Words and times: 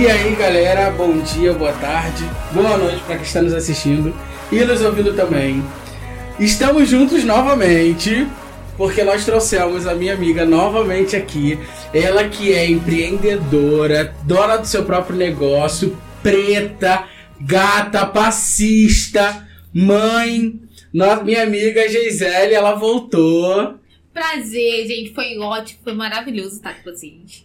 E 0.00 0.06
aí, 0.06 0.34
galera, 0.34 0.90
bom 0.90 1.20
dia, 1.20 1.52
boa 1.52 1.74
tarde, 1.74 2.24
boa 2.54 2.78
noite 2.78 3.02
para 3.02 3.16
quem 3.16 3.24
está 3.26 3.42
nos 3.42 3.52
assistindo 3.52 4.16
e 4.50 4.64
nos 4.64 4.80
ouvindo 4.80 5.12
também. 5.12 5.62
Estamos 6.38 6.88
juntos 6.88 7.22
novamente, 7.22 8.26
porque 8.78 9.04
nós 9.04 9.26
trouxemos 9.26 9.86
a 9.86 9.94
minha 9.94 10.14
amiga 10.14 10.46
novamente 10.46 11.14
aqui. 11.14 11.58
Ela 11.92 12.26
que 12.30 12.50
é 12.50 12.64
empreendedora, 12.64 14.16
dona 14.22 14.56
do 14.56 14.66
seu 14.66 14.86
próprio 14.86 15.18
negócio, 15.18 15.94
preta, 16.22 17.06
gata, 17.38 18.06
passista, 18.06 19.46
mãe. 19.70 20.58
Minha 20.94 21.42
amiga 21.42 21.86
Gisele, 21.90 22.54
ela 22.54 22.74
voltou. 22.74 23.74
Prazer, 24.14 24.86
gente. 24.86 25.12
Foi 25.12 25.36
ótimo, 25.38 25.80
foi 25.84 25.92
maravilhoso 25.92 26.56
estar 26.56 26.82
com 26.82 26.90
vocês. 26.90 27.44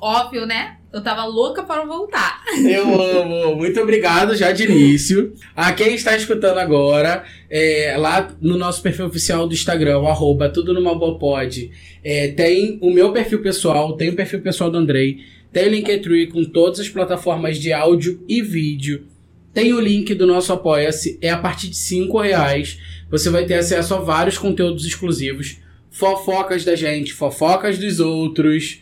Óbvio, 0.00 0.46
né? 0.46 0.76
Eu 0.90 1.02
tava 1.02 1.24
louca 1.26 1.62
para 1.62 1.84
voltar. 1.84 2.42
Eu 2.64 3.00
amo. 3.00 3.56
Muito 3.56 3.78
obrigado 3.80 4.34
já 4.34 4.52
de 4.52 4.64
início. 4.64 5.34
A 5.54 5.72
quem 5.72 5.94
está 5.94 6.16
escutando 6.16 6.58
agora, 6.58 7.24
é, 7.50 7.94
lá 7.98 8.34
no 8.40 8.56
nosso 8.56 8.80
perfil 8.80 9.06
oficial 9.06 9.46
do 9.46 9.52
Instagram, 9.52 10.00
arroba 10.06 10.48
tudo 10.48 10.72
numa 10.72 10.94
boa 10.94 11.18
pod, 11.18 11.70
é, 12.02 12.28
tem 12.28 12.78
o 12.80 12.90
meu 12.90 13.12
perfil 13.12 13.42
pessoal, 13.42 13.96
tem 13.96 14.08
o 14.08 14.16
perfil 14.16 14.40
pessoal 14.40 14.70
do 14.70 14.78
Andrei, 14.78 15.18
tem 15.52 15.66
o 15.66 15.70
Linktree 15.70 16.28
com 16.28 16.44
todas 16.44 16.80
as 16.80 16.88
plataformas 16.88 17.58
de 17.58 17.72
áudio 17.72 18.24
e 18.26 18.40
vídeo. 18.40 19.06
Tem 19.52 19.72
o 19.72 19.80
link 19.80 20.14
do 20.14 20.26
nosso 20.26 20.52
Apoia-se, 20.52 21.18
é 21.20 21.30
a 21.30 21.38
partir 21.38 21.68
de 21.68 21.76
5 21.76 22.20
reais. 22.20 22.78
Você 23.10 23.28
vai 23.28 23.44
ter 23.44 23.54
acesso 23.54 23.94
a 23.94 23.98
vários 23.98 24.38
conteúdos 24.38 24.86
exclusivos, 24.86 25.56
fofocas 25.90 26.64
da 26.64 26.76
gente, 26.76 27.12
fofocas 27.12 27.78
dos 27.78 27.98
outros, 27.98 28.80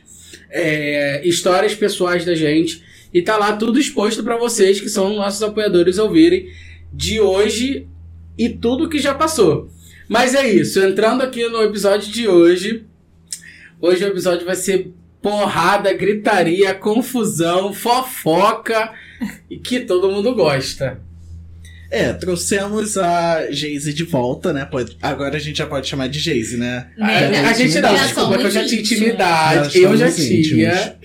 é, 0.50 1.26
histórias 1.26 1.74
pessoais 1.74 2.24
da 2.24 2.34
gente. 2.34 2.84
E 3.12 3.22
tá 3.22 3.36
lá 3.36 3.56
tudo 3.56 3.78
exposto 3.78 4.22
para 4.22 4.36
vocês, 4.36 4.80
que 4.80 4.88
são 4.88 5.14
nossos 5.14 5.42
apoiadores, 5.42 5.98
ouvirem 5.98 6.50
de 6.92 7.20
hoje 7.20 7.86
e 8.36 8.48
tudo 8.48 8.88
que 8.88 8.98
já 8.98 9.14
passou. 9.14 9.70
Mas 10.08 10.34
é 10.34 10.48
isso, 10.48 10.80
entrando 10.80 11.22
aqui 11.22 11.48
no 11.48 11.62
episódio 11.62 12.12
de 12.12 12.28
hoje. 12.28 12.84
Hoje 13.80 14.04
o 14.04 14.08
episódio 14.08 14.46
vai 14.46 14.54
ser 14.54 14.92
porrada, 15.20 15.92
gritaria, 15.92 16.74
confusão, 16.74 17.72
fofoca 17.72 18.92
e 19.50 19.58
que 19.58 19.80
todo 19.80 20.10
mundo 20.10 20.34
gosta. 20.34 21.00
É, 21.90 22.12
trouxemos 22.12 22.98
a 22.98 23.50
Geise 23.50 23.92
de 23.92 24.04
volta, 24.04 24.52
né? 24.52 24.64
Pode, 24.64 24.96
agora 25.00 25.36
a 25.36 25.38
gente 25.38 25.58
já 25.58 25.66
pode 25.66 25.86
chamar 25.86 26.08
de 26.08 26.18
Geise, 26.18 26.56
né? 26.56 26.88
A, 26.98 27.50
a 27.50 27.52
gente 27.52 27.80
não, 27.80 27.96
Já 27.96 28.04
desculpa, 28.06 28.38
que 28.38 28.44
eu 28.44 28.50
já 28.50 28.66
tinha 28.66 28.80
intimidade. 28.80 29.78
Eu 29.78 29.96
já 29.96 30.10
tinha. 30.10 30.96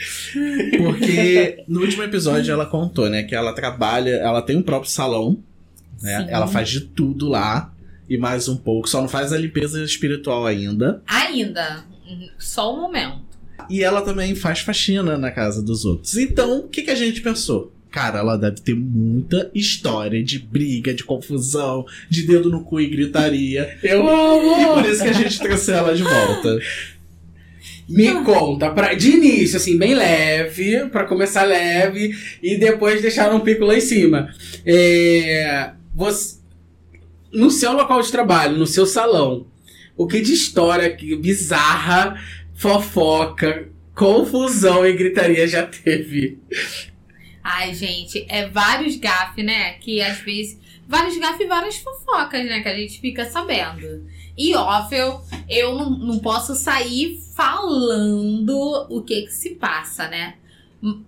Porque 0.77 1.63
no 1.67 1.81
último 1.81 2.03
episódio 2.03 2.51
ela 2.51 2.65
contou, 2.65 3.09
né? 3.09 3.23
Que 3.23 3.35
ela 3.35 3.53
trabalha, 3.53 4.11
ela 4.15 4.41
tem 4.41 4.55
um 4.55 4.63
próprio 4.63 4.91
salão, 4.91 5.37
né? 6.01 6.21
Sim. 6.21 6.27
Ela 6.29 6.47
faz 6.47 6.69
de 6.69 6.81
tudo 6.81 7.29
lá 7.29 7.71
e 8.09 8.17
mais 8.17 8.49
um 8.49 8.57
pouco, 8.57 8.89
só 8.89 8.99
não 8.99 9.07
faz 9.07 9.31
a 9.31 9.37
limpeza 9.37 9.81
espiritual 9.83 10.45
ainda. 10.45 11.01
Ainda. 11.07 11.85
Só 12.37 12.75
um 12.75 12.81
momento. 12.81 13.21
E 13.69 13.83
ela 13.83 14.01
também 14.01 14.35
faz 14.35 14.59
faxina 14.59 15.17
na 15.17 15.31
casa 15.31 15.61
dos 15.61 15.85
outros. 15.85 16.17
Então, 16.17 16.59
o 16.59 16.67
que, 16.67 16.81
que 16.81 16.91
a 16.91 16.95
gente 16.95 17.21
pensou? 17.21 17.71
Cara, 17.91 18.19
ela 18.19 18.37
deve 18.37 18.61
ter 18.61 18.73
muita 18.73 19.51
história 19.53 20.23
de 20.23 20.39
briga, 20.39 20.93
de 20.93 21.03
confusão, 21.03 21.85
de 22.09 22.23
dedo 22.25 22.49
no 22.49 22.63
cu 22.63 22.79
e 22.79 22.87
gritaria. 22.87 23.77
Eu 23.83 24.05
E 24.05 24.07
amo! 24.07 24.75
por 24.81 24.89
isso 24.89 25.03
que 25.03 25.09
a 25.09 25.13
gente 25.13 25.37
trouxe 25.39 25.71
ela 25.71 25.93
de 25.93 26.01
volta. 26.03 26.57
Me 27.89 28.23
conta, 28.23 28.69
pra, 28.71 28.93
de 28.93 29.11
início, 29.11 29.57
assim, 29.57 29.77
bem 29.77 29.93
leve, 29.93 30.85
pra 30.89 31.03
começar 31.03 31.43
leve, 31.43 32.15
e 32.41 32.55
depois 32.55 33.01
deixar 33.01 33.33
um 33.35 33.41
pico 33.41 33.65
lá 33.65 33.75
em 33.75 33.81
cima. 33.81 34.33
É, 34.65 35.71
você, 35.93 36.37
no 37.33 37.51
seu 37.51 37.73
local 37.73 38.01
de 38.01 38.09
trabalho, 38.09 38.57
no 38.57 38.65
seu 38.65 38.85
salão, 38.85 39.45
o 39.97 40.07
que 40.07 40.21
de 40.21 40.31
história 40.33 40.89
que- 40.95 41.17
bizarra, 41.17 42.17
fofoca, 42.55 43.67
confusão 43.93 44.87
e 44.87 44.93
gritaria 44.93 45.45
já 45.45 45.63
teve? 45.63 46.37
Ai, 47.43 47.73
gente, 47.73 48.25
é 48.29 48.47
vários 48.47 48.95
gafes, 48.95 49.43
né? 49.43 49.73
Que 49.73 50.01
às 50.01 50.19
vezes. 50.19 50.59
Vários 50.87 51.17
gafes 51.17 51.41
e 51.41 51.45
várias 51.45 51.77
fofocas, 51.77 52.45
né? 52.45 52.61
Que 52.61 52.69
a 52.69 52.75
gente 52.75 52.99
fica 52.99 53.25
sabendo. 53.25 54.05
E 54.37 54.55
óbvio, 54.55 55.21
eu 55.47 55.75
não, 55.75 55.89
não 55.89 56.19
posso 56.19 56.55
sair 56.55 57.21
falando 57.35 58.87
o 58.89 59.01
que 59.01 59.23
que 59.23 59.33
se 59.33 59.51
passa, 59.51 60.07
né? 60.07 60.35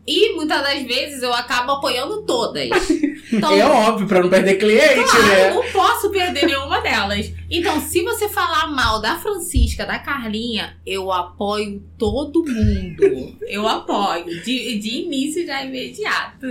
E 0.05 0.33
muitas 0.35 0.61
das 0.61 0.83
vezes 0.83 1.23
eu 1.23 1.33
acabo 1.33 1.71
apoiando 1.73 2.23
todas. 2.25 2.69
Então, 3.33 3.51
É 3.51 3.65
óbvio, 3.65 4.05
pra 4.05 4.21
não 4.21 4.29
perder 4.29 4.57
cliente, 4.59 4.93
Claro, 5.09 5.25
né? 5.27 5.49
eu 5.49 5.55
não 5.55 5.71
posso 5.71 6.11
perder 6.11 6.45
nenhuma 6.45 6.79
delas. 6.81 7.31
Então, 7.49 7.81
se 7.81 8.03
você 8.03 8.29
falar 8.29 8.67
mal 8.67 9.01
da 9.01 9.17
Francisca, 9.17 9.87
da 9.87 9.97
Carlinha, 9.97 10.77
eu 10.85 11.11
apoio 11.11 11.81
todo 11.97 12.45
mundo. 12.45 13.35
Eu 13.47 13.67
apoio. 13.67 14.25
De, 14.43 14.77
de 14.77 14.89
início 15.05 15.47
já 15.47 15.65
imediato. 15.65 16.45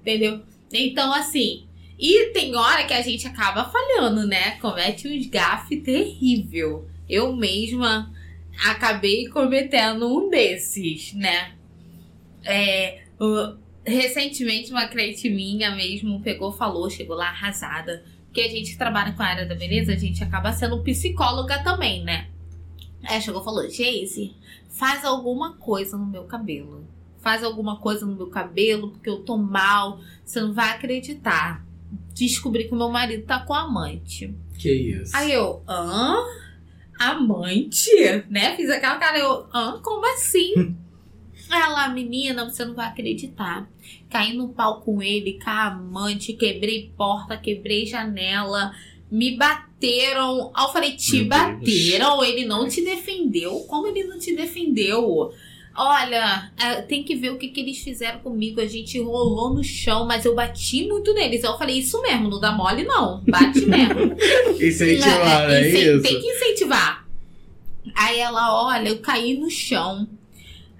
Entendeu? 0.00 0.40
Então, 0.72 1.12
assim. 1.12 1.66
E 1.98 2.30
tem 2.32 2.56
hora 2.56 2.84
que 2.84 2.94
a 2.94 3.02
gente 3.02 3.26
acaba 3.26 3.64
falhando, 3.70 4.26
né? 4.26 4.52
Comete 4.52 5.06
uns 5.08 5.26
gafe 5.26 5.76
terrível. 5.82 6.88
Eu 7.06 7.36
mesma 7.36 8.10
acabei 8.64 9.26
cometendo 9.28 10.06
um 10.08 10.30
desses, 10.30 11.12
né? 11.12 11.50
É. 12.44 13.02
o- 13.20 13.56
recentemente 13.84 14.70
uma 14.70 14.86
cliente 14.86 15.28
minha 15.28 15.74
mesmo 15.74 16.20
pegou, 16.22 16.52
falou, 16.52 16.88
chegou 16.88 17.16
lá 17.16 17.28
arrasada. 17.28 18.04
Porque 18.26 18.40
a 18.40 18.48
gente 18.48 18.70
que 18.72 18.78
trabalha 18.78 19.12
com 19.12 19.22
a 19.22 19.26
área 19.26 19.44
da 19.46 19.54
beleza, 19.54 19.92
a 19.92 19.96
gente 19.96 20.22
acaba 20.22 20.52
sendo 20.52 20.82
psicóloga 20.82 21.62
também, 21.62 22.02
né? 22.04 22.28
Aí 23.04 23.20
chegou 23.20 23.40
e 23.42 23.44
falou, 23.44 23.68
Geise, 23.68 24.34
faz 24.70 25.04
alguma 25.04 25.54
coisa 25.56 25.96
no 25.98 26.06
meu 26.06 26.24
cabelo. 26.24 26.86
Faz 27.18 27.44
alguma 27.44 27.78
coisa 27.78 28.06
no 28.06 28.16
meu 28.16 28.28
cabelo, 28.28 28.90
porque 28.90 29.10
eu 29.10 29.18
tô 29.20 29.36
mal. 29.36 30.00
Você 30.24 30.40
não 30.40 30.52
vai 30.52 30.70
acreditar. 30.70 31.64
Descobri 32.14 32.64
que 32.64 32.72
o 32.74 32.76
meu 32.76 32.88
marido 32.88 33.24
tá 33.24 33.40
com 33.40 33.52
amante. 33.54 34.34
Que 34.58 34.72
isso? 34.72 35.14
Aí 35.16 35.32
eu, 35.32 35.62
hã? 35.68 36.16
Amante? 36.98 37.90
Né? 38.30 38.54
Fiz 38.56 38.70
aquela 38.70 38.96
cara, 38.96 39.18
eu, 39.18 39.46
hã? 39.52 39.80
Como 39.82 40.04
assim? 40.14 40.76
Ela, 41.52 41.88
menina, 41.88 42.48
você 42.48 42.64
não 42.64 42.74
vai 42.74 42.86
acreditar. 42.86 43.68
Caí 44.08 44.32
no 44.34 44.48
pau 44.48 44.80
com 44.80 45.02
ele, 45.02 45.38
com 45.42 45.50
a 45.50 45.66
amante, 45.66 46.32
quebrei 46.32 46.90
porta, 46.96 47.36
quebrei 47.36 47.84
janela, 47.84 48.72
me 49.10 49.36
bateram. 49.36 50.50
Aí 50.54 50.64
eu 50.64 50.72
falei, 50.72 50.92
te 50.92 51.18
Meu 51.18 51.26
bateram? 51.26 52.24
Ele 52.24 52.44
não 52.46 52.66
te 52.68 52.82
defendeu? 52.82 53.60
Como 53.68 53.86
ele 53.86 54.04
não 54.04 54.18
te 54.18 54.34
defendeu? 54.34 55.30
Olha, 55.74 56.52
é, 56.58 56.82
tem 56.82 57.02
que 57.02 57.14
ver 57.14 57.30
o 57.32 57.38
que, 57.38 57.48
que 57.48 57.60
eles 57.60 57.78
fizeram 57.78 58.18
comigo. 58.20 58.60
A 58.60 58.66
gente 58.66 58.98
rolou 59.00 59.54
no 59.54 59.64
chão, 59.64 60.06
mas 60.06 60.24
eu 60.24 60.34
bati 60.34 60.86
muito 60.86 61.14
neles. 61.14 61.42
Eu 61.44 61.56
falei, 61.56 61.78
isso 61.78 62.00
mesmo, 62.02 62.28
não 62.28 62.38
dá 62.40 62.52
mole, 62.52 62.84
não. 62.84 63.22
Bate 63.26 63.64
mesmo. 63.64 64.14
Incentivar, 64.60 65.50
É, 65.50 65.54
é 65.64 65.68
incen- 65.68 65.94
isso? 65.96 66.02
Tem 66.02 66.20
que 66.20 66.26
incentivar. 66.26 67.06
Aí 67.94 68.18
ela, 68.18 68.64
olha, 68.66 68.88
eu 68.90 68.98
caí 68.98 69.34
no 69.38 69.50
chão, 69.50 70.06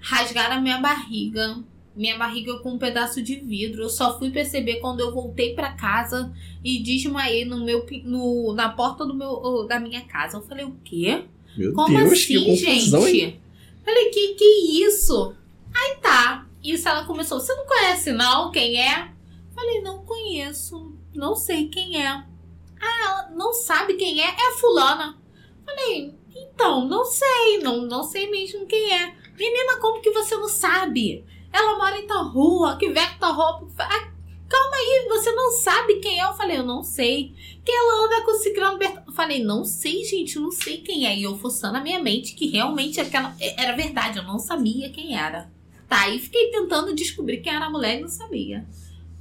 rasgaram 0.03 0.57
a 0.57 0.61
minha 0.61 0.79
barriga, 0.79 1.63
minha 1.95 2.17
barriga 2.17 2.59
com 2.59 2.73
um 2.73 2.77
pedaço 2.77 3.21
de 3.21 3.35
vidro. 3.37 3.83
Eu 3.83 3.89
só 3.89 4.19
fui 4.19 4.29
perceber 4.29 4.75
quando 4.81 4.99
eu 4.99 5.13
voltei 5.13 5.55
pra 5.55 5.71
casa 5.73 6.33
e 6.63 6.83
desmaiei 6.83 7.45
no 7.45 7.63
meu, 7.63 7.85
no, 8.03 8.53
na 8.53 8.69
porta 8.69 9.05
do 9.05 9.13
meu, 9.13 9.65
da 9.65 9.79
minha 9.79 10.01
casa. 10.01 10.37
Eu 10.37 10.41
falei, 10.41 10.65
o 10.65 10.75
quê? 10.83 11.23
Meu 11.55 11.71
Como 11.73 11.97
Deus, 11.97 12.11
assim, 12.11 12.39
que 12.39 12.65
confusão, 12.65 13.05
gente? 13.05 13.19
hein? 13.21 13.41
Falei, 13.85 14.09
que 14.09 14.33
que 14.35 14.83
isso? 14.83 15.35
Aí 15.73 15.95
tá. 16.01 16.47
Isso 16.63 16.87
ela 16.87 17.05
começou, 17.05 17.39
você 17.39 17.53
não 17.55 17.65
conhece 17.65 18.11
não 18.11 18.51
quem 18.51 18.79
é? 18.79 19.11
Falei, 19.53 19.81
não 19.81 20.03
conheço, 20.05 20.93
não 21.13 21.35
sei 21.35 21.67
quem 21.67 22.01
é. 22.01 22.07
Ah, 22.09 23.01
ela 23.05 23.29
não 23.35 23.53
sabe 23.53 23.93
quem 23.93 24.19
é? 24.21 24.25
É 24.25 24.49
a 24.49 24.57
fulana. 24.57 25.17
Falei, 25.65 26.13
então, 26.35 26.87
não 26.87 27.05
sei, 27.05 27.59
não, 27.61 27.85
não 27.85 28.03
sei 28.03 28.29
mesmo 28.29 28.65
quem 28.65 28.91
é. 28.93 29.15
Menina, 29.37 29.77
como 29.79 30.01
que 30.01 30.11
você 30.11 30.35
não 30.35 30.47
sabe? 30.47 31.25
Ela 31.51 31.77
mora 31.77 31.97
em 31.97 32.07
tal 32.07 32.29
rua, 32.29 32.77
que 32.77 32.89
veste 32.89 33.19
tal 33.19 33.33
roupa. 33.33 33.83
Ah, 33.83 34.11
calma 34.47 34.75
aí, 34.75 35.05
você 35.07 35.31
não 35.31 35.51
sabe 35.51 35.99
quem 35.99 36.19
é? 36.19 36.25
Eu 36.25 36.33
falei, 36.33 36.57
eu 36.57 36.65
não 36.65 36.83
sei. 36.83 37.33
Que 37.63 37.71
ela 37.71 38.05
anda 38.05 38.21
com 38.23 38.31
o 38.31 38.35
ciclano 38.35 38.77
Bertão. 38.77 39.03
Eu 39.05 39.13
falei, 39.13 39.43
não 39.43 39.63
sei, 39.63 40.03
gente, 40.03 40.39
não 40.39 40.51
sei 40.51 40.77
quem 40.77 41.07
é. 41.07 41.17
E 41.17 41.23
eu 41.23 41.37
forçando 41.37 41.77
a 41.77 41.81
minha 41.81 42.01
mente 42.01 42.33
que 42.33 42.47
realmente 42.47 42.99
aquela 42.99 43.35
era 43.57 43.75
verdade, 43.75 44.17
eu 44.17 44.23
não 44.23 44.39
sabia 44.39 44.89
quem 44.89 45.17
era. 45.17 45.51
Tá, 45.87 46.09
e 46.09 46.19
fiquei 46.19 46.49
tentando 46.49 46.95
descobrir 46.95 47.37
quem 47.37 47.53
era 47.53 47.65
a 47.65 47.69
mulher 47.69 47.99
e 47.99 48.01
não 48.01 48.09
sabia. 48.09 48.67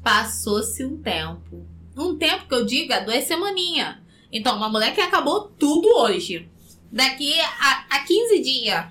Passou-se 0.03 0.85
um 0.85 0.97
tempo. 0.97 1.67
Um 1.97 2.17
tempo 2.17 2.49
que 2.49 2.55
eu 2.55 2.65
digo 2.65 2.93
é 2.93 3.05
duas 3.05 3.25
semaninhas. 3.25 3.97
Então, 4.33 4.57
uma 4.57 4.71
mulher 4.71 4.95
que 4.95 5.01
acabou 5.01 5.53
tudo 5.59 5.87
hoje. 5.99 6.49
Daqui 6.91 7.39
a, 7.41 7.87
a 7.91 7.99
15 8.01 8.41
dias, 8.41 8.87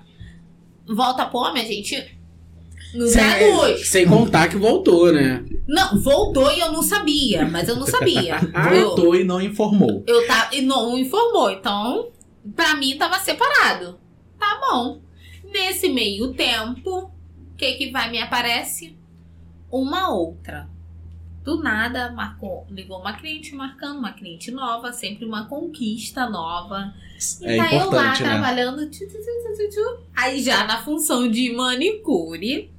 volta 0.86 1.26
pro 1.26 1.38
homem, 1.40 1.62
a 1.62 1.66
gente 1.66 2.16
No 2.94 3.06
Sem, 3.08 3.78
sem 3.78 4.06
contar 4.06 4.48
que 4.48 4.56
voltou, 4.56 5.12
né? 5.12 5.44
Não, 5.66 6.00
voltou 6.00 6.50
e 6.52 6.60
eu 6.60 6.72
não 6.72 6.82
sabia, 6.82 7.46
mas 7.46 7.68
eu 7.68 7.76
não 7.76 7.86
sabia. 7.86 8.36
eu, 8.72 8.86
Voltou 8.88 9.14
e 9.14 9.24
não 9.24 9.40
informou. 9.40 10.04
eu 10.06 10.26
tava, 10.26 10.54
e 10.54 10.60
não 10.60 10.98
informou, 10.98 11.50
então 11.50 12.10
pra 12.54 12.74
mim 12.76 12.96
tava 12.98 13.18
separado. 13.18 13.98
Tá 14.38 14.60
bom. 14.60 15.00
Nesse 15.44 15.88
meio 15.88 16.32
tempo, 16.34 16.90
o 16.98 17.56
que 17.56 17.72
que 17.74 17.90
vai 17.90 18.10
me 18.10 18.18
aparece? 18.18 18.96
Uma 19.70 20.12
outra. 20.14 20.68
Do 21.42 21.60
nada, 21.60 22.12
marcou, 22.12 22.66
ligou 22.70 23.00
uma 23.00 23.14
cliente 23.14 23.54
marcando 23.54 23.98
uma 23.98 24.12
cliente 24.12 24.50
nova, 24.52 24.92
sempre 24.92 25.24
uma 25.24 25.46
conquista 25.46 26.28
nova. 26.28 26.94
É 27.42 27.56
e 27.56 27.58
tá 27.58 27.74
eu 27.74 27.90
lá 27.90 28.10
né? 28.10 28.16
trabalhando, 28.16 28.88
tchu, 28.90 29.04
aí 30.14 30.40
já 30.40 30.64
na 30.64 30.78
função 30.78 31.28
de 31.28 31.52
manicure. 31.52 32.70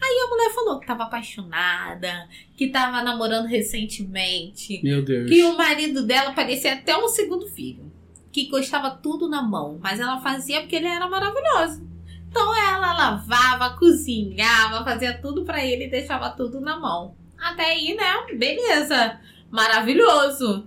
Aí 0.00 0.24
a 0.24 0.28
mulher 0.28 0.54
falou 0.54 0.78
que 0.78 0.86
tava 0.86 1.04
apaixonada, 1.04 2.28
que 2.56 2.68
tava 2.68 3.02
namorando 3.02 3.46
recentemente, 3.46 4.80
Meu 4.82 5.02
Deus. 5.04 5.28
que 5.28 5.42
o 5.42 5.56
marido 5.56 6.06
dela 6.06 6.32
parecia 6.32 6.74
até 6.74 6.96
um 6.96 7.08
segundo 7.08 7.48
filho, 7.48 7.90
que 8.30 8.48
gostava 8.48 8.90
tudo 8.90 9.28
na 9.28 9.42
mão, 9.42 9.78
mas 9.82 9.98
ela 9.98 10.20
fazia 10.20 10.60
porque 10.60 10.76
ele 10.76 10.86
era 10.86 11.08
maravilhoso. 11.08 11.88
Então 12.30 12.54
ela 12.56 12.92
lavava, 12.92 13.76
cozinhava, 13.76 14.84
fazia 14.84 15.18
tudo 15.18 15.44
pra 15.44 15.64
ele 15.64 15.86
e 15.86 15.90
deixava 15.90 16.30
tudo 16.30 16.60
na 16.60 16.78
mão. 16.78 17.16
Até 17.40 17.64
aí, 17.72 17.94
né? 17.94 18.36
Beleza. 18.36 19.18
Maravilhoso. 19.50 20.66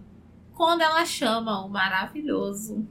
Quando 0.53 0.81
ela 0.81 1.05
chama 1.05 1.65
o 1.65 1.69
maravilhoso. 1.69 2.87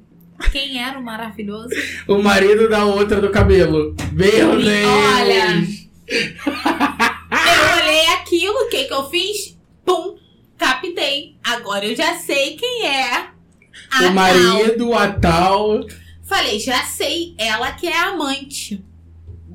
Quem 0.50 0.82
era 0.82 0.98
o 0.98 1.02
maravilhoso? 1.02 1.68
O 2.08 2.18
marido 2.22 2.68
da 2.68 2.84
outra 2.84 3.20
do 3.20 3.30
cabelo. 3.30 3.94
Meu 4.12 4.58
E 4.58 4.64
Deus! 4.64 4.86
olha, 4.86 5.66
Eu 6.08 7.82
olhei 7.84 8.06
aquilo, 8.14 8.54
o 8.64 8.68
que 8.68 8.84
que 8.84 8.92
eu 8.94 9.08
fiz? 9.10 9.58
Pum, 9.84 10.16
captei. 10.56 11.36
Agora 11.44 11.84
eu 11.84 11.94
já 11.94 12.14
sei 12.14 12.56
quem 12.56 12.86
é. 12.86 13.12
a 13.12 13.98
o 13.98 14.02
tal. 14.02 14.12
marido, 14.12 14.94
a 14.94 15.12
tal. 15.12 15.80
Falei, 16.22 16.58
já 16.58 16.84
sei, 16.84 17.34
ela 17.38 17.72
que 17.72 17.86
é 17.86 17.96
a 17.96 18.08
amante. 18.08 18.82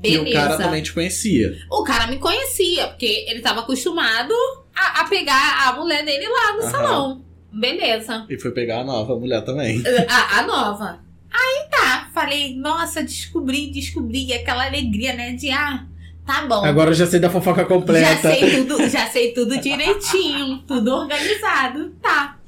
E 0.02 0.18
Beleza. 0.18 0.28
o 0.28 0.32
cara 0.32 0.56
também 0.56 0.82
te 0.82 0.92
conhecia. 0.92 1.56
O 1.70 1.82
cara 1.82 2.06
me 2.06 2.18
conhecia, 2.18 2.88
porque 2.88 3.24
ele 3.28 3.40
tava 3.40 3.60
acostumado 3.60 4.34
a, 4.74 5.00
a 5.00 5.04
pegar 5.08 5.68
a 5.68 5.72
mulher 5.74 6.04
dele 6.04 6.26
lá 6.28 6.52
no 6.54 6.62
Aham. 6.62 6.70
salão. 6.70 7.24
Beleza. 7.52 8.26
E 8.28 8.38
foi 8.38 8.50
pegar 8.50 8.80
a 8.80 8.84
nova 8.84 9.18
mulher 9.18 9.42
também. 9.42 9.82
A, 10.08 10.40
a 10.40 10.46
nova. 10.46 11.00
Aí 11.32 11.68
tá, 11.70 12.10
falei, 12.12 12.54
nossa, 12.56 13.02
descobri, 13.02 13.70
descobri. 13.70 14.26
E 14.26 14.32
aquela 14.34 14.66
alegria, 14.66 15.14
né? 15.14 15.32
De 15.32 15.50
ah, 15.50 15.86
tá 16.26 16.46
bom. 16.46 16.62
Agora 16.64 16.90
eu 16.90 16.94
já 16.94 17.06
sei 17.06 17.18
da 17.18 17.30
fofoca 17.30 17.62
Já 17.62 17.66
completa. 17.66 18.34
sei 18.34 18.64
tudo, 18.64 18.88
já 18.88 19.06
sei 19.06 19.32
tudo 19.32 19.58
direitinho, 19.58 20.58
tudo 20.68 20.94
organizado. 20.94 21.90
Tá. 22.02 22.38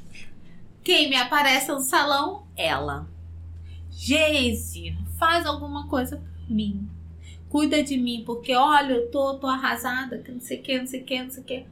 Quem 0.84 1.08
me 1.08 1.16
aparece 1.16 1.70
no 1.70 1.80
salão? 1.80 2.46
Ela. 2.56 3.06
Geise, 3.90 4.94
faz 5.18 5.44
alguma 5.46 5.88
coisa 5.88 6.16
por 6.16 6.54
mim. 6.54 6.88
Cuida 7.48 7.82
de 7.82 7.96
mim, 7.96 8.22
porque 8.26 8.54
olha, 8.54 8.92
eu 8.92 9.10
tô, 9.10 9.34
tô 9.38 9.46
arrasada, 9.46 10.18
que 10.18 10.30
não 10.30 10.40
sei 10.40 10.58
o 10.58 10.62
que, 10.62 10.78
não 10.78 10.86
sei 10.86 11.00
o 11.00 11.04
que, 11.04 11.22
não 11.22 11.30
sei 11.30 11.42
o 11.42 11.46
que. 11.46 11.64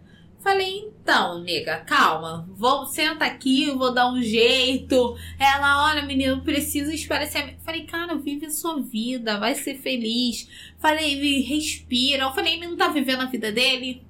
Falei, 0.46 0.78
então, 0.78 1.40
nega, 1.40 1.78
calma. 1.78 2.49
Vou, 2.56 2.87
senta 2.87 3.25
aqui, 3.25 3.64
eu 3.64 3.76
vou 3.76 3.93
dar 3.93 4.12
um 4.12 4.23
jeito. 4.23 5.17
Ela, 5.40 5.88
olha, 5.88 6.02
menino, 6.06 6.40
preciso 6.40 6.93
esparecer. 6.93 7.56
Falei, 7.64 7.84
cara, 7.84 8.14
vive 8.14 8.46
a 8.46 8.50
sua 8.50 8.81
vida, 8.81 9.40
vai 9.40 9.56
ser 9.56 9.75
feliz. 9.78 10.49
Falei, 10.78 11.40
respira. 11.43 12.23
Eu 12.23 12.32
falei, 12.32 12.55
ele 12.55 12.69
não 12.69 12.76
tá 12.76 12.87
vivendo 12.87 13.23
a 13.23 13.26
vida 13.26 13.50
dele? 13.50 14.06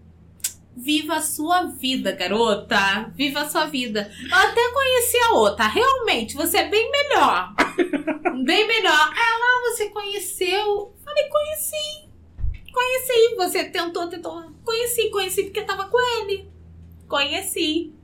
Viva 0.76 1.14
a 1.14 1.22
sua 1.22 1.62
vida, 1.62 2.12
garota. 2.12 3.10
Viva 3.14 3.40
a 3.40 3.48
sua 3.48 3.64
vida. 3.64 4.12
Eu 4.22 4.36
até 4.36 4.60
conheci 4.74 5.16
a 5.16 5.34
outra. 5.36 5.66
Realmente, 5.66 6.34
você 6.34 6.58
é 6.58 6.68
bem 6.68 6.90
melhor. 6.90 7.54
bem 8.44 8.68
melhor. 8.68 9.10
Ela, 9.16 9.70
você 9.70 9.88
conheceu? 9.88 10.94
Falei, 11.16 11.30
conheci. 11.30 12.10
Conheci. 12.70 13.36
Você 13.36 13.64
tentou, 13.64 14.08
tentou. 14.08 14.42
Conheci, 14.62 15.08
conheci 15.08 15.44
porque 15.44 15.62
tava 15.62 15.86
com 15.86 15.98
ele. 16.20 16.50
Conheci. 17.08 17.94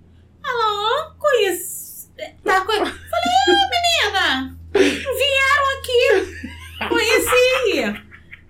Ela, 0.43 1.11
ó, 1.11 1.13
conheci. 1.19 2.11
Tá 2.43 2.65
com 2.65 2.73
ele. 2.73 2.87
Falei, 2.87 3.33
menina. 3.71 4.59
Vieram 4.73 5.79
aqui. 5.79 6.89
Conheci. 6.89 7.81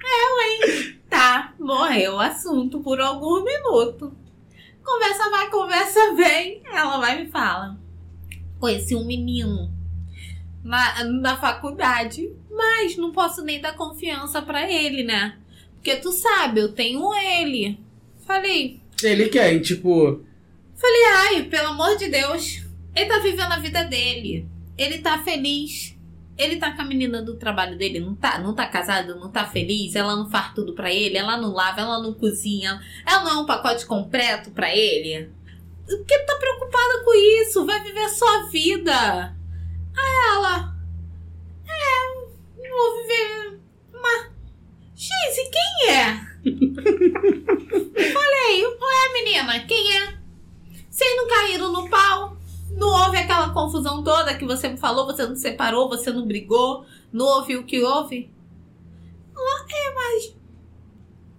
É, 0.05 0.35
ué. 0.37 0.97
Tá, 1.11 1.55
morreu 1.59 2.15
o 2.15 2.21
assunto 2.21 2.81
por 2.81 3.01
algum 3.01 3.43
minuto. 3.43 4.17
Conversa 4.85 5.29
vai, 5.29 5.51
conversa 5.51 6.15
vem. 6.15 6.63
Ela 6.67 6.99
vai 6.99 7.25
me 7.25 7.31
fala. 7.31 7.77
Conheci 8.61 8.95
um 8.95 9.05
menino 9.05 9.73
na, 10.63 11.05
na 11.05 11.37
faculdade, 11.37 12.33
mas 12.53 12.97
não 12.97 13.13
posso 13.13 13.43
nem 13.43 13.61
dar 13.61 13.75
confiança 13.75 14.43
pra 14.43 14.71
ele, 14.71 15.03
né? 15.03 15.39
Porque 15.75 15.97
tu 15.97 16.13
sabe, 16.13 16.61
eu 16.61 16.73
tenho 16.73 17.13
ele. 17.15 17.79
Falei, 18.27 18.81
Ele 19.03 19.29
quer, 19.29 19.59
tipo. 19.61 20.23
falei, 20.77 21.05
ai, 21.05 21.43
pelo 21.45 21.69
amor 21.69 21.97
de 21.97 22.09
Deus. 22.09 22.63
Ele 22.95 23.07
tá 23.07 23.19
vivendo 23.19 23.53
a 23.53 23.59
vida 23.59 23.83
dele. 23.85 24.47
Ele 24.79 24.99
tá 24.99 25.19
feliz. 25.23 25.97
Ele 26.39 26.57
tá 26.57 26.73
com 26.73 26.83
a 26.83 26.85
menina 26.85 27.21
do 27.23 27.37
trabalho 27.37 27.77
dele, 27.77 28.01
não 28.01 28.15
tá, 28.15 28.39
não 28.39 28.55
tá 28.55 28.67
casado, 28.67 29.17
não 29.17 29.31
tá 29.31 29.45
feliz, 29.45 29.95
ela 29.95 30.17
não 30.17 30.31
faz 30.31 30.55
tudo 30.55 30.73
pra 30.73 30.91
ele, 30.93 31.19
ela 31.19 31.37
não 31.37 31.53
lava, 31.53 31.83
ela 31.83 32.03
não 32.03 32.15
cozinha, 32.15 32.81
ela 33.07 33.23
não 33.23 33.31
é 33.31 33.35
um 33.43 33.47
pacote 33.47 33.85
completo 33.85 34.51
pra 34.51 34.75
ele. 34.75 35.29
Por 35.87 36.05
que 36.07 36.19
tá 36.21 36.35
preocupada 36.37 37.05
com 37.05 37.15
isso? 37.43 37.67
Vai 37.67 37.83
viver 37.83 38.01
a 38.01 38.09
sua 38.09 38.49
vida. 38.49 39.37
Aí 39.95 40.35
ela, 40.35 40.72
vou 42.77 43.03
viver 43.03 43.61
uma... 43.93 44.33
Gente, 44.95 45.51
quem 45.51 45.91
é? 45.91 46.33
Falei, 48.13 48.67
ué 48.67 49.13
menina, 49.13 49.67
quem 49.67 49.97
é? 49.97 50.19
Vocês 50.91 51.17
não 51.17 51.29
caíram 51.29 51.73
no 51.73 51.89
pau? 51.89 52.37
Não 52.71 52.89
houve 52.89 53.17
aquela 53.17 53.51
confusão 53.51 54.03
toda 54.03 54.37
que 54.37 54.45
você 54.45 54.69
me 54.69 54.77
falou, 54.77 55.07
você 55.07 55.27
não 55.27 55.37
separou, 55.37 55.89
você 55.89 56.11
não 56.11 56.27
brigou, 56.27 56.85
não 57.13 57.27
houve 57.27 57.57
o 57.57 57.65
que 57.65 57.83
houve? 57.83 58.31
Ela, 59.35 59.67
é, 59.71 59.95
mas. 59.95 60.37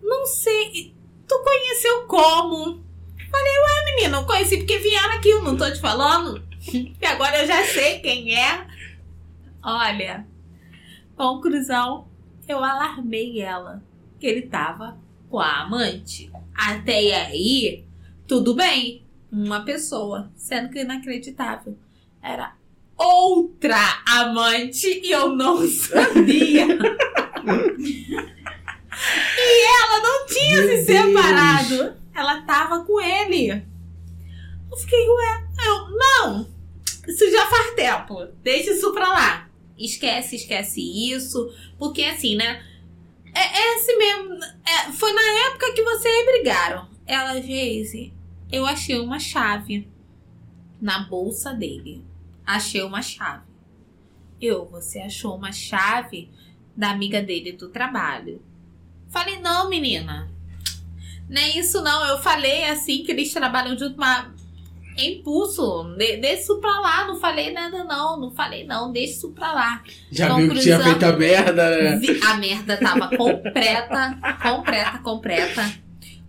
Não 0.01 0.25
sei. 0.25 0.93
Tu 1.27 1.43
conheceu 1.43 2.07
como? 2.07 2.83
Falei, 3.31 3.57
ué, 3.57 3.85
menina, 3.85 4.17
eu 4.17 4.25
conheci 4.25 4.57
porque 4.57 4.77
vieram 4.77 5.13
aqui, 5.13 5.29
eu 5.29 5.41
não 5.41 5.57
tô 5.57 5.69
te 5.71 5.79
falando. 5.79 6.41
Que 6.63 7.05
agora 7.05 7.41
eu 7.41 7.47
já 7.47 7.63
sei 7.65 7.99
quem 7.99 8.37
é. 8.37 8.67
Olha, 9.63 10.27
conclusão, 11.15 12.07
eu 12.47 12.63
alarmei 12.63 13.41
ela 13.41 13.83
que 14.19 14.27
ele 14.27 14.43
tava 14.43 14.97
com 15.29 15.39
a 15.39 15.61
amante. 15.61 16.31
Até 16.53 17.25
aí, 17.25 17.83
tudo 18.27 18.53
bem. 18.53 19.03
Uma 19.31 19.61
pessoa, 19.65 20.31
sendo 20.35 20.69
que 20.69 20.81
inacreditável. 20.81 21.77
Era 22.21 22.53
outra 22.95 23.77
amante 24.07 24.87
e 25.03 25.11
eu 25.11 25.29
não 25.35 25.65
sabia. 25.67 26.67
e 29.37 29.65
ela 29.81 29.99
não 30.01 30.25
tinha 30.27 30.61
Meu 30.61 30.77
se 30.77 30.85
Deus. 30.85 31.05
separado. 31.07 31.95
Ela 32.15 32.41
tava 32.43 32.83
com 32.85 33.01
ele. 33.01 33.49
Eu 34.71 34.77
fiquei, 34.77 35.07
ué, 35.09 35.47
eu, 35.65 35.89
não. 35.97 36.47
Isso 37.07 37.29
já 37.31 37.45
faz 37.47 37.71
tempo. 37.75 38.27
Deixa 38.43 38.71
isso 38.71 38.93
pra 38.93 39.09
lá. 39.09 39.49
Esquece, 39.77 40.35
esquece 40.35 40.81
isso. 40.81 41.53
Porque 41.77 42.03
assim, 42.03 42.35
né? 42.35 42.63
É, 43.33 43.39
é 43.39 43.75
assim 43.75 43.97
mesmo. 43.97 44.43
É, 44.65 44.91
foi 44.91 45.11
na 45.13 45.47
época 45.47 45.73
que 45.73 45.83
vocês 45.83 46.25
brigaram. 46.25 46.87
Ela, 47.05 47.41
Geise, 47.41 48.13
eu 48.51 48.65
achei 48.65 48.99
uma 48.99 49.19
chave 49.19 49.87
na 50.79 50.99
bolsa 50.99 51.53
dele. 51.53 52.05
Achei 52.45 52.83
uma 52.83 53.01
chave. 53.01 53.45
Eu, 54.39 54.65
você 54.65 54.99
achou 54.99 55.35
uma 55.35 55.51
chave 55.51 56.29
da 56.75 56.91
amiga 56.91 57.21
dele 57.21 57.53
do 57.53 57.69
trabalho. 57.69 58.41
Falei, 59.09 59.39
não, 59.39 59.69
menina. 59.69 60.29
Nem 61.29 61.57
isso 61.57 61.81
não. 61.81 62.05
Eu 62.05 62.21
falei 62.21 62.65
assim 62.65 63.03
que 63.03 63.11
eles 63.11 63.31
trabalham 63.31 63.77
junto, 63.77 63.97
mas 63.97 64.27
é 64.27 64.42
impulso. 64.97 65.95
De, 65.97 66.17
deixa 66.17 66.43
isso 66.43 66.59
pra 66.59 66.79
lá. 66.79 67.07
Não 67.07 67.19
falei 67.19 67.51
nada, 67.51 67.83
não. 67.83 68.19
Não 68.19 68.31
falei, 68.31 68.65
não. 68.65 68.91
Deixa 68.91 69.13
isso 69.13 69.31
pra 69.31 69.51
lá. 69.51 69.83
Já 70.11 70.35
viu 70.35 70.49
que 70.49 70.59
tinha 70.59 70.79
feito 70.79 71.03
a 71.03 71.13
merda, 71.13 71.69
né? 71.69 72.01
A 72.25 72.33
merda 72.35 72.77
tava 72.77 73.15
completa, 73.15 74.17
completa, 74.41 74.97
completa. 74.99 75.83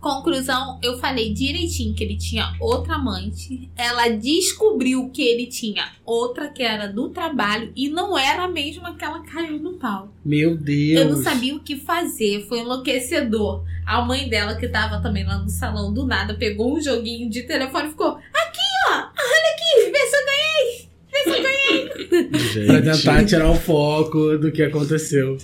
Conclusão, 0.05 0.79
eu 0.83 0.99
falei 0.99 1.33
direitinho 1.33 1.95
que 1.95 2.05
ele 2.05 2.19
tinha 2.19 2.55
outra 2.61 2.97
amante. 2.97 3.71
Ela 3.75 4.11
descobriu 4.11 5.09
que 5.09 5.23
ele 5.23 5.47
tinha 5.47 5.93
outra 6.05 6.49
que 6.49 6.63
era 6.63 6.87
do 6.87 7.09
trabalho 7.09 7.73
e 7.75 7.89
não 7.89 8.19
era 8.19 8.45
a 8.45 8.49
mesma 8.49 8.95
que 8.95 9.03
ela 9.03 9.21
caiu 9.21 9.59
no 9.59 9.79
pau. 9.79 10.13
Meu 10.23 10.59
Deus. 10.59 11.01
Eu 11.01 11.11
não 11.11 11.23
sabia 11.23 11.57
o 11.57 11.61
que 11.61 11.77
fazer, 11.77 12.47
foi 12.47 12.59
enlouquecedor. 12.59 13.65
A 13.87 14.03
mãe 14.03 14.29
dela, 14.29 14.57
que 14.57 14.69
tava 14.69 15.01
também 15.01 15.25
lá 15.25 15.39
no 15.39 15.49
salão 15.49 15.93
do 15.93 16.07
nada, 16.07 16.35
pegou 16.35 16.77
um 16.77 16.83
joguinho 16.83 17.31
de 17.31 17.43
telefone 17.45 17.89
e 17.89 17.91
ficou: 17.91 18.19
Aqui, 18.35 18.54
ó, 18.89 18.93
olha 18.93 19.55
aqui, 19.55 19.91
vê 19.91 19.99
se 20.07 20.17
eu 20.17 20.25
ganhei! 20.27 20.89
Vê 21.13 21.19
se 21.23 21.31
eu 21.31 21.43
ganhei! 21.43 22.67
Pra 22.67 22.83
tentar 22.93 23.25
tirar 23.25 23.51
o 23.51 23.57
foco 23.57 24.39
do 24.39 24.51
que 24.53 24.63
aconteceu. 24.63 25.37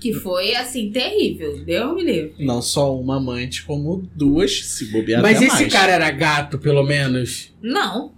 Que 0.00 0.12
foi 0.12 0.54
assim, 0.54 0.90
terrível. 0.90 1.64
Deus 1.64 1.94
me 1.94 2.02
livre. 2.04 2.34
Não 2.44 2.60
só 2.60 2.94
uma 2.98 3.16
amante, 3.16 3.62
como 3.64 4.08
duas, 4.14 4.64
se 4.64 4.86
bobear 4.92 5.22
Mas 5.22 5.36
até 5.38 5.46
esse 5.46 5.60
mais. 5.62 5.72
cara 5.72 5.92
era 5.92 6.10
gato, 6.10 6.58
pelo 6.58 6.82
menos? 6.82 7.52
Não, 7.62 8.12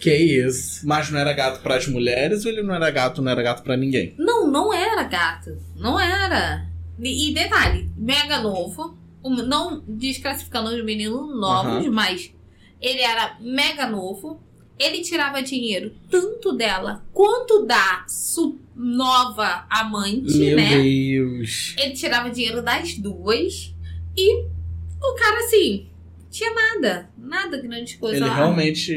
Que 0.00 0.14
isso. 0.14 0.86
Mas 0.86 1.10
não 1.10 1.18
era 1.18 1.32
gato 1.32 1.60
pras 1.62 1.86
mulheres 1.88 2.44
ou 2.44 2.52
ele 2.52 2.62
não 2.62 2.74
era 2.74 2.90
gato, 2.90 3.20
não 3.22 3.30
era 3.32 3.42
gato 3.42 3.62
pra 3.62 3.76
ninguém? 3.76 4.14
não, 4.18 4.46
não 4.50 4.72
era 4.72 5.02
gato. 5.04 5.56
Não 5.76 5.98
era. 5.98 6.66
E, 7.00 7.30
e 7.30 7.34
detalhe, 7.34 7.90
mega 7.96 8.40
novo. 8.40 8.96
um- 9.24 9.34
Não 9.46 9.82
desclassificando 9.88 10.70
os 10.70 10.84
meninos 10.84 11.34
novos, 11.38 11.86
mas 11.88 12.30
ele 12.80 13.00
era 13.00 13.36
mega 13.40 13.86
novo. 13.88 14.40
Ele 14.78 15.00
tirava 15.00 15.42
dinheiro 15.42 15.94
tanto 16.10 16.52
dela 16.52 17.02
quanto 17.12 17.64
da 17.64 18.04
nova 18.74 19.66
amante, 19.70 20.36
Meu 20.36 20.56
né? 20.56 20.68
Deus. 20.82 21.74
Ele 21.78 21.94
tirava 21.94 22.28
dinheiro 22.30 22.60
das 22.62 22.94
duas. 22.98 23.74
E 24.16 24.42
o 24.44 25.14
cara, 25.18 25.38
assim, 25.44 25.86
tinha 26.30 26.52
nada. 26.52 27.08
Nada 27.16 27.56
grande 27.56 27.96
coisa 27.96 28.16
Ele 28.18 28.26
lá. 28.26 28.34
realmente 28.36 28.94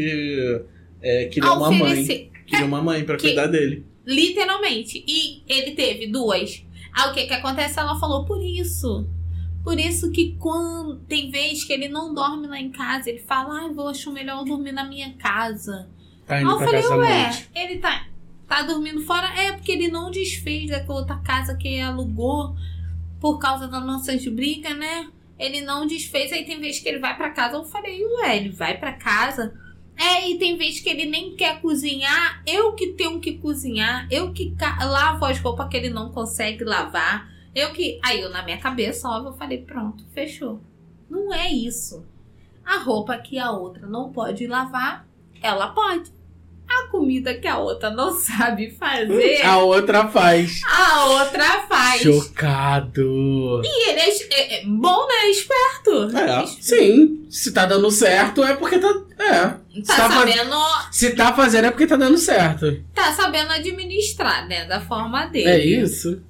é, 1.02 1.26
queria 1.26 1.50
A 1.50 1.54
uma 1.54 1.72
mãe. 1.72 1.82
oferecer- 1.82 2.30
Queria 2.46 2.66
uma 2.66 2.82
mãe 2.82 3.04
pra 3.06 3.16
que- 3.16 3.28
cuidar 3.28 3.48
dele. 3.48 3.86
Literalmente. 4.06 5.04
E 5.08 5.44
ele 5.48 5.72
teve 5.72 6.08
duas. 6.08 6.64
Aí 6.92 7.10
o 7.10 7.14
que 7.14 7.26
que 7.28 7.34
acontece? 7.34 7.80
Ela 7.80 7.98
falou, 8.00 8.26
por 8.26 8.44
isso. 8.44 9.08
Por 9.64 9.80
isso 9.80 10.12
que 10.12 10.36
quando 10.40 11.00
tem 11.08 11.30
vez 11.30 11.64
que 11.64 11.74
ele 11.74 11.90
não 11.90 12.14
dorme 12.14 12.48
lá 12.48 12.60
em 12.60 12.72
casa, 12.72 13.10
ele 13.10 13.20
fala, 13.20 13.62
ai, 13.62 13.74
vou 13.74 13.90
acho 13.90 14.12
melhor 14.12 14.40
eu 14.40 14.46
dormir 14.46 14.72
na 14.72 14.84
minha 14.84 15.14
casa. 15.14 15.90
Tá 16.26 16.36
Aí 16.36 16.44
indo 16.44 16.52
eu 16.52 16.58
pra 16.58 16.68
falei, 16.68 16.88
ué, 16.88 17.48
ele 17.54 17.78
tá, 17.80 18.06
tá 18.48 18.62
dormindo 18.64 19.02
fora? 19.02 19.28
É, 19.40 19.52
porque 19.52 19.72
ele 19.72 19.90
não 19.90 20.10
desfez 20.12 20.70
daquela 20.70 21.00
outra 21.00 21.18
casa 21.18 21.56
que 21.56 21.68
ele 21.68 21.82
alugou 21.82 22.56
por 23.20 23.38
causa 23.38 23.68
das 23.68 23.86
nossas 23.86 24.26
brigas, 24.28 24.78
né? 24.78 25.10
Ele 25.38 25.62
não 25.62 25.88
desfez, 25.88 26.32
aí 26.32 26.46
tem 26.46 26.60
vez 26.60 26.80
que 26.80 26.88
ele 26.88 27.00
vai 27.00 27.16
pra 27.16 27.30
casa. 27.30 27.56
Eu 27.56 27.66
falei, 27.66 28.04
ué, 28.04 28.38
ele 28.38 28.50
vai 28.50 28.78
pra 28.78 28.94
casa. 28.94 29.54
É, 29.98 30.30
e 30.30 30.38
tem 30.38 30.56
vez 30.56 30.80
que 30.80 30.90
ele 30.90 31.06
nem 31.06 31.36
quer 31.36 31.60
cozinhar. 31.60 32.42
Eu 32.48 32.74
que 32.74 32.88
tenho 32.94 33.20
que 33.20 33.34
cozinhar. 33.34 34.08
Eu 34.10 34.32
que 34.32 34.56
lavo 34.80 35.26
as 35.26 35.40
roupas 35.40 35.68
que 35.70 35.76
ele 35.76 35.90
não 35.90 36.10
consegue 36.10 36.64
lavar. 36.64 37.29
Eu 37.56 37.72
que. 37.72 38.00
Aí 38.04 38.22
eu, 38.22 38.30
na 38.30 38.44
minha 38.44 38.58
cabeça, 38.58 39.08
óbvio, 39.10 39.30
eu 39.32 39.38
falei, 39.38 39.58
pronto, 39.60 40.04
fechou. 40.14 40.60
Não 41.10 41.34
é 41.34 41.52
isso. 41.52 42.06
A 42.66 42.78
roupa 42.78 43.18
que 43.18 43.40
a 43.40 43.52
outra 43.52 43.88
não 43.88 44.12
pode 44.12 44.46
lavar, 44.48 45.08
ela 45.42 45.70
pode. 45.70 46.12
A 46.72 46.88
comida 46.92 47.34
que 47.34 47.48
a 47.48 47.58
outra 47.58 47.90
não 47.90 48.12
sabe 48.20 48.70
fazer, 48.70 49.42
A 49.44 49.58
outra 49.58 50.08
faz. 50.08 50.62
a 50.68 51.06
outra 51.08 51.62
faz. 51.68 52.02
Chocado. 52.04 53.62
E 53.66 53.90
ele 53.90 54.00
é, 54.00 54.34
é- 54.34 54.62
é 54.62 54.66
bom, 54.66 55.08
né? 55.08 55.30
Esperto. 55.32 56.16
É. 56.16 56.44
Es- 56.44 56.58
Sim, 56.62 57.26
se 57.30 57.52
tá 57.52 57.66
dando 57.66 57.90
certo 57.90 58.44
é 58.44 58.56
porque 58.56 58.78
tá. 58.78 58.88
É. 59.18 59.42
Tá, 59.82 59.96
tá 59.96 60.10
faz- 60.10 60.14
sabendo, 60.36 60.56
Se 60.92 61.16
tá 61.16 61.34
fazendo 61.34 61.66
é 61.66 61.72
porque 61.72 61.88
tá 61.88 61.96
dando 61.96 62.18
certo. 62.18 62.84
tá 62.94 63.12
sabendo 63.14 63.52
administrar, 63.52 64.48
né? 64.48 64.66
Da 64.66 64.80
forma 64.80 65.26
dele. 65.26 65.50
É 65.50 65.66
isso? 65.66 66.22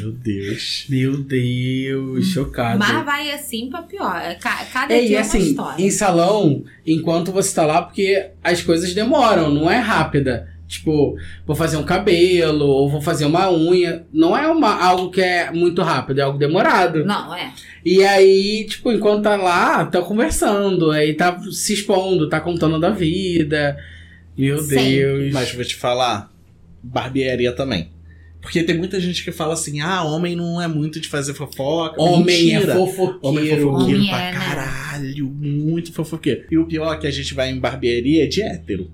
Meu 0.00 0.12
Deus. 0.12 0.86
Meu 0.88 1.16
Deus, 1.22 2.26
chocado. 2.26 2.78
Mas 2.78 3.04
vai 3.04 3.30
assim 3.32 3.68
pra 3.68 3.82
pior. 3.82 4.16
É 4.22 4.34
ca- 4.34 4.64
Cada 4.72 4.94
É, 4.94 5.04
e 5.04 5.08
dia 5.08 5.16
é 5.18 5.20
uma 5.20 5.26
assim, 5.26 5.38
história. 5.50 5.84
em 5.84 5.90
salão, 5.90 6.64
enquanto 6.86 7.32
você 7.32 7.54
tá 7.54 7.64
lá, 7.66 7.82
porque 7.82 8.30
as 8.42 8.62
coisas 8.62 8.94
demoram, 8.94 9.50
não 9.52 9.70
é 9.70 9.78
rápida. 9.78 10.48
Tipo, 10.66 11.16
vou 11.44 11.56
fazer 11.56 11.76
um 11.78 11.82
cabelo, 11.82 12.64
ou 12.64 12.88
vou 12.88 13.00
fazer 13.00 13.24
uma 13.24 13.50
unha. 13.52 14.06
Não 14.12 14.36
é 14.36 14.46
uma, 14.46 14.80
algo 14.80 15.10
que 15.10 15.20
é 15.20 15.50
muito 15.50 15.82
rápido, 15.82 16.20
é 16.20 16.22
algo 16.22 16.38
demorado. 16.38 17.04
Não, 17.04 17.34
é. 17.34 17.52
E 17.84 18.04
aí, 18.04 18.64
tipo, 18.68 18.92
enquanto 18.92 19.24
tá 19.24 19.34
lá, 19.34 19.84
tá 19.86 20.00
conversando, 20.00 20.92
aí 20.92 21.14
tá 21.14 21.36
se 21.50 21.72
expondo, 21.74 22.28
tá 22.28 22.38
contando 22.40 22.78
da 22.78 22.90
vida. 22.90 23.76
Meu 24.38 24.58
Sempre. 24.58 24.84
Deus. 24.94 25.32
Mas 25.34 25.52
vou 25.52 25.64
te 25.64 25.74
falar, 25.74 26.30
barbearia 26.80 27.50
também. 27.52 27.90
Porque 28.40 28.62
tem 28.62 28.76
muita 28.76 28.98
gente 28.98 29.22
que 29.22 29.30
fala 29.30 29.52
assim, 29.52 29.80
ah, 29.80 30.02
homem 30.02 30.34
não 30.34 30.60
é 30.60 30.66
muito 30.66 30.98
de 30.98 31.08
fazer 31.08 31.34
fofoca. 31.34 32.00
Homem 32.00 32.46
Mentira. 32.46 32.72
é 32.72 32.76
fofoqueiro. 32.76 33.18
Homem 33.22 33.50
é 33.50 33.56
fofoqueiro 33.56 33.98
Homem 33.98 34.08
pra 34.08 34.22
é, 34.22 34.32
né? 34.32 34.38
caralho, 34.38 35.26
muito 35.28 35.92
fofoqueiro. 35.92 36.44
E 36.50 36.58
o 36.58 36.66
pior 36.66 36.94
é 36.94 36.98
que 36.98 37.06
a 37.06 37.10
gente 37.10 37.34
vai 37.34 37.50
em 37.50 37.58
barbearia 37.58 38.26
de 38.26 38.42
hétero. 38.42 38.90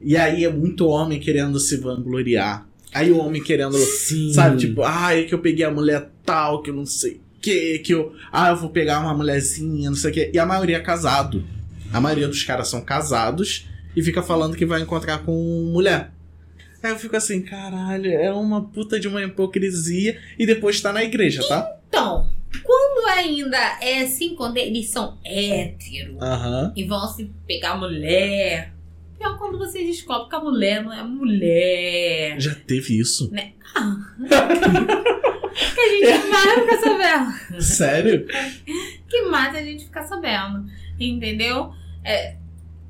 E 0.00 0.16
aí 0.16 0.44
é 0.44 0.52
muito 0.52 0.86
homem 0.86 1.18
querendo 1.18 1.58
se 1.58 1.76
vangloriar. 1.76 2.68
Aí 2.94 3.10
o 3.10 3.18
homem 3.18 3.42
querendo, 3.42 3.76
Sim. 3.76 4.32
sabe, 4.32 4.58
tipo, 4.58 4.82
ah, 4.82 5.14
é 5.14 5.24
que 5.24 5.34
eu 5.34 5.40
peguei 5.40 5.64
a 5.64 5.70
mulher 5.70 6.10
tal, 6.24 6.62
que 6.62 6.70
eu 6.70 6.74
não 6.74 6.86
sei 6.86 7.20
o 7.38 7.40
que, 7.40 7.78
que 7.80 7.94
eu. 7.94 8.12
Ah, 8.32 8.50
eu 8.50 8.56
vou 8.56 8.70
pegar 8.70 9.00
uma 9.00 9.14
mulherzinha, 9.14 9.90
não 9.90 9.96
sei 9.96 10.10
o 10.10 10.14
que. 10.14 10.30
E 10.32 10.38
a 10.38 10.46
maioria 10.46 10.76
é 10.76 10.80
casado. 10.80 11.44
A 11.92 12.00
maioria 12.00 12.28
dos 12.28 12.42
caras 12.42 12.68
são 12.68 12.80
casados 12.80 13.66
e 13.96 14.02
fica 14.02 14.22
falando 14.22 14.56
que 14.56 14.66
vai 14.66 14.80
encontrar 14.80 15.18
com 15.18 15.70
mulher. 15.72 16.10
Aí 16.82 16.92
eu 16.92 16.98
fico 16.98 17.16
assim, 17.16 17.42
caralho, 17.42 18.10
é 18.12 18.32
uma 18.32 18.64
puta 18.64 19.00
de 19.00 19.08
uma 19.08 19.22
hipocrisia 19.22 20.18
e 20.38 20.46
depois 20.46 20.80
tá 20.80 20.92
na 20.92 21.02
igreja, 21.02 21.46
tá? 21.48 21.76
Então, 21.88 22.28
quando 22.62 23.08
ainda 23.08 23.58
é 23.80 24.02
assim, 24.02 24.34
quando 24.34 24.56
eles 24.58 24.88
são 24.90 25.18
héteros 25.24 26.20
Aham. 26.22 26.72
e 26.76 26.84
vão 26.84 27.06
se 27.08 27.30
pegar 27.46 27.76
mulher. 27.76 28.72
Pior 29.18 29.36
quando 29.36 29.58
vocês 29.58 29.84
descobrem 29.86 30.28
que 30.28 30.36
a 30.36 30.40
mulher 30.40 30.84
não 30.84 30.92
é 30.92 31.02
mulher. 31.02 32.40
Já 32.40 32.54
teve 32.54 32.98
isso? 32.98 33.30
Que 35.74 35.80
a 35.80 35.88
gente 36.12 36.28
mais 36.28 36.54
fica 36.60 36.76
sabendo. 36.80 37.62
Sério? 37.62 38.26
Que 39.08 39.22
mais 39.22 39.56
a 39.56 39.62
gente 39.62 39.84
fica 39.86 40.02
sabendo. 40.04 40.70
Entendeu? 41.00 41.72
É, 42.04 42.36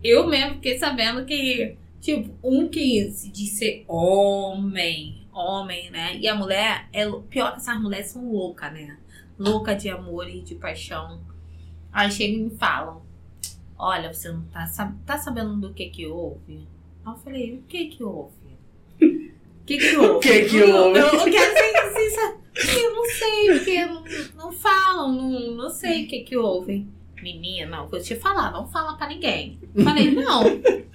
eu 0.04 0.26
mesmo 0.26 0.56
fiquei 0.56 0.78
sabendo 0.78 1.24
que, 1.24 1.77
tipo, 2.00 2.34
um 2.42 2.68
que 2.68 3.10
se 3.10 3.30
diz 3.30 3.50
ser 3.58 3.84
homem, 3.88 5.26
homem, 5.32 5.90
né? 5.90 6.16
E 6.18 6.26
a 6.28 6.34
mulher 6.34 6.88
é 6.92 7.04
pior 7.28 7.52
que 7.52 7.58
essas 7.58 7.80
mulheres 7.80 8.06
são 8.10 8.30
loucas, 8.32 8.72
né? 8.72 8.98
Louca 9.38 9.74
de 9.74 9.88
amor 9.88 10.28
e 10.28 10.40
de 10.40 10.54
paixão. 10.56 11.20
Aí 11.92 12.10
chegam 12.10 12.40
e 12.40 12.42
me 12.44 12.50
falam: 12.56 13.02
Olha, 13.78 14.12
você 14.12 14.30
não 14.32 14.42
tá, 14.46 14.66
tá 15.06 15.16
sabendo 15.18 15.56
do 15.56 15.72
que 15.72 15.88
que 15.90 16.06
houve? 16.06 16.66
Aí 17.04 17.12
eu 17.12 17.16
falei: 17.18 17.54
O 17.54 17.62
que 17.62 17.86
que 17.86 18.02
houve? 18.02 18.32
O 19.00 19.64
que 19.64 19.78
que 19.78 19.96
houve? 19.96 20.08
O 20.16 20.20
que 20.20 20.44
que 20.46 20.56
Eu- 20.56 20.74
houve? 20.76 20.98
Eu, 20.98 21.06
eu 21.06 21.24
quero 21.30 21.52
ser 21.56 21.92
sincera. 21.94 22.38
Eu 22.82 22.94
não 22.96 23.04
sei, 23.04 23.46
porque 23.52 23.86
não, 23.86 24.04
não 24.44 24.52
falam, 24.52 25.12
não, 25.12 25.50
não 25.54 25.70
sei 25.70 26.04
o 26.04 26.08
que 26.08 26.20
que 26.24 26.36
houve. 26.36 26.88
Menina, 27.22 27.84
vou 27.84 28.00
te 28.00 28.14
falar, 28.16 28.52
não 28.52 28.66
fala 28.68 28.96
pra 28.96 29.08
ninguém. 29.08 29.58
Falei, 29.82 30.10
não, 30.10 30.42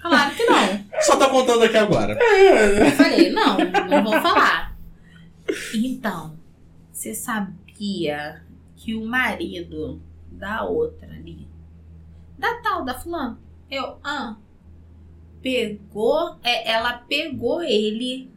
claro 0.00 0.34
que 0.34 0.44
não. 0.44 1.00
Só 1.00 1.16
tá 1.16 1.28
contando 1.28 1.64
aqui 1.64 1.76
agora. 1.76 2.18
Eu 2.18 2.90
falei, 2.92 3.30
não, 3.30 3.56
não 3.88 4.04
vou 4.04 4.20
falar. 4.20 4.76
Então, 5.74 6.38
você 6.92 7.14
sabia 7.14 8.42
que 8.76 8.94
o 8.94 9.04
marido 9.04 10.00
da 10.30 10.64
outra 10.64 11.08
ali, 11.08 11.48
da 12.38 12.54
tal 12.62 12.84
da 12.84 12.94
fulana, 12.94 13.38
eu, 13.70 13.98
ah, 14.02 14.36
pegou, 15.42 16.38
é, 16.42 16.70
ela 16.70 16.94
pegou 16.94 17.62
ele 17.62 18.30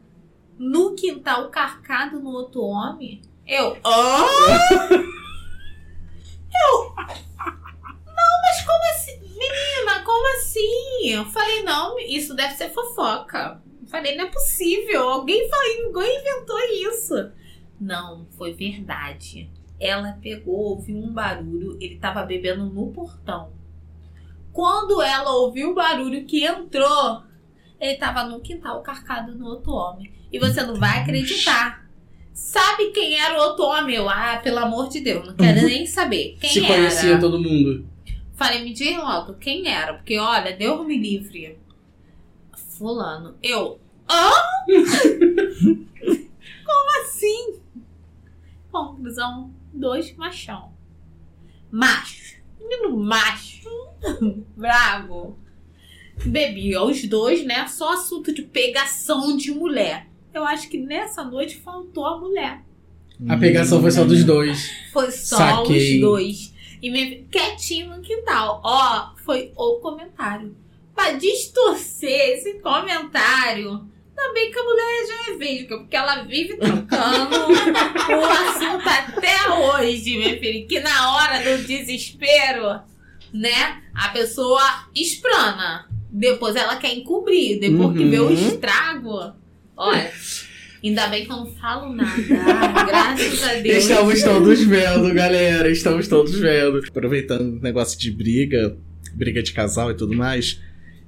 no 0.58 0.96
quintal 0.96 1.50
carcado 1.50 2.20
no 2.20 2.32
outro 2.32 2.62
homem? 2.62 3.22
Eu, 3.46 3.78
ah? 3.84 4.26
Eu, 6.60 6.94
não, 6.96 8.42
mas 8.42 8.62
como 8.66 8.84
assim? 8.96 9.20
Menina, 9.22 9.97
como 10.08 10.38
assim? 10.38 11.10
Eu 11.10 11.26
falei, 11.26 11.64
não, 11.64 12.00
isso 12.00 12.34
deve 12.34 12.54
ser 12.54 12.70
fofoca. 12.70 13.62
Eu 13.82 13.88
Falei, 13.90 14.16
não 14.16 14.24
é 14.24 14.30
possível. 14.30 15.10
Alguém, 15.10 15.50
alguém 15.86 16.22
inventou 16.22 16.58
isso. 16.90 17.30
Não, 17.80 18.26
foi 18.38 18.54
verdade. 18.54 19.52
Ela 19.78 20.18
pegou, 20.22 20.56
ouviu 20.56 20.96
um 20.96 21.12
barulho, 21.12 21.78
ele 21.82 21.98
tava 21.98 22.24
bebendo 22.24 22.66
no 22.68 22.88
portão. 22.94 23.52
Quando 24.54 25.02
ela 25.02 25.32
ouviu 25.32 25.72
o 25.72 25.76
barulho 25.76 26.26
que 26.26 26.46
entrou, 26.46 27.24
ele 27.78 27.98
tava 27.98 28.24
no 28.24 28.40
quintal 28.40 28.82
carcado 28.82 29.36
no 29.36 29.46
outro 29.46 29.74
homem. 29.74 30.10
E 30.32 30.40
você 30.40 30.64
não 30.64 30.76
vai 30.76 31.02
acreditar. 31.02 31.86
Sabe 32.34 32.92
quem 32.92 33.20
era 33.20 33.38
o 33.38 33.42
outro 33.42 33.66
homem? 33.66 33.98
Eu, 33.98 34.08
ah, 34.08 34.40
pelo 34.42 34.60
amor 34.60 34.88
de 34.88 35.02
Deus, 35.02 35.28
não 35.28 35.36
quero 35.36 35.64
nem 35.68 35.86
saber. 35.86 36.38
Quem 36.40 36.50
Se 36.50 36.60
era? 36.60 36.68
conhecia 36.76 37.20
todo 37.20 37.38
mundo. 37.42 37.97
Falei, 38.38 38.64
me 38.64 38.72
diz 38.72 38.96
logo, 38.96 39.34
quem 39.34 39.68
era? 39.68 39.96
Porque, 39.96 40.20
olha, 40.20 40.56
Deus 40.56 40.86
me 40.86 40.96
livre. 40.96 41.58
Fulano. 42.56 43.36
Eu, 43.42 43.80
hã? 44.08 44.30
Como 46.64 47.02
assim? 47.02 47.60
Conclusão, 48.72 49.52
dois 49.74 50.16
machão. 50.16 50.72
Macho. 51.72 52.38
Menino 52.60 52.96
macho. 52.96 53.68
Bravo. 54.56 55.40
Bebia 56.24 56.84
os 56.84 57.04
dois, 57.06 57.44
né? 57.44 57.66
Só 57.66 57.94
assunto 57.94 58.32
de 58.32 58.44
pegação 58.44 59.36
de 59.36 59.50
mulher. 59.50 60.06
Eu 60.32 60.46
acho 60.46 60.70
que 60.70 60.78
nessa 60.78 61.24
noite 61.24 61.58
faltou 61.58 62.06
a 62.06 62.20
mulher. 62.20 62.62
A 63.28 63.36
pegação 63.36 63.82
foi 63.82 63.90
só 63.90 64.04
dos 64.06 64.24
dois. 64.24 64.70
Foi 64.94 65.10
só 65.10 65.38
Saquei. 65.38 65.96
os 65.96 66.02
dois. 66.02 66.57
E 66.82 66.90
me 66.92 67.28
quietinho 67.32 67.96
no 67.96 68.02
quintal. 68.02 68.62
Ó, 68.64 69.10
foi 69.26 69.52
o 69.56 69.76
comentário. 69.80 70.56
Pra 70.94 71.12
distorcer 71.14 72.38
esse 72.38 72.56
comentário. 72.60 73.88
Também 74.16 74.52
que 74.52 74.58
a 74.58 74.64
mulher 74.64 75.06
já 75.08 75.32
é 75.34 75.38
vesga, 75.38 75.78
porque 75.78 75.96
ela 75.96 76.24
vive 76.24 76.58
trocando 76.58 77.36
o 78.20 78.26
assunto 78.26 78.90
até 78.90 79.50
hoje, 79.52 80.18
meu 80.18 80.40
filho. 80.40 80.68
Que 80.68 80.80
na 80.80 81.16
hora 81.16 81.40
do 81.58 81.64
desespero, 81.68 82.82
né? 83.32 83.84
A 83.94 84.10
pessoa 84.10 84.88
esprana. 84.96 85.88
Depois 86.10 86.56
ela 86.56 86.78
quer 86.78 86.94
encobrir. 86.96 87.60
Depois 87.60 87.96
que 87.96 88.06
vê 88.06 88.20
o 88.20 88.26
Uhum. 88.28 88.34
estrago. 88.34 89.34
Olha. 89.76 90.12
Ainda 90.88 91.08
bem 91.08 91.26
que 91.26 91.32
eu 91.32 91.36
não 91.36 91.48
falo 91.48 91.94
nada. 91.94 92.10
Ah, 92.48 92.86
graças 92.88 93.44
a 93.44 93.56
Deus. 93.56 93.84
Estamos 93.84 94.24
todos 94.24 94.64
vendo, 94.64 95.14
galera. 95.14 95.70
Estamos 95.70 96.08
todos 96.08 96.40
vendo. 96.40 96.82
Aproveitando 96.88 97.58
o 97.58 97.62
negócio 97.62 98.00
de 98.00 98.10
briga, 98.10 98.78
briga 99.14 99.44
de 99.44 99.52
casal 99.52 99.92
e 99.92 99.96
tudo 99.96 100.16
mais, 100.16 100.62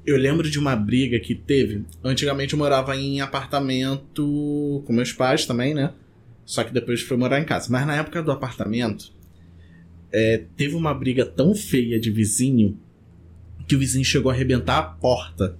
eu 0.05 0.17
lembro 0.17 0.50
de 0.50 0.59
uma 0.59 0.75
briga 0.75 1.17
que 1.17 1.33
teve. 1.33 1.86
Antigamente 2.03 2.53
eu 2.53 2.59
morava 2.59 2.93
em 2.98 3.21
apartamento 3.21 4.83
com 4.86 4.91
meus 4.91 5.13
pais 5.13 5.45
também, 5.45 5.74
né? 5.74 5.93
Só 6.45 6.62
que 6.65 6.74
depois 6.74 7.01
fui 7.01 7.15
morar 7.15 7.39
em 7.39 7.45
casa. 7.45 7.71
Mas 7.71 7.88
na 7.88 7.95
época 7.95 8.21
do 8.21 8.33
apartamento, 8.33 9.13
é, 10.12 10.43
teve 10.57 10.75
uma 10.75 10.93
briga 10.93 11.25
tão 11.25 11.55
feia 11.55 11.98
de 11.98 12.12
vizinho 12.12 12.77
que 13.65 13.77
o 13.77 13.79
vizinho 13.79 14.03
chegou 14.03 14.29
a 14.29 14.36
arrebentar 14.36 14.77
a 14.77 14.83
porta 14.83 15.57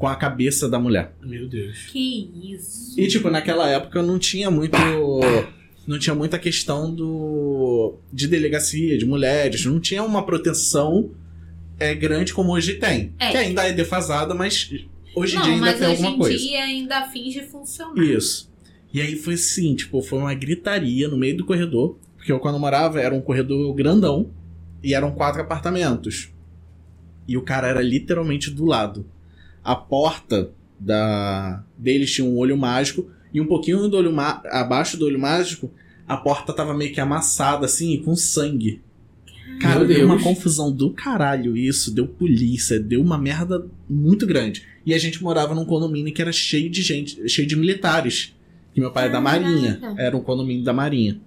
com 0.00 0.08
a 0.08 0.16
cabeça 0.16 0.66
da 0.66 0.80
mulher. 0.80 1.12
Meu 1.20 1.46
Deus. 1.46 1.88
Que 1.92 2.30
isso? 2.54 2.98
E, 2.98 3.06
tipo, 3.06 3.28
naquela 3.28 3.68
época 3.68 4.02
não 4.02 4.18
tinha 4.18 4.50
muito. 4.50 4.74
Não 5.86 5.98
tinha 5.98 6.14
muita 6.14 6.38
questão 6.38 6.92
do. 6.92 7.96
de 8.10 8.26
delegacia, 8.26 8.96
de 8.96 9.04
mulheres. 9.04 9.66
Não 9.66 9.78
tinha 9.78 10.02
uma 10.02 10.24
proteção 10.24 11.10
é, 11.78 11.94
grande 11.94 12.32
como 12.32 12.50
hoje 12.52 12.74
tem. 12.74 13.12
É. 13.18 13.30
Que 13.30 13.36
ainda 13.36 13.68
é 13.68 13.74
defasada, 13.74 14.34
mas 14.34 14.70
hoje 15.14 15.36
em 15.36 15.42
dia 15.42 15.52
ainda 15.52 15.66
mas 15.66 15.78
tem 15.78 15.88
hoje 15.88 15.96
alguma 15.96 16.10
em 16.10 16.18
coisa. 16.18 16.38
dia 16.38 16.62
ainda 16.64 17.08
finge 17.08 17.42
funcionar. 17.42 18.02
Isso. 18.02 18.50
E 18.94 19.02
aí 19.02 19.16
foi 19.16 19.34
assim, 19.34 19.74
tipo, 19.74 20.00
foi 20.00 20.18
uma 20.18 20.32
gritaria 20.32 21.08
no 21.08 21.18
meio 21.18 21.36
do 21.36 21.44
corredor. 21.44 21.98
Porque 22.16 22.32
eu, 22.32 22.40
quando 22.40 22.58
morava, 22.58 22.98
era 22.98 23.14
um 23.14 23.20
corredor 23.20 23.74
grandão. 23.74 24.30
E 24.82 24.94
eram 24.94 25.12
quatro 25.12 25.42
apartamentos. 25.42 26.30
E 27.28 27.36
o 27.36 27.42
cara 27.42 27.68
era 27.68 27.82
literalmente 27.82 28.50
do 28.50 28.64
lado. 28.64 29.04
A 29.62 29.74
porta 29.76 30.50
da 30.78 31.62
deles 31.76 32.10
tinha 32.12 32.26
um 32.26 32.36
olho 32.38 32.56
mágico. 32.56 33.06
E 33.32 33.40
um 33.40 33.46
pouquinho 33.46 33.88
do 33.88 33.96
olho 33.96 34.12
ma- 34.12 34.42
abaixo 34.46 34.96
do 34.96 35.04
olho 35.06 35.18
mágico, 35.18 35.70
a 36.08 36.16
porta 36.16 36.52
tava 36.52 36.74
meio 36.74 36.92
que 36.92 37.00
amassada, 37.00 37.66
assim, 37.66 37.96
com 38.02 38.16
sangue. 38.16 38.80
Cara, 39.60 39.80
Meu 39.80 39.88
deu 39.88 40.06
uma 40.06 40.20
confusão 40.20 40.72
do 40.72 40.90
caralho 40.90 41.56
isso. 41.56 41.92
Deu 41.92 42.06
polícia, 42.06 42.80
deu 42.80 43.00
uma 43.02 43.18
merda 43.18 43.64
muito 43.88 44.26
grande. 44.26 44.64
E 44.86 44.94
a 44.94 44.98
gente 44.98 45.22
morava 45.22 45.54
num 45.54 45.64
condomínio 45.66 46.12
que 46.14 46.22
era 46.22 46.32
cheio 46.32 46.70
de 46.70 46.80
gente, 46.82 47.28
cheio 47.28 47.46
de 47.46 47.54
militares. 47.56 48.34
Que 48.72 48.80
meu 48.80 48.90
pai 48.90 49.06
é 49.06 49.10
da. 49.10 49.20
Marinha. 49.20 49.78
Era 49.98 50.16
um 50.16 50.22
condomínio 50.22 50.64
da 50.64 50.72
Marinha. 50.72 51.20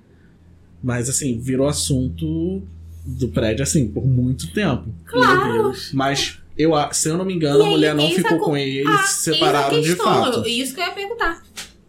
Mas 0.81 1.07
assim, 1.09 1.37
virou 1.39 1.67
assunto 1.67 2.61
do 3.05 3.27
prédio, 3.29 3.63
assim, 3.63 3.87
por 3.87 4.05
muito 4.05 4.51
tempo. 4.51 4.89
Claro. 5.05 5.53
Meu 5.53 5.63
Deus. 5.63 5.91
Mas 5.93 6.39
eu, 6.57 6.71
se 6.91 7.09
eu 7.09 7.17
não 7.17 7.25
me 7.25 7.33
engano, 7.33 7.63
E 7.63 7.67
a 7.67 7.69
mulher 7.69 7.95
não 7.95 8.09
ficou 8.09 8.37
co- 8.39 8.45
com 8.45 8.57
ele, 8.57 8.83
Ah, 8.87 8.97
se 9.03 9.33
separaram 9.33 9.81
de 9.81 9.95
fato. 9.95 10.47
Isso 10.47 10.73
que 10.75 10.81
eu 10.81 10.85
ia 10.85 10.91
perguntar. 10.91 11.41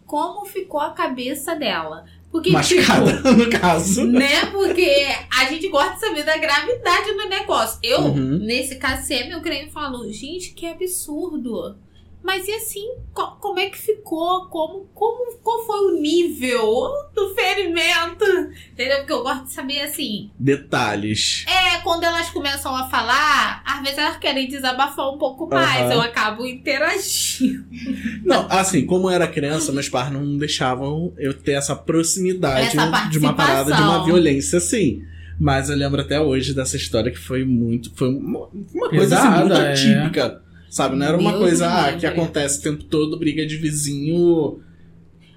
Como 0.05 0.45
ficou 0.45 0.79
a 0.79 0.91
cabeça 0.91 1.55
dela? 1.55 2.05
Porque, 2.31 2.49
Machucada, 2.51 3.15
tipo, 3.15 3.31
no 3.33 3.49
caso. 3.49 4.05
né? 4.05 4.45
Porque 4.47 5.07
a 5.39 5.45
gente 5.45 5.69
gosta 5.69 5.93
de 5.93 5.99
saber 6.01 6.23
da 6.23 6.37
gravidade 6.37 7.13
do 7.13 7.29
negócio. 7.29 7.79
Eu, 7.81 8.01
Uhum. 8.01 8.39
nesse 8.39 8.75
caso, 8.75 9.07
sempre 9.07 9.31
eu 9.31 9.41
creio 9.41 9.67
e 9.67 9.71
falo, 9.71 10.11
gente, 10.11 10.51
que 10.51 10.65
absurdo. 10.67 11.77
Mas 12.21 12.47
e 12.47 12.51
assim, 12.53 12.87
co- 13.13 13.37
como 13.39 13.59
é 13.59 13.69
que 13.69 13.77
ficou? 13.77 14.47
Como, 14.47 14.89
como, 14.95 15.37
qual 15.43 15.63
foi 15.65 15.79
o 15.91 16.01
nível 16.01 16.89
do 17.13 17.35
ferimento? 17.35 18.25
Entendeu? 18.71 18.97
Porque 18.97 19.13
eu 19.13 19.21
gosto 19.23 19.43
de 19.45 19.53
saber 19.53 19.81
assim. 19.81 20.31
Detalhes. 20.39 21.45
É, 21.47 21.77
quando 21.81 22.03
elas 22.03 22.29
começam 22.31 22.75
a 22.75 22.89
falar, 22.89 23.61
às 23.75 23.81
vezes 23.81 23.97
elas 23.97 24.17
querem 24.17 24.47
desabafar 24.47 25.13
um 25.13 25.17
pouco 25.17 25.47
mais. 25.47 25.91
Eu 25.91 26.01
acabo 26.01 26.45
interagindo. 26.45 27.65
Não, 28.23 28.47
assim, 28.49 28.85
como 28.85 29.09
eu 29.09 29.15
era 29.15 29.27
criança, 29.27 29.71
meus 29.71 29.89
pais 29.89 30.11
não 30.11 30.37
deixavam 30.37 31.13
eu 31.17 31.33
ter 31.33 31.53
essa 31.53 31.75
proximidade 31.75 32.77
Essa 32.77 33.09
de 33.09 33.17
uma 33.19 33.33
parada 33.33 33.73
de 33.73 33.81
uma 33.81 34.03
violência, 34.03 34.57
assim. 34.57 35.03
Mas 35.39 35.69
eu 35.69 35.75
lembro 35.75 35.99
até 36.01 36.19
hoje 36.19 36.53
dessa 36.53 36.77
história 36.77 37.11
que 37.11 37.19
foi 37.19 37.43
muito. 37.43 37.93
Foi 37.95 38.07
uma, 38.09 38.47
uma 38.73 38.89
coisa 38.89 39.19
assim, 39.19 39.39
muito 39.41 39.53
é. 39.53 39.71
atípica. 39.71 40.41
Sabe? 40.69 40.95
Não 40.95 41.05
era 41.05 41.17
uma 41.17 41.31
Deus 41.31 41.41
coisa 41.41 41.67
ah, 41.67 41.93
que 41.93 42.05
acontece 42.05 42.59
o 42.59 42.61
tempo 42.63 42.83
todo, 42.83 43.17
briga 43.17 43.45
de 43.45 43.55
vizinho 43.55 44.59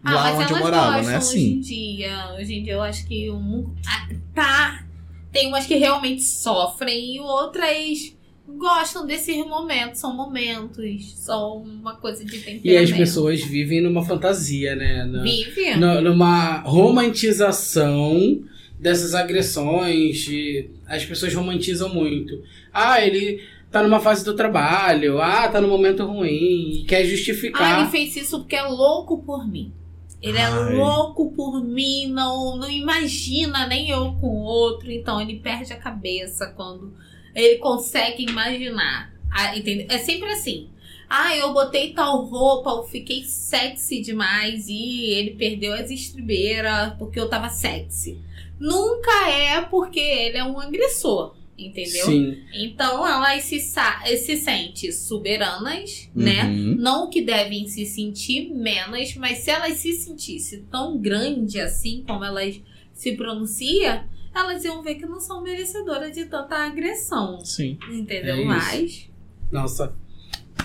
Ah, 0.03 0.15
lá 0.15 0.23
mas 0.23 0.41
onde 0.41 0.53
eu 0.53 0.59
morava, 0.59 0.97
gostam 0.97 1.03
não 1.03 1.11
é 1.11 1.19
hoje 1.19 1.29
assim? 1.29 1.53
em 1.53 1.61
dia. 1.61 2.35
Hoje 2.37 2.55
em 2.55 2.63
dia 2.65 2.73
eu 2.73 2.83
acho 2.83 3.07
que 3.07 3.31
mundo. 3.31 3.75
ah, 3.87 4.09
Tá. 4.35 4.85
Tem 5.31 5.47
umas 5.47 5.67
que 5.67 5.77
realmente 5.77 6.23
sofrem 6.23 7.17
e 7.17 7.21
outras 7.21 8.13
gostam 8.57 9.07
desses 9.07 9.37
momentos. 9.47 10.01
São 10.01 10.17
momentos. 10.17 11.13
São 11.17 11.59
uma 11.59 11.97
coisa 11.97 12.25
de 12.25 12.33
temperamento. 12.39 12.67
E 12.67 12.77
as 12.77 12.91
pessoas 12.93 13.41
vivem 13.43 13.81
numa 13.81 14.05
fantasia, 14.05 14.75
né? 14.75 15.05
Na- 15.05 15.23
Vive. 15.23 15.77
no- 15.77 16.01
numa 16.01 16.61
romantização 16.61 18.43
dessas 18.79 19.15
agressões. 19.15 20.19
de- 20.19 20.71
as 20.87 21.05
pessoas 21.05 21.35
romantizam 21.35 21.93
muito. 21.93 22.43
Ah, 22.73 23.01
ele 23.05 23.43
tá 23.71 23.83
numa 23.83 24.01
fase 24.01 24.25
do 24.25 24.35
trabalho. 24.35 25.21
Ah, 25.21 25.49
tá 25.49 25.61
num 25.61 25.69
momento 25.69 26.05
ruim. 26.07 26.81
e 26.81 26.85
Quer 26.85 26.97
Ah, 26.97 27.01
ele 27.01 27.11
justificar. 27.17 27.91
fez 27.91 28.17
isso 28.17 28.39
porque 28.41 28.57
é 28.57 28.63
louco 28.63 29.19
por 29.23 29.47
mim. 29.47 29.73
Ele 30.21 30.37
é 30.39 30.45
Ai. 30.47 30.75
louco 30.75 31.31
por 31.33 31.63
mim, 31.63 32.09
não, 32.09 32.57
não 32.57 32.69
imagina 32.69 33.67
nem 33.69 33.89
eu 33.91 34.13
com 34.21 34.27
o 34.27 34.43
outro. 34.43 34.91
Então 34.91 35.21
ele 35.21 35.39
perde 35.39 35.73
a 35.73 35.77
cabeça 35.77 36.47
quando 36.57 36.93
ele 37.35 37.59
consegue 37.59 38.25
imaginar. 38.25 39.13
Ah, 39.31 39.57
entende? 39.57 39.87
É 39.89 39.99
sempre 39.99 40.31
assim. 40.31 40.69
Ah, 41.09 41.35
eu 41.35 41.55
botei 41.55 41.93
tal 41.93 42.25
roupa, 42.25 42.71
eu 42.71 42.85
fiquei 42.85 43.25
sexy 43.25 44.03
demais 44.03 44.67
e 44.69 45.11
ele 45.13 45.31
perdeu 45.31 45.73
as 45.73 45.91
estribeiras 45.91 46.93
porque 46.99 47.19
eu 47.19 47.29
tava 47.29 47.49
sexy. 47.49 48.19
Nunca 48.61 49.31
é 49.31 49.61
porque 49.63 50.01
ele 50.01 50.37
é 50.37 50.45
um 50.45 50.61
agressor, 50.61 51.35
entendeu? 51.57 52.05
Sim. 52.05 52.39
Então 52.53 53.07
elas 53.07 53.45
se, 53.45 53.59
se 53.59 54.37
sentem 54.37 54.93
soberanas, 54.93 56.11
né? 56.15 56.45
Uhum. 56.45 56.77
Não 56.79 57.09
que 57.09 57.23
devem 57.23 57.67
se 57.67 57.87
sentir 57.87 58.51
menos, 58.53 59.15
mas 59.15 59.39
se 59.39 59.51
elas 59.51 59.79
se 59.79 59.95
sentissem 59.95 60.65
tão 60.71 60.99
grande 60.99 61.59
assim 61.59 62.05
como 62.07 62.23
elas 62.23 62.61
se 62.93 63.13
pronunciam, 63.13 64.05
elas 64.35 64.65
iam 64.65 64.83
ver 64.83 64.95
que 64.97 65.07
não 65.07 65.21
são 65.21 65.43
merecedoras 65.43 66.13
de 66.13 66.25
tanta 66.27 66.57
agressão. 66.57 67.41
Sim. 67.45 67.79
Entendeu? 67.91 68.37
É. 68.37 68.45
Mas. 68.45 69.09
Nossa, 69.51 69.93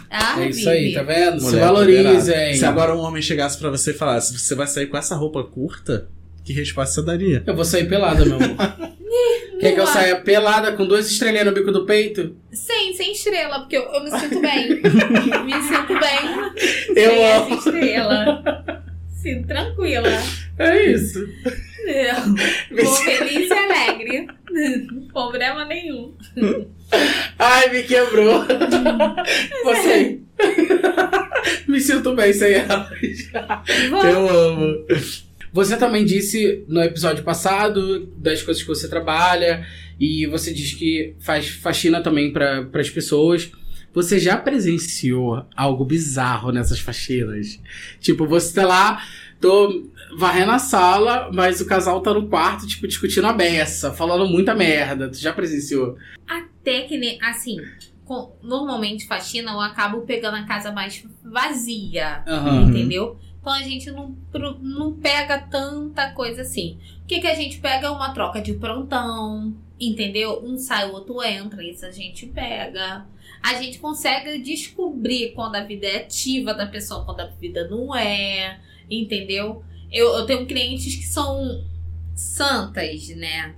Ah, 0.10 0.42
é 0.44 0.50
isso 0.50 0.70
aí, 0.70 0.94
tá 0.94 1.04
vendo? 1.04 1.40
Se 1.40 1.46
Mulher 1.46 1.62
valorizem. 1.62 2.12
empoderada. 2.14 2.54
Se 2.58 2.66
agora 2.66 2.96
um 2.96 3.00
homem 3.00 3.22
chegasse 3.22 3.58
pra 3.58 3.70
você 3.70 3.92
e 3.92 3.94
falasse, 3.94 4.38
você 4.38 4.54
vai 4.56 4.68
sair 4.68 4.88
com 4.88 4.98
essa 4.98 5.16
roupa 5.16 5.44
curta, 5.44 6.08
que 6.44 6.54
resposta 6.54 6.96
você 6.96 7.06
daria? 7.06 7.44
Eu 7.48 7.56
vou 7.56 7.66
sair 7.66 7.88
pelada, 7.88 8.24
meu 8.26 8.36
amor. 8.36 8.94
Quer 9.60 9.74
que 9.76 9.80
eu 9.80 9.88
saia 9.88 10.20
pelada 10.20 10.74
com 10.74 10.86
duas 10.86 11.10
estrelinhas 11.10 11.46
no 11.46 11.54
bico 11.54 11.72
do 11.72 11.86
peito? 11.86 12.36
Sem, 12.52 12.94
sem 12.98 13.14
estrela, 13.14 13.60
porque 13.62 13.78
eu, 13.78 13.84
eu 13.84 14.04
me 14.04 14.12
sinto 14.12 14.42
bem. 14.42 14.70
me 15.46 15.54
sinto 15.64 16.00
bem. 16.00 16.98
Eu 16.98 17.12
sem 17.12 17.26
amo. 17.32 17.46
essa 17.46 17.54
estrela. 17.56 18.84
Sinto 19.22 19.48
tranquila. 19.48 20.10
É 20.60 20.92
isso. 20.92 21.26
Eu 21.86 22.86
Vou 22.86 22.96
feliz 22.96 23.50
e 23.50 23.54
alegre. 23.54 24.28
Problema 25.12 25.66
nenhum. 25.66 26.14
Ai, 27.38 27.70
me 27.70 27.84
quebrou. 27.84 28.46
Você. 29.64 30.20
Me 31.68 31.80
sinto 31.80 32.16
bem 32.16 32.34
sem. 32.34 32.56
Vamos. 33.90 34.06
Eu 34.06 34.30
amo. 34.30 34.86
Você 35.52 35.78
também 35.78 36.04
disse 36.04 36.64
no 36.68 36.82
episódio 36.82 37.24
passado 37.24 38.08
das 38.18 38.42
coisas 38.42 38.64
que 38.64 38.70
você 38.70 38.88
trabalha 38.88 39.66
e 40.00 40.26
você 40.26 40.52
diz 40.52 40.74
que 40.74 41.16
faz 41.20 41.48
faxina 41.48 42.02
também 42.02 42.32
para 42.32 42.68
as 42.74 42.90
pessoas. 42.90 43.52
Você 43.94 44.18
já 44.18 44.36
presenciou 44.36 45.46
algo 45.56 45.86
bizarro 45.86 46.52
nessas 46.52 46.80
faxinas? 46.80 47.60
Tipo, 48.00 48.26
você 48.26 48.56
tá 48.56 48.66
lá, 48.66 49.04
tô 49.40 49.84
varrendo 50.18 50.52
a 50.52 50.60
sala, 50.60 51.30
mas 51.34 51.60
o 51.62 51.66
casal 51.66 52.02
tá 52.02 52.14
no 52.14 52.28
quarto, 52.28 52.68
tipo, 52.68 52.88
discutindo 52.88 53.26
a 53.28 53.34
beça, 53.34 53.92
falando 53.94 54.28
muita 54.28 54.54
merda. 54.56 55.10
Tu 55.10 55.18
já 55.18 55.34
presenciou? 55.34 55.98
Até 56.28 56.82
que, 56.82 56.98
ne- 56.98 57.18
assim, 57.22 57.58
com- 58.06 58.36
normalmente 58.42 59.08
faxina 59.08 59.52
eu 59.52 59.60
acabo 59.60 60.02
pegando 60.02 60.38
a 60.38 60.44
casa 60.44 60.72
mais 60.72 61.04
vazia. 61.24 62.24
Aham. 62.28 62.70
entendeu? 62.70 63.18
Então 63.42 63.52
a 63.52 63.62
gente 63.62 63.92
não, 63.92 64.16
não 64.62 64.94
pega 64.94 65.38
tanta 65.38 66.12
coisa 66.12 66.44
assim. 66.44 66.78
O 67.04 67.06
que, 67.06 67.20
que 67.20 67.28
a 67.28 67.36
gente 67.36 67.60
pega 67.60 67.88
é 67.88 67.90
uma 67.90 68.14
troca 68.14 68.42
de 68.42 68.54
prontão, 68.54 69.54
entendeu? 69.78 70.42
Um 70.46 70.58
sai, 70.58 70.90
o 70.90 70.94
outro 70.94 71.22
entra, 71.22 71.62
isso 71.62 71.86
a 71.86 71.92
gente 71.92 72.26
pega. 72.28 73.06
A 73.42 73.56
gente 73.56 73.80
consegue 73.80 74.38
descobrir 74.40 75.34
quando 75.34 75.56
a 75.58 75.64
vida 75.66 75.86
é 75.86 75.98
ativa 75.98 76.54
da 76.54 76.66
pessoa, 76.66 77.04
quando 77.04 77.20
a 77.20 77.26
vida 77.26 77.68
não 77.68 77.94
é, 77.94 78.60
entendeu? 78.90 79.62
Eu, 79.94 80.08
eu 80.14 80.26
tenho 80.26 80.46
clientes 80.48 80.96
que 80.96 81.04
são 81.06 81.64
santas, 82.16 83.08
né? 83.10 83.56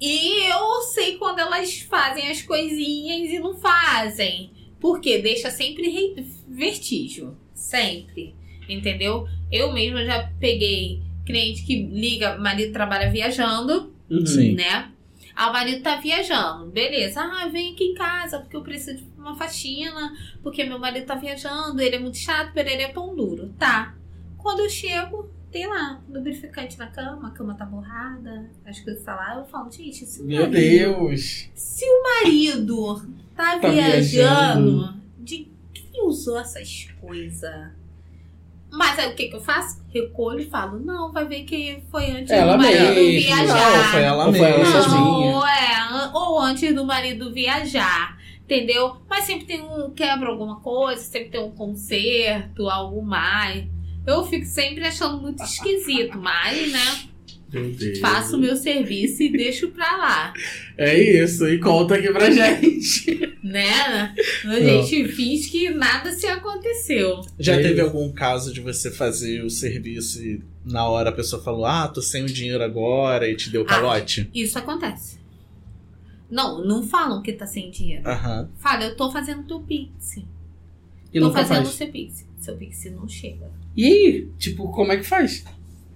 E 0.00 0.50
eu 0.50 0.82
sei 0.82 1.16
quando 1.16 1.38
elas 1.38 1.80
fazem 1.80 2.28
as 2.30 2.42
coisinhas 2.42 3.30
e 3.30 3.38
não 3.38 3.54
fazem. 3.56 4.50
Porque 4.80 5.18
deixa 5.18 5.50
sempre 5.50 5.88
re- 5.88 6.26
vestígio. 6.48 7.36
Sempre. 7.54 8.34
Entendeu? 8.68 9.26
Eu 9.50 9.72
mesma 9.72 10.04
já 10.04 10.30
peguei 10.38 11.02
cliente 11.24 11.62
que 11.64 11.82
liga, 11.86 12.36
marido 12.38 12.72
trabalha 12.72 13.10
viajando, 13.10 13.92
Uhum. 14.10 14.26
Sim. 14.26 14.52
né? 14.52 14.90
Ah, 15.34 15.48
o 15.48 15.52
marido 15.52 15.82
tá 15.82 15.96
viajando. 15.96 16.70
Beleza. 16.70 17.20
Ah, 17.22 17.48
vem 17.48 17.72
aqui 17.72 17.84
em 17.84 17.94
casa 17.94 18.38
porque 18.38 18.56
eu 18.56 18.62
preciso 18.62 18.98
de 18.98 19.04
uma 19.18 19.34
faxina. 19.34 20.12
Porque 20.42 20.62
meu 20.64 20.78
marido 20.78 21.06
tá 21.06 21.14
viajando, 21.14 21.80
ele 21.80 21.96
é 21.96 21.98
muito 21.98 22.18
chato, 22.18 22.52
perere 22.52 22.82
é 22.82 22.88
pão 22.88 23.16
duro. 23.16 23.54
Tá. 23.58 23.96
Quando 24.36 24.60
eu 24.60 24.68
chego, 24.70 25.30
tem 25.54 25.68
lá 25.68 26.00
lubrificante 26.12 26.76
na 26.76 26.88
cama, 26.88 27.28
a 27.28 27.30
cama 27.30 27.54
tá 27.54 27.64
borrada, 27.64 28.50
as 28.66 28.80
coisas 28.80 29.04
tá 29.04 29.14
lá. 29.14 29.36
Eu 29.36 29.44
falo, 29.44 29.70
gente, 29.70 30.04
se 30.04 30.20
o 30.20 30.24
Meu 30.24 30.48
marido- 30.50 30.52
Deus. 30.60 31.48
se 31.54 31.84
o 31.84 32.02
marido 32.02 33.00
tá, 33.36 33.60
Tá 33.60 33.68
viajando, 33.68 34.00
viajando. 34.80 34.94
de 35.20 35.48
quem 35.72 36.02
usou 36.04 36.40
essas 36.40 36.88
coisas? 37.00 37.68
Mas 38.72 38.98
aí 38.98 39.12
o 39.12 39.14
que 39.14 39.28
que 39.28 39.36
eu 39.36 39.40
faço? 39.40 39.80
Recolho 39.90 40.40
e 40.40 40.46
falo, 40.50 40.80
não, 40.80 41.12
vai 41.12 41.24
ver 41.24 41.44
que 41.44 41.80
foi 41.88 42.10
antes 42.10 42.32
Ela 42.32 42.56
do 42.56 42.62
marido 42.64 42.94
mesma. 42.94 43.36
viajar. 43.36 43.76
Não, 43.76 43.84
foi 43.92 44.02
ela 44.02 44.26
Ou 44.26 44.32
foi 44.34 44.48
ela 44.50 44.58
mesma. 44.58 44.88
Não, 44.88 45.22
ou, 45.36 45.46
é, 45.46 46.10
ou 46.12 46.40
antes 46.40 46.74
do 46.74 46.84
marido 46.84 47.32
viajar. 47.32 48.18
Entendeu? 48.42 48.96
Mas 49.08 49.24
sempre 49.24 49.46
tem 49.46 49.62
um 49.62 49.90
quebra 49.92 50.28
alguma 50.28 50.58
coisa, 50.58 51.00
sempre 51.00 51.30
tem 51.30 51.40
um 51.44 51.52
conserto, 51.52 52.68
algo 52.68 53.00
mais. 53.00 53.72
Eu 54.06 54.24
fico 54.26 54.44
sempre 54.44 54.84
achando 54.84 55.20
muito 55.20 55.42
esquisito, 55.42 56.18
mas, 56.18 56.70
né? 56.72 57.08
Meu 57.52 57.70
Deus. 57.70 58.00
Faço 58.00 58.36
o 58.36 58.40
meu 58.40 58.56
serviço 58.56 59.22
e 59.22 59.30
deixo 59.30 59.68
pra 59.68 59.96
lá. 59.96 60.34
É 60.76 60.98
isso, 61.22 61.46
e 61.48 61.58
conta 61.60 61.94
aqui 61.94 62.10
pra 62.12 62.28
gente. 62.28 63.36
né? 63.44 64.12
A 64.44 64.60
gente 64.60 65.06
finge 65.08 65.48
que 65.48 65.70
nada 65.70 66.10
se 66.12 66.26
aconteceu. 66.26 67.20
Já 67.38 67.54
É 67.54 67.62
teve 67.62 67.74
isso. 67.74 67.82
algum 67.84 68.10
caso 68.12 68.52
de 68.52 68.60
você 68.60 68.90
fazer 68.90 69.44
o 69.44 69.48
serviço 69.50 70.20
e 70.20 70.42
na 70.64 70.88
hora 70.88 71.10
a 71.10 71.12
pessoa 71.12 71.40
falou, 71.42 71.64
ah, 71.64 71.86
tô 71.86 72.02
sem 72.02 72.24
o 72.24 72.26
dinheiro 72.26 72.62
agora 72.64 73.30
e 73.30 73.36
te 73.36 73.48
deu 73.50 73.64
calote? 73.64 74.28
Isso 74.34 74.58
acontece. 74.58 75.18
Não, 76.28 76.64
não 76.64 76.82
falam 76.82 77.22
que 77.22 77.32
tá 77.32 77.46
sem 77.46 77.70
dinheiro. 77.70 78.02
Aham. 78.08 78.50
Fala, 78.58 78.84
eu 78.84 78.96
tô 78.96 79.12
fazendo 79.12 79.44
teu 79.44 79.60
Pix. 79.60 80.16
E 81.12 81.20
tô 81.20 81.30
fazendo 81.30 81.64
faz. 81.66 81.68
seu 81.68 81.86
Pix. 81.88 82.26
Seu 82.40 82.56
Pix 82.56 82.84
não 82.86 83.08
chega. 83.08 83.48
E 83.76 83.84
aí, 83.86 84.28
tipo, 84.38 84.70
como 84.70 84.92
é 84.92 84.96
que 84.96 85.02
faz? 85.04 85.44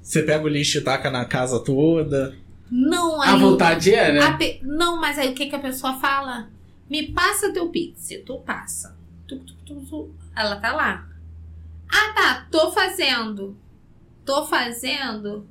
Você 0.02 0.22
pega 0.22 0.44
o 0.44 0.48
lixo 0.48 0.78
e 0.78 0.80
taca 0.80 1.10
na 1.10 1.24
casa 1.24 1.60
toda. 1.60 2.36
Não, 2.70 3.20
aí. 3.20 3.30
A 3.30 3.36
vontade 3.36 3.94
é, 3.94 4.12
né? 4.12 4.20
a 4.20 4.32
pe- 4.32 4.60
Não, 4.62 5.00
mas 5.00 5.18
aí 5.18 5.28
o 5.30 5.34
que, 5.34 5.46
que 5.46 5.54
a 5.54 5.58
pessoa 5.60 5.94
fala? 5.98 6.48
Me 6.88 7.12
passa 7.12 7.52
teu 7.52 7.68
Pix. 7.68 8.08
Tu 8.24 8.38
passa. 8.40 8.96
Tu, 9.26 9.38
tu, 9.38 9.54
tu, 9.66 9.74
tu. 9.82 10.10
Ela 10.36 10.56
tá 10.56 10.72
lá. 10.72 11.06
Ah, 11.90 12.12
tá. 12.14 12.46
Tô 12.50 12.70
fazendo. 12.72 13.56
Tô 14.24 14.44
fazendo. 14.46 15.46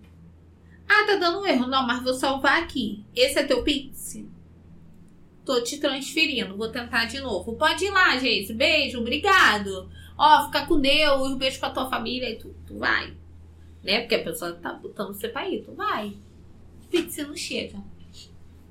Ah, 0.89 1.05
tá 1.07 1.15
dando 1.17 1.45
erro. 1.45 1.67
Não, 1.67 1.85
mas 1.85 2.03
vou 2.03 2.13
salvar 2.13 2.61
aqui. 2.63 3.03
Esse 3.15 3.39
é 3.39 3.43
teu 3.43 3.63
Pix? 3.63 4.19
Tô 5.45 5.61
te 5.61 5.77
transferindo. 5.79 6.57
Vou 6.57 6.69
tentar 6.69 7.05
de 7.05 7.19
novo. 7.19 7.53
Pode 7.55 7.85
ir 7.85 7.91
lá, 7.91 8.17
gente. 8.17 8.53
Beijo. 8.53 8.99
Obrigado. 8.99 9.89
Ó, 10.17 10.45
fica 10.45 10.65
com 10.65 10.79
Deus. 10.79 11.35
Beijo 11.35 11.59
pra 11.59 11.69
tua 11.69 11.89
família. 11.89 12.29
E 12.29 12.37
tu, 12.37 12.53
tu 12.65 12.77
vai. 12.77 13.13
Né? 13.83 14.01
Porque 14.01 14.15
a 14.15 14.23
pessoa 14.23 14.53
tá 14.53 14.73
botando 14.73 15.13
você 15.13 15.27
pra 15.29 15.47
ir. 15.47 15.63
Tu 15.63 15.73
vai. 15.73 16.15
Pix 16.89 17.17
não 17.17 17.35
chega. 17.35 17.77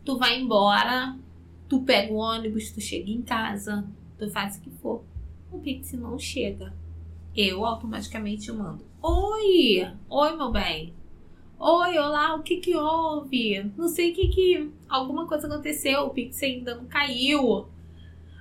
Tu 0.05 0.19
vai 0.19 0.41
embora. 0.41 1.17
Tu 1.69 1.81
pega 1.83 2.13
o 2.13 2.17
ônibus. 2.17 2.71
Tu 2.71 2.81
chega 2.81 3.11
em 3.11 3.23
casa. 3.23 3.85
Tu 4.19 4.31
faz 4.31 4.57
o 4.57 4.61
que 4.61 4.71
for. 4.71 5.05
O 5.53 5.59
Pix 5.59 5.93
não 5.93 6.19
chega. 6.19 6.75
Eu 7.35 7.65
automaticamente 7.65 8.51
mando. 8.51 8.85
Oi! 9.03 9.87
Oi, 10.09 10.37
meu 10.37 10.51
bem. 10.51 10.95
Oi, 11.59 11.99
olá, 11.99 12.35
o 12.35 12.43
que 12.43 12.57
que 12.57 12.77
houve? 12.77 13.73
Não 13.77 13.89
sei 13.89 14.11
o 14.11 14.15
que 14.15 14.29
que... 14.29 14.71
Alguma 14.89 15.27
coisa 15.27 15.47
aconteceu, 15.47 16.03
o 16.03 16.11
Pix 16.11 16.43
ainda 16.43 16.75
não 16.75 16.85
caiu. 16.85 17.67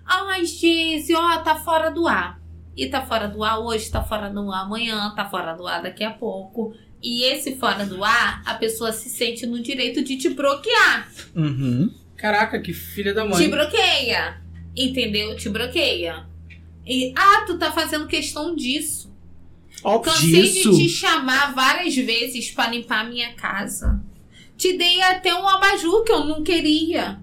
Ai, 0.05 0.45
Geise, 0.45 1.15
ó, 1.15 1.37
tá 1.39 1.55
fora 1.55 1.89
do 1.89 2.07
ar. 2.07 2.41
E 2.75 2.87
tá 2.87 3.05
fora 3.05 3.27
do 3.27 3.43
ar 3.43 3.59
hoje, 3.59 3.89
tá 3.89 4.03
fora 4.03 4.29
do 4.29 4.51
ar 4.51 4.63
amanhã, 4.63 5.13
tá 5.15 5.25
fora 5.29 5.53
do 5.53 5.65
ar 5.65 5.81
daqui 5.81 6.03
a 6.03 6.11
pouco. 6.11 6.73
E 7.01 7.23
esse 7.23 7.55
fora 7.55 7.85
do 7.85 8.03
ar, 8.03 8.41
a 8.45 8.55
pessoa 8.55 8.91
se 8.91 9.09
sente 9.09 9.45
no 9.45 9.61
direito 9.61 10.03
de 10.03 10.17
te 10.17 10.29
bloquear. 10.29 11.09
Uhum. 11.35 11.93
Caraca, 12.17 12.59
que 12.59 12.73
filha 12.73 13.13
da 13.13 13.23
Te 13.23 13.29
mãe. 13.29 13.49
bloqueia. 13.49 14.41
Entendeu? 14.75 15.35
Te 15.37 15.47
bloqueia. 15.49 16.25
E, 16.85 17.13
ah, 17.15 17.43
tu 17.45 17.57
tá 17.57 17.71
fazendo 17.71 18.07
questão 18.07 18.55
disso. 18.55 19.13
Óbvio 19.83 20.11
Cansei 20.13 20.41
disso. 20.41 20.71
de 20.71 20.77
te 20.85 20.89
chamar 20.89 21.53
várias 21.53 21.95
vezes 21.95 22.49
pra 22.51 22.69
limpar 22.69 23.01
a 23.05 23.09
minha 23.09 23.33
casa. 23.33 24.01
Te 24.57 24.77
dei 24.77 25.01
até 25.01 25.33
um 25.33 25.47
abajur 25.47 26.03
que 26.03 26.11
eu 26.11 26.25
não 26.25 26.43
queria. 26.43 27.19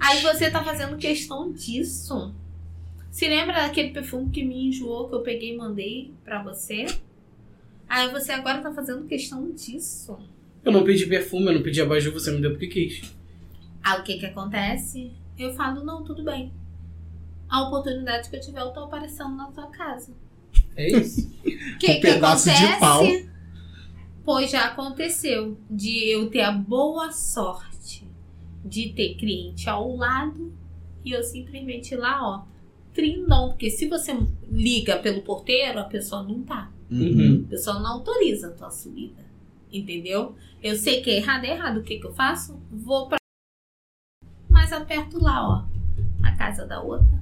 Aí 0.00 0.20
você 0.22 0.50
tá 0.50 0.62
fazendo 0.62 0.96
questão 0.96 1.52
disso. 1.52 2.34
Se 3.10 3.28
lembra 3.28 3.54
daquele 3.54 3.90
perfume 3.90 4.30
que 4.30 4.44
me 4.44 4.68
enjoou, 4.68 5.08
que 5.08 5.14
eu 5.14 5.22
peguei 5.22 5.54
e 5.54 5.56
mandei 5.56 6.12
pra 6.24 6.42
você? 6.42 6.86
Aí 7.88 8.08
você 8.10 8.32
agora 8.32 8.60
tá 8.62 8.72
fazendo 8.72 9.06
questão 9.06 9.50
disso. 9.52 10.16
Eu 10.64 10.70
não 10.72 10.84
pedi 10.84 11.06
perfume, 11.06 11.46
eu 11.46 11.54
não 11.54 11.62
pedi 11.62 11.80
abajur, 11.80 12.12
você 12.12 12.30
me 12.30 12.40
deu 12.40 12.50
porque 12.52 12.68
quis. 12.68 13.14
Aí 13.82 14.00
o 14.00 14.04
que 14.04 14.18
que 14.18 14.26
acontece? 14.26 15.12
Eu 15.38 15.52
falo, 15.54 15.82
não, 15.84 16.04
tudo 16.04 16.22
bem. 16.22 16.52
A 17.48 17.62
oportunidade 17.66 18.30
que 18.30 18.36
eu 18.36 18.40
tiver, 18.40 18.60
eu 18.60 18.70
tô 18.70 18.80
aparecendo 18.84 19.34
na 19.36 19.46
tua 19.50 19.66
casa. 19.68 20.12
É 20.76 20.88
isso. 20.90 21.28
O 21.50 21.78
que, 21.80 21.90
Um 21.92 21.94
que 21.94 22.00
pedaço 22.00 22.44
de 22.44 22.50
acontece? 22.50 22.80
pau. 22.80 23.04
Pois 24.24 24.50
já 24.50 24.66
aconteceu 24.66 25.58
de 25.70 26.10
eu 26.10 26.28
ter 26.30 26.42
a 26.42 26.52
boa 26.52 27.10
sorte 27.10 28.06
de 28.64 28.90
ter 28.92 29.14
cliente 29.14 29.68
ao 29.68 29.96
lado 29.96 30.52
e 31.04 31.10
eu 31.12 31.22
simplesmente 31.22 31.94
ir 31.94 31.96
lá, 31.96 32.20
ó, 32.22 32.44
trindão. 33.00 33.48
Porque 33.50 33.70
se 33.70 33.86
você 33.88 34.12
liga 34.50 34.98
pelo 34.98 35.22
porteiro, 35.22 35.78
a 35.78 35.84
pessoa 35.84 36.22
não 36.22 36.42
tá. 36.42 36.70
Uhum. 36.90 37.44
A 37.46 37.50
pessoa 37.50 37.78
não 37.78 37.92
autoriza 37.94 38.48
a 38.48 38.52
tua 38.52 38.70
subida. 38.70 39.24
Entendeu? 39.72 40.34
Eu 40.62 40.76
sei 40.76 41.00
que 41.00 41.10
é 41.10 41.16
errado, 41.16 41.44
é 41.44 41.50
errado. 41.52 41.78
O 41.78 41.82
que, 41.82 41.98
que 41.98 42.06
eu 42.06 42.12
faço? 42.12 42.60
Vou 42.70 43.08
pra. 43.08 43.18
Mas 44.48 44.72
aperto 44.72 45.18
lá, 45.22 45.48
ó. 45.48 45.64
A 46.26 46.32
casa 46.36 46.66
da 46.66 46.80
outra. 46.82 47.20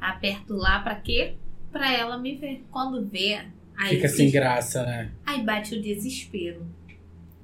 Aperto 0.00 0.54
lá 0.54 0.80
pra 0.80 0.94
quê? 0.96 1.34
Pra 1.72 1.92
ela 1.92 2.18
me 2.18 2.34
ver. 2.36 2.64
Quando 2.70 3.04
vê, 3.06 3.40
aí, 3.76 3.96
Fica 3.96 4.08
se- 4.08 4.16
sem 4.16 4.30
graça, 4.30 4.84
né? 4.84 5.12
aí 5.24 5.42
bate 5.42 5.74
o 5.74 5.80
desespero. 5.82 6.66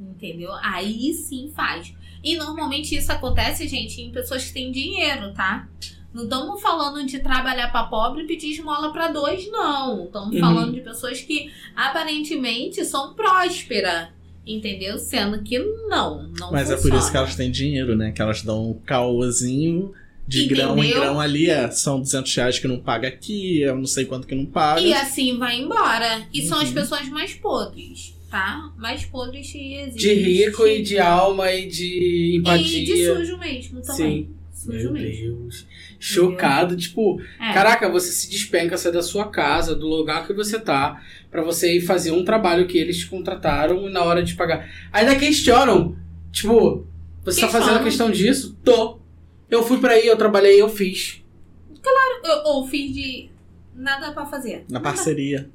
Entendeu? 0.00 0.50
Aí 0.62 1.12
sim 1.14 1.50
faz. 1.54 1.94
E 2.24 2.36
normalmente 2.36 2.94
isso 2.96 3.10
acontece, 3.12 3.66
gente, 3.68 4.00
em 4.00 4.10
pessoas 4.12 4.44
que 4.46 4.52
têm 4.54 4.70
dinheiro, 4.72 5.32
tá? 5.32 5.68
Não 6.14 6.24
estamos 6.24 6.60
falando 6.60 7.06
de 7.06 7.18
trabalhar 7.20 7.70
pra 7.72 7.84
pobre 7.84 8.24
e 8.24 8.26
pedir 8.26 8.50
esmola 8.52 8.92
pra 8.92 9.08
dois, 9.08 9.50
não. 9.50 10.04
Estamos 10.04 10.34
Uhum. 10.34 10.40
falando 10.40 10.74
de 10.74 10.80
pessoas 10.80 11.20
que 11.20 11.50
aparentemente 11.74 12.84
são 12.84 13.14
prósperas. 13.14 14.08
Entendeu? 14.44 14.98
Sendo 14.98 15.40
que 15.42 15.56
não, 15.88 16.28
não 16.38 16.50
Mas 16.50 16.68
é 16.68 16.74
por 16.74 16.82
funciona. 16.82 16.98
isso 17.00 17.10
que 17.12 17.16
elas 17.16 17.36
têm 17.36 17.48
dinheiro, 17.50 17.94
né? 17.94 18.10
Que 18.10 18.20
elas 18.20 18.42
dão 18.42 18.70
um 18.70 18.74
caôzinho 18.74 19.92
de 20.26 20.46
grão 20.46 20.76
em 20.78 20.80
Entendeu? 20.80 21.00
grão 21.00 21.20
ali. 21.20 21.48
É, 21.48 21.70
são 21.70 22.00
200 22.00 22.34
reais 22.34 22.58
que 22.58 22.66
não 22.66 22.80
paga 22.80 23.06
aqui, 23.06 23.62
é 23.62 23.72
não 23.72 23.86
sei 23.86 24.04
quanto 24.04 24.26
que 24.26 24.34
não 24.34 24.44
paga. 24.44 24.80
E 24.80 24.92
assim 24.92 25.38
vai 25.38 25.60
embora. 25.60 26.26
E 26.34 26.42
são 26.42 26.58
as 26.58 26.68
Uhum. 26.68 26.74
pessoas 26.74 27.08
mais 27.08 27.34
podres. 27.34 28.14
tá? 28.32 28.72
Mas 28.78 29.04
podres 29.04 29.52
que 29.52 29.74
existem. 29.74 29.94
De 29.94 30.14
rico 30.14 30.66
e 30.66 30.82
de 30.82 30.98
alma 30.98 31.52
e 31.52 31.68
de 31.68 32.36
empatia. 32.38 32.78
E 32.78 32.84
de 32.86 33.06
sujo 33.06 33.36
mesmo 33.36 33.82
também. 33.82 33.94
Sim. 34.24 34.30
Meu. 34.66 34.92
Deus. 34.92 35.66
Chocado, 35.98 36.76
tipo, 36.76 37.20
É. 37.40 37.52
caraca, 37.52 37.88
você 37.88 38.10
se 38.12 38.30
despenca, 38.30 38.76
sai 38.76 38.92
da 38.92 39.02
sua 39.02 39.28
casa, 39.28 39.74
do 39.74 39.86
lugar 39.86 40.26
que 40.26 40.32
você 40.32 40.58
tá, 40.58 41.02
pra 41.30 41.42
você 41.42 41.76
ir 41.76 41.80
fazer 41.80 42.10
um 42.12 42.24
trabalho 42.24 42.66
que 42.66 42.78
eles 42.78 42.98
te 42.98 43.06
contrataram 43.06 43.88
e 43.88 43.92
na 43.92 44.02
hora 44.04 44.22
de 44.22 44.34
pagar. 44.34 44.68
Ainda 44.92 45.14
questionam, 45.16 45.96
tipo, 46.30 46.86
você 47.24 47.40
tá 47.40 47.46
Questionam. 47.46 47.50
fazendo 47.68 47.84
questão 47.84 48.10
disso? 48.10 48.58
Tô. 48.64 48.98
Eu 49.50 49.62
fui 49.62 49.78
pra 49.78 49.92
aí, 49.92 50.06
eu 50.06 50.16
trabalhei, 50.16 50.60
eu 50.60 50.68
fiz. 50.68 51.22
Eu, 52.24 52.42
ou 52.46 52.66
fiz 52.66 52.92
de 52.94 53.28
nada 53.74 54.12
pra 54.12 54.24
fazer. 54.24 54.64
Na 54.70 54.80
parceria. 54.80 55.50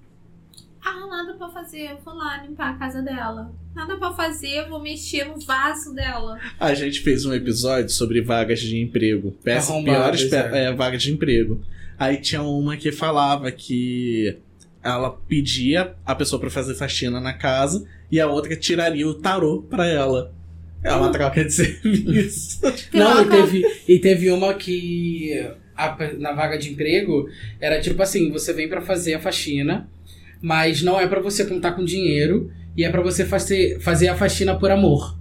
Ah, 0.90 1.06
nada 1.06 1.34
pra 1.34 1.50
fazer. 1.50 1.92
Eu 1.92 1.98
vou 1.98 2.14
lá 2.14 2.42
limpar 2.48 2.70
a 2.70 2.78
casa 2.78 3.02
dela. 3.02 3.52
Nada 3.76 3.98
pra 3.98 4.14
fazer, 4.14 4.60
eu 4.60 4.70
vou 4.70 4.82
mexer 4.82 5.26
no 5.26 5.38
vaso 5.42 5.94
dela. 5.94 6.40
A 6.58 6.74
gente 6.74 7.02
fez 7.02 7.26
um 7.26 7.34
episódio 7.34 7.90
sobre 7.90 8.22
vagas 8.22 8.62
de 8.62 8.80
emprego. 8.80 9.32
Peças 9.44 9.70
Arrombadas, 9.70 10.24
piores 10.24 10.54
é. 10.54 10.66
é, 10.66 10.74
vagas 10.74 11.04
de 11.04 11.12
emprego. 11.12 11.62
Aí 12.00 12.18
tinha 12.18 12.42
uma 12.42 12.78
que 12.78 12.92
falava 12.92 13.52
que 13.52 14.38
ela 14.82 15.12
pedia 15.12 15.94
a 16.06 16.16
pessoa 16.16 16.40
pra 16.40 16.50
fazer 16.50 16.74
faxina 16.76 17.20
na 17.20 17.34
casa 17.34 17.86
e 18.10 18.20
a 18.22 18.28
outra 18.28 18.56
tiraria 18.56 19.06
o 19.06 19.16
tarô 19.16 19.64
pra 19.64 19.86
ela. 19.86 20.34
É 20.82 20.94
uma 20.94 21.12
troca 21.12 21.44
de 21.44 21.52
serviço. 21.54 22.62
Não, 22.94 23.24
e 23.24 23.30
teve, 23.30 23.82
e 23.90 24.00
teve 24.00 24.32
uma 24.32 24.54
que 24.54 25.52
a 25.76 25.98
na 26.18 26.32
vaga 26.32 26.58
de 26.58 26.70
emprego 26.72 27.30
era 27.60 27.82
tipo 27.82 28.02
assim, 28.02 28.32
você 28.32 28.54
vem 28.54 28.70
pra 28.70 28.82
fazer 28.82 29.16
a 29.16 29.20
faxina, 29.20 29.90
mas 30.42 30.82
não 30.82 31.00
é 31.00 31.08
pra 31.08 31.20
você 31.20 31.46
contar 31.46 31.74
com 31.74 31.84
dinheiro 31.84 32.52
e 32.76 32.84
é 32.84 32.90
pra 32.90 33.02
você 33.02 33.26
fazer, 33.26 33.80
fazer 33.82 34.08
a 34.08 34.16
faxina 34.16 34.56
por 34.56 34.72
amor. 34.72 35.18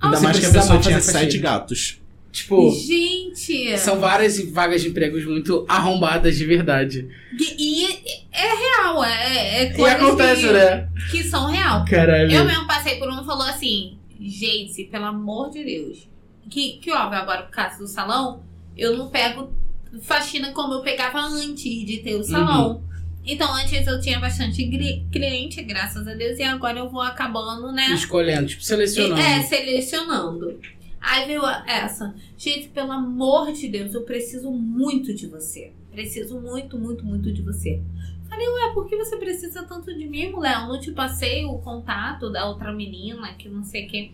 Ainda 0.00 0.20
mais 0.20 0.38
que 0.38 0.46
a 0.46 0.50
pessoa 0.50 0.78
tinha 0.78 1.00
sete 1.00 1.38
gatos. 1.38 2.00
Tipo, 2.30 2.70
Gente! 2.70 3.76
são 3.78 3.98
várias 3.98 4.38
vagas 4.50 4.82
de 4.82 4.88
empregos 4.88 5.24
muito 5.24 5.64
arrombadas 5.68 6.36
de 6.36 6.44
verdade. 6.44 7.08
E, 7.38 7.84
e 7.84 8.18
é 8.30 8.54
real, 8.54 9.02
é, 9.02 9.64
é 9.64 9.76
E 9.76 9.84
acontece, 9.84 10.42
que, 10.42 10.52
né? 10.52 10.88
que 11.10 11.24
são 11.24 11.46
real. 11.46 11.84
Caralho. 11.84 12.30
Eu 12.30 12.44
mesmo 12.44 12.66
passei 12.66 12.96
por 12.96 13.08
um 13.08 13.22
e 13.22 13.24
falou 13.24 13.46
assim, 13.46 13.96
gente, 14.20 14.84
pelo 14.84 15.06
amor 15.06 15.50
de 15.50 15.64
Deus. 15.64 16.08
Que, 16.50 16.78
que 16.78 16.92
óbvio, 16.92 17.18
agora 17.18 17.42
por 17.42 17.50
causa 17.50 17.78
do 17.78 17.86
salão, 17.86 18.42
eu 18.76 18.96
não 18.96 19.08
pego 19.08 19.50
faxina 20.02 20.52
como 20.52 20.74
eu 20.74 20.80
pegava 20.80 21.20
antes 21.20 21.86
de 21.86 21.98
ter 21.98 22.16
o 22.16 22.22
salão. 22.22 22.82
Então, 23.30 23.54
antes 23.54 23.86
eu 23.86 24.00
tinha 24.00 24.18
bastante 24.18 24.66
cliente, 25.12 25.62
graças 25.62 26.08
a 26.08 26.14
Deus, 26.14 26.38
e 26.38 26.42
agora 26.42 26.78
eu 26.78 26.88
vou 26.88 27.02
acabando, 27.02 27.70
né? 27.70 27.92
Escolhendo, 27.92 28.46
tipo, 28.46 28.64
selecionando. 28.64 29.20
É, 29.20 29.42
selecionando. 29.42 30.58
Aí 30.98 31.26
veio 31.26 31.46
essa. 31.66 32.14
Gente, 32.38 32.68
pelo 32.68 32.90
amor 32.90 33.52
de 33.52 33.68
Deus, 33.68 33.92
eu 33.92 34.02
preciso 34.04 34.50
muito 34.50 35.12
de 35.12 35.26
você. 35.26 35.72
Preciso 35.92 36.40
muito, 36.40 36.78
muito, 36.78 37.04
muito 37.04 37.30
de 37.30 37.42
você. 37.42 37.82
Falei, 38.30 38.48
ué, 38.48 38.72
por 38.72 38.88
que 38.88 38.96
você 38.96 39.16
precisa 39.18 39.62
tanto 39.62 39.94
de 39.94 40.06
mim, 40.08 40.30
mulher? 40.30 40.62
Eu 40.62 40.68
não 40.68 40.80
te 40.80 40.90
passei 40.92 41.44
o 41.44 41.58
contato 41.58 42.30
da 42.30 42.48
outra 42.48 42.72
menina 42.72 43.34
que 43.34 43.46
não 43.46 43.62
sei 43.62 43.84
o 43.84 43.88
que. 43.88 44.12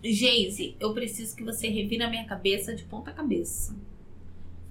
Geise, 0.00 0.76
eu 0.78 0.94
preciso 0.94 1.34
que 1.34 1.42
você 1.42 1.68
revire 1.68 2.04
a 2.04 2.10
minha 2.10 2.24
cabeça 2.24 2.72
de 2.72 2.84
ponta 2.84 3.10
cabeça. 3.10 3.74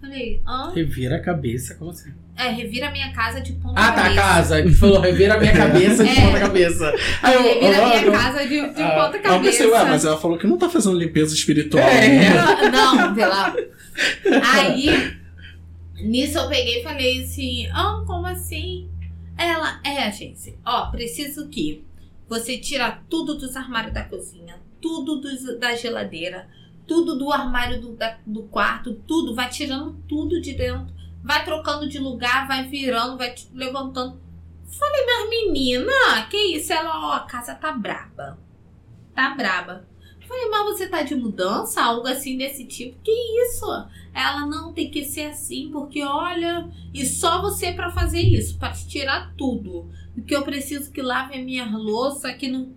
Falei, 0.03 0.41
hã? 0.45 0.71
Revira 0.75 1.15
a 1.15 1.19
cabeça, 1.21 1.75
como 1.75 1.91
assim? 1.91 2.11
É, 2.35 2.49
revira 2.49 2.89
a 2.89 2.91
minha 2.91 3.13
casa 3.13 3.39
de 3.39 3.53
ponta 3.53 3.79
Ah, 3.79 3.91
tá, 3.93 4.01
cabeça. 4.03 4.21
casa. 4.21 4.61
Que 4.63 4.71
falou, 4.73 4.99
revira 4.99 5.35
a 5.35 5.39
minha 5.39 5.53
cabeça 5.53 6.03
de 6.03 6.09
É. 6.19 6.21
ponta 6.25 6.39
cabeça. 6.41 6.93
Aí 7.21 7.33
eu, 7.35 7.41
Revira 7.43 7.83
a 7.83 7.87
minha 8.01 8.11
casa 8.11 8.39
de, 8.43 8.49
de 8.49 8.81
Ah, 8.81 8.89
ponta 8.95 9.17
Aí 9.17 9.17
eu 9.17 9.21
cabeça. 9.21 9.43
pensei, 9.43 9.67
ué, 9.67 9.85
mas 9.85 10.03
ela 10.05 10.17
falou 10.19 10.37
que 10.37 10.45
não 10.45 10.57
tá 10.57 10.69
fazendo 10.69 10.97
limpeza 10.97 11.33
espiritual. 11.33 11.81
É. 11.87 12.07
né? 12.09 12.29
Não, 12.71 13.15
pela. 13.15 13.55
Aí, 14.53 15.13
nisso 15.95 16.37
eu 16.37 16.49
peguei 16.49 16.79
e 16.81 16.83
falei 16.83 17.23
assim: 17.23 17.67
Ah, 17.71 18.03
como 18.05 18.25
assim? 18.27 18.89
Ela, 19.37 19.79
é, 19.83 20.11
gente, 20.11 20.55
ó, 20.65 20.87
preciso 20.91 21.47
que 21.47 21.83
você 22.27 22.57
tira 22.57 22.99
tudo 23.09 23.35
dos 23.37 23.55
armários 23.55 23.93
da 23.93 24.03
cozinha, 24.03 24.55
tudo 24.81 25.19
dos- 25.21 25.59
da 25.59 25.75
geladeira, 25.75 26.47
tudo 26.87 27.17
do 27.17 27.31
armário 27.31 27.79
do, 27.81 27.93
da- 27.93 28.17
do 28.25 28.43
quarto, 28.43 28.93
tudo, 29.07 29.33
vai 29.35 29.49
tirando 29.49 29.93
tudo 30.07 30.41
de 30.41 30.53
dentro, 30.53 30.93
vai 31.23 31.43
trocando 31.43 31.87
de 31.87 31.99
lugar, 31.99 32.47
vai 32.47 32.65
virando, 32.67 33.17
vai 33.17 33.33
levantando. 33.53 34.19
Falei, 34.67 35.05
mas 35.05 35.29
menina, 35.29 36.27
que 36.29 36.37
isso? 36.57 36.73
Ela, 36.73 37.07
ó, 37.09 37.13
a 37.13 37.19
casa 37.21 37.53
tá 37.55 37.71
braba. 37.71 38.37
Tá 39.13 39.29
braba. 39.35 39.87
Falei, 40.27 40.49
mas 40.49 40.63
você 40.65 40.87
tá 40.87 41.03
de 41.03 41.13
mudança? 41.15 41.81
Algo 41.83 42.07
assim 42.07 42.37
desse 42.37 42.65
tipo? 42.65 42.97
Que 43.03 43.11
isso? 43.45 43.65
Ela 44.13 44.45
não 44.47 44.73
tem 44.73 44.89
que 44.89 45.05
ser 45.05 45.27
assim, 45.27 45.69
porque 45.71 46.03
olha, 46.03 46.69
e 46.93 47.05
só 47.05 47.41
você 47.41 47.71
pra 47.71 47.91
fazer 47.91 48.21
isso, 48.21 48.57
te 48.57 48.87
tirar 48.87 49.33
tudo. 49.37 49.89
Porque 50.15 50.35
eu 50.35 50.43
preciso 50.43 50.91
que 50.91 51.01
lave 51.01 51.35
a 51.35 51.43
minha 51.43 51.65
louça, 51.77 52.33
que 52.33 52.47
não. 52.47 52.71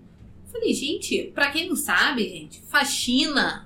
Falei, 0.52 0.72
gente, 0.74 1.30
pra 1.34 1.50
quem 1.50 1.68
não 1.68 1.76
sabe, 1.76 2.28
gente, 2.28 2.60
faxina 2.62 3.65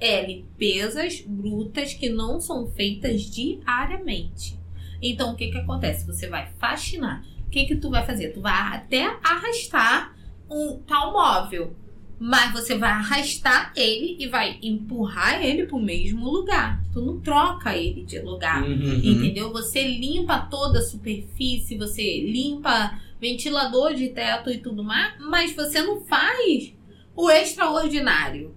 é 0.00 0.26
limpezas 0.26 1.20
brutas 1.20 1.94
que 1.94 2.08
não 2.08 2.40
são 2.40 2.66
feitas 2.70 3.22
diariamente. 3.22 4.58
Então, 5.00 5.32
o 5.32 5.36
que 5.36 5.48
que 5.48 5.58
acontece? 5.58 6.06
Você 6.06 6.28
vai 6.28 6.50
faxinar. 6.58 7.24
O 7.46 7.50
que 7.50 7.64
que 7.64 7.76
tu 7.76 7.90
vai 7.90 8.04
fazer? 8.04 8.30
Tu 8.30 8.40
vai 8.40 8.76
até 8.76 9.04
arrastar 9.22 10.16
um 10.50 10.78
tal 10.86 11.12
móvel. 11.12 11.74
Mas 12.18 12.52
você 12.52 12.78
vai 12.78 12.90
arrastar 12.90 13.72
ele 13.76 14.16
e 14.18 14.26
vai 14.26 14.58
empurrar 14.62 15.44
ele 15.44 15.66
pro 15.66 15.78
mesmo 15.78 16.26
lugar. 16.26 16.82
Tu 16.92 17.00
não 17.00 17.20
troca 17.20 17.76
ele 17.76 18.04
de 18.04 18.18
lugar. 18.20 18.62
Uhum. 18.62 19.00
Entendeu? 19.02 19.52
Você 19.52 19.86
limpa 19.86 20.38
toda 20.38 20.78
a 20.78 20.82
superfície, 20.82 21.76
você 21.76 22.20
limpa 22.20 22.98
ventilador 23.20 23.94
de 23.94 24.08
teto 24.08 24.50
e 24.50 24.58
tudo 24.58 24.82
mais, 24.82 25.14
mas 25.20 25.54
você 25.54 25.82
não 25.82 26.00
faz 26.00 26.72
o 27.14 27.30
extraordinário. 27.30 28.54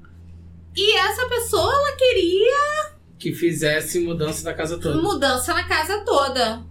E 0.81 0.95
essa 0.97 1.27
pessoa, 1.27 1.73
ela 1.73 1.97
queria 1.97 2.93
Que 3.17 3.33
fizesse 3.33 3.99
mudança 3.99 4.43
da 4.45 4.53
casa 4.53 4.79
toda. 4.79 5.01
mudança 5.01 5.53
na 5.53 5.67
casa 5.67 6.05
toda. 6.05 6.63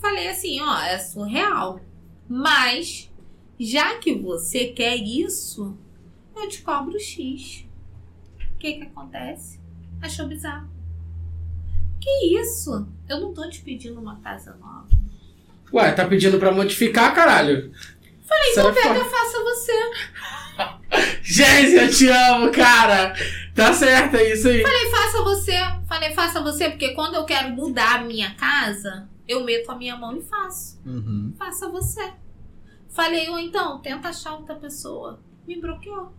Falei 0.00 0.28
assim, 0.28 0.60
ó, 0.60 0.80
é 0.82 0.98
surreal. 0.98 1.80
Mas, 2.28 3.10
já 3.58 3.96
que 3.98 4.14
você 4.14 4.66
quer 4.66 4.96
isso, 4.96 5.74
eu 6.36 6.46
te 6.46 6.60
cobro 6.60 7.00
X. 7.00 7.64
O 8.54 8.58
que 8.58 8.74
que 8.74 8.82
acontece? 8.82 9.58
Achou 10.02 10.26
bizarro. 10.28 10.68
Que 11.98 12.38
isso? 12.38 12.86
Eu 13.08 13.18
não 13.20 13.32
tô 13.32 13.48
te 13.48 13.62
pedindo 13.62 13.98
uma 13.98 14.20
casa 14.20 14.54
nova. 14.60 14.88
Ué, 15.72 15.90
tá 15.92 16.06
pedindo 16.06 16.38
pra 16.38 16.52
modificar, 16.52 17.14
caralho? 17.14 17.72
Falei, 18.26 18.52
Então 18.52 18.74
pega, 18.74 19.04
faça 19.04 19.42
você. 19.42 19.72
Gente, 21.22 21.72
eu 21.72 21.90
te 21.90 22.08
amo, 22.08 22.50
cara! 22.50 23.14
Tá 23.54 23.72
certo, 23.72 24.16
é 24.16 24.32
isso 24.32 24.48
aí. 24.48 24.62
Falei, 24.62 24.90
faça 24.90 25.22
você. 25.22 25.52
Falei, 25.88 26.14
faça 26.14 26.40
você, 26.40 26.70
porque 26.70 26.94
quando 26.94 27.14
eu 27.14 27.24
quero 27.24 27.50
mudar 27.50 28.00
a 28.00 28.04
minha 28.04 28.34
casa, 28.34 29.08
eu 29.28 29.44
meto 29.44 29.70
a 29.70 29.76
minha 29.76 29.96
mão 29.96 30.16
e 30.16 30.22
faço. 30.22 30.80
Uhum. 30.84 31.34
Faça 31.38 31.68
você. 31.68 32.12
Falei, 32.90 33.28
ou 33.28 33.38
então, 33.38 33.80
tenta 33.80 34.08
achar 34.08 34.34
outra 34.34 34.54
pessoa. 34.54 35.20
Me 35.46 35.60
bloqueou. 35.60 36.12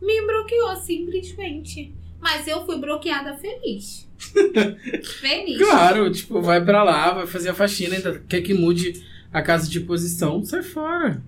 Me 0.00 0.22
bloqueou, 0.22 0.76
simplesmente. 0.76 1.94
Mas 2.20 2.46
eu 2.46 2.64
fui 2.66 2.78
bloqueada 2.78 3.36
feliz. 3.36 4.08
feliz. 5.20 5.58
Claro, 5.58 6.10
tipo, 6.10 6.40
vai 6.42 6.62
pra 6.64 6.82
lá, 6.82 7.12
vai 7.12 7.26
fazer 7.26 7.50
a 7.50 7.54
faxina, 7.54 7.96
ainda 7.96 8.18
quer 8.28 8.42
que 8.42 8.52
mude 8.52 9.02
a 9.32 9.42
casa 9.42 9.68
de 9.68 9.80
posição, 9.80 10.42
sai 10.44 10.62
fora. 10.62 11.22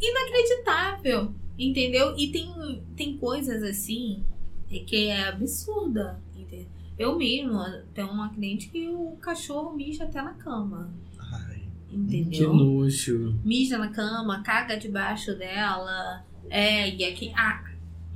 Inacreditável. 0.00 1.34
Entendeu? 1.58 2.14
E 2.16 2.28
tem, 2.28 2.82
tem 2.96 3.16
coisas 3.16 3.62
assim 3.62 4.24
é 4.70 4.78
que 4.78 5.08
é 5.08 5.28
absurda. 5.28 6.20
entendeu? 6.34 6.66
Eu 6.98 7.16
mesmo 7.16 7.58
tenho 7.92 8.08
uma 8.08 8.28
cliente 8.30 8.68
que 8.68 8.88
o 8.88 9.16
cachorro 9.20 9.74
mija 9.76 10.04
até 10.04 10.22
na 10.22 10.34
cama. 10.34 10.92
Ai, 11.18 11.62
Que 11.88 11.96
Entendeu? 11.96 12.54
nojo. 12.54 13.34
mija 13.44 13.76
na 13.78 13.88
cama, 13.88 14.42
caga 14.42 14.76
debaixo 14.76 15.34
dela. 15.34 16.24
É, 16.48 16.88
e 16.94 17.04
aqui. 17.04 17.32
Ah, 17.36 17.64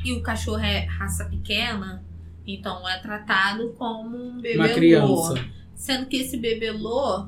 e 0.04 0.12
o 0.12 0.22
cachorro 0.22 0.58
é 0.60 0.84
raça 0.84 1.24
pequena, 1.24 2.04
então 2.46 2.86
é 2.88 2.98
tratado 2.98 3.72
como 3.78 4.16
um 4.16 4.40
bebê 4.40 4.56
Uma 4.58 4.68
criança. 4.68 5.34
Sendo 5.74 6.06
que 6.06 6.18
esse 6.18 6.36
bebelô 6.36 7.26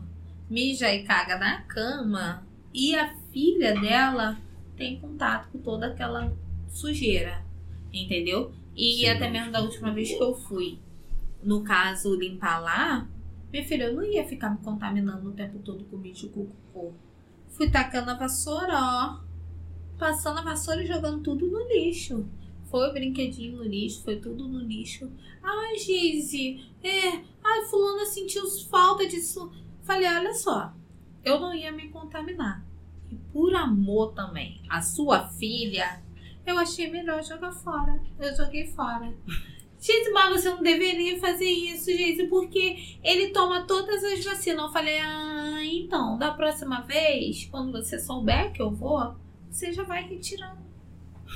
mija 0.49 0.93
e 0.95 1.05
caga 1.05 1.39
na 1.39 1.63
cama 1.63 2.47
e 2.73 2.95
a 2.95 3.15
filha 3.33 3.79
dela 3.81 4.39
tem 4.77 5.01
contato 5.01 5.49
com 5.51 5.59
toda 5.59 5.87
aquela 5.87 6.33
sujeira. 6.69 7.45
Entendeu? 7.93 8.53
E 8.75 8.99
Sim. 8.99 9.09
até 9.09 9.31
mesmo 9.31 9.51
da 9.51 9.61
última 9.61 9.93
vez 9.93 10.09
que 10.09 10.23
eu 10.23 10.35
fui, 10.35 10.79
no 11.43 11.63
caso, 11.63 12.15
limpar 12.15 12.59
lá, 12.59 13.09
minha 13.53 13.65
filha, 13.65 13.85
eu 13.85 13.95
não 13.95 14.05
ia 14.05 14.27
ficar 14.27 14.51
me 14.51 14.59
contaminando 14.59 15.31
o 15.31 15.33
tempo 15.33 15.59
todo 15.61 15.85
com 15.85 15.97
bicho 15.97 16.29
cocô. 16.29 16.93
Fui 17.49 17.71
tacando 17.71 18.11
a 18.11 18.15
vassoura, 18.15 18.75
ó. 18.75 19.21
Passando 19.99 20.41
a 20.41 20.43
vassoura 20.43 20.83
e 20.83 20.87
jogando 20.87 21.23
tudo 21.23 21.47
no 21.47 21.67
lixo. 21.69 22.29
Foi 22.67 22.91
o 22.91 22.93
brinquedinho 22.93 23.57
no 23.57 23.63
lixo, 23.63 24.03
foi 24.03 24.17
tudo 24.17 24.47
no 24.47 24.59
lixo. 24.59 25.11
Ai, 25.43 25.79
Geise, 25.79 26.61
é. 26.83 27.23
Ai, 27.43 27.65
fulana 27.71 28.05
sentiu 28.05 28.47
falta 28.69 29.07
disso. 29.07 29.51
Falei, 29.87 30.09
olha 30.09 30.35
só, 30.35 30.72
eu 31.25 31.38
não 31.38 31.55
ia 31.55 31.70
me 31.70 31.88
contaminar. 31.88 32.64
E 33.11 33.14
por 33.33 33.55
amor 33.55 34.12
também, 34.14 34.61
a 34.68 34.83
sua 34.83 35.29
filha, 35.29 36.03
eu 36.44 36.59
achei 36.59 36.90
melhor 36.90 37.22
jogar 37.22 37.53
fora. 37.53 38.01
Eu 38.18 38.35
joguei 38.37 38.66
fora. 38.66 39.14
Gente, 39.81 40.11
mas 40.11 40.42
você 40.42 40.51
não 40.51 40.62
deveria 40.62 41.20
fazer 41.20 41.49
isso, 41.49 41.87
gente, 41.92 42.25
porque 42.25 42.96
ele 43.05 43.29
toma 43.29 43.62
todas 43.62 44.03
as 44.03 44.25
vacinas. 44.25 44.64
Eu 44.64 44.72
falei, 44.72 44.99
ah, 44.99 45.61
então, 45.64 46.18
da 46.18 46.33
próxima 46.33 46.81
vez, 46.81 47.46
quando 47.51 47.70
você 47.72 47.99
souber 47.99 48.53
que 48.53 48.61
eu 48.61 48.70
vou, 48.72 49.14
você 49.49 49.72
já 49.72 49.85
vai 49.85 50.03
retirando. 50.03 50.59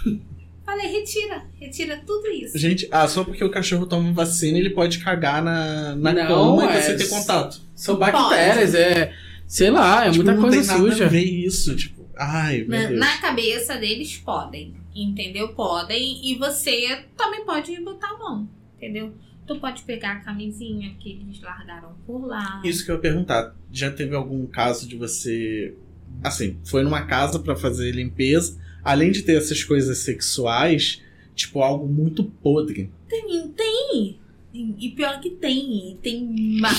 Falei, 0.65 0.87
retira, 0.87 1.47
retira 1.59 2.01
tudo 2.07 2.29
isso. 2.29 2.57
Gente, 2.57 2.89
ah, 2.93 3.09
só 3.09 3.25
porque 3.25 3.43
o 3.43 3.51
cachorro 3.51 3.87
toma 3.87 4.13
vacina, 4.13 4.57
ele 4.57 4.71
pode 4.71 5.01
cagar 5.01 5.43
na, 5.43 5.97
na 5.97 6.13
Não, 6.13 6.27
cama 6.29 6.65
e 6.65 6.77
é- 6.77 6.81
você 6.81 6.97
ter 6.97 7.09
contato. 7.09 7.61
São 7.83 7.97
bactérias, 7.99 8.75
é. 8.75 9.13
Sei 9.47 9.71
lá, 9.71 10.07
é 10.07 10.11
Tipo, 10.11 10.25
muita 10.25 10.35
não 10.35 10.43
coisa 10.43 10.59
tem 10.59 10.67
nada 10.67 10.91
suja. 10.93 11.07
a 11.07 11.09
ver 11.09 11.25
isso, 11.25 11.75
tipo, 11.75 12.07
ai, 12.17 12.65
meu 12.69 12.81
Na, 12.81 12.87
Deus. 12.87 13.01
na 13.01 13.19
cabeça 13.19 13.77
deles 13.77 14.17
podem, 14.19 14.75
entendeu? 14.95 15.49
Podem. 15.55 16.21
E 16.31 16.37
você 16.37 17.05
também 17.17 17.45
pode 17.45 17.79
botar 17.81 18.11
a 18.11 18.19
mão, 18.19 18.49
entendeu? 18.77 19.13
Tu 19.47 19.59
pode 19.59 19.83
pegar 19.83 20.13
a 20.13 20.21
camisinha 20.21 20.95
que 21.01 21.11
eles 21.11 21.41
largaram 21.43 21.95
por 22.07 22.25
lá. 22.27 22.63
Isso 22.65 22.85
que 22.85 22.91
eu 22.93 22.95
ia 22.97 23.01
perguntar. 23.01 23.57
Já 23.73 23.91
teve 23.91 24.15
algum 24.15 24.47
caso 24.47 24.87
de 24.89 24.95
você. 24.97 25.75
Assim, 26.23 26.57
foi 26.65 26.83
numa 26.85 27.03
casa 27.07 27.39
pra 27.41 27.57
fazer 27.57 27.91
limpeza, 27.93 28.57
além 28.85 29.11
de 29.11 29.23
ter 29.23 29.37
essas 29.37 29.65
coisas 29.65 29.99
sexuais, 29.99 31.03
tipo, 31.35 31.61
algo 31.61 31.89
muito 31.89 32.23
podre. 32.23 32.91
Tem, 33.09 33.49
tem. 33.49 34.21
E 34.53 34.91
pior 34.91 35.21
que 35.21 35.31
tem. 35.31 35.99
Tem 36.03 36.23
uma- 36.59 36.71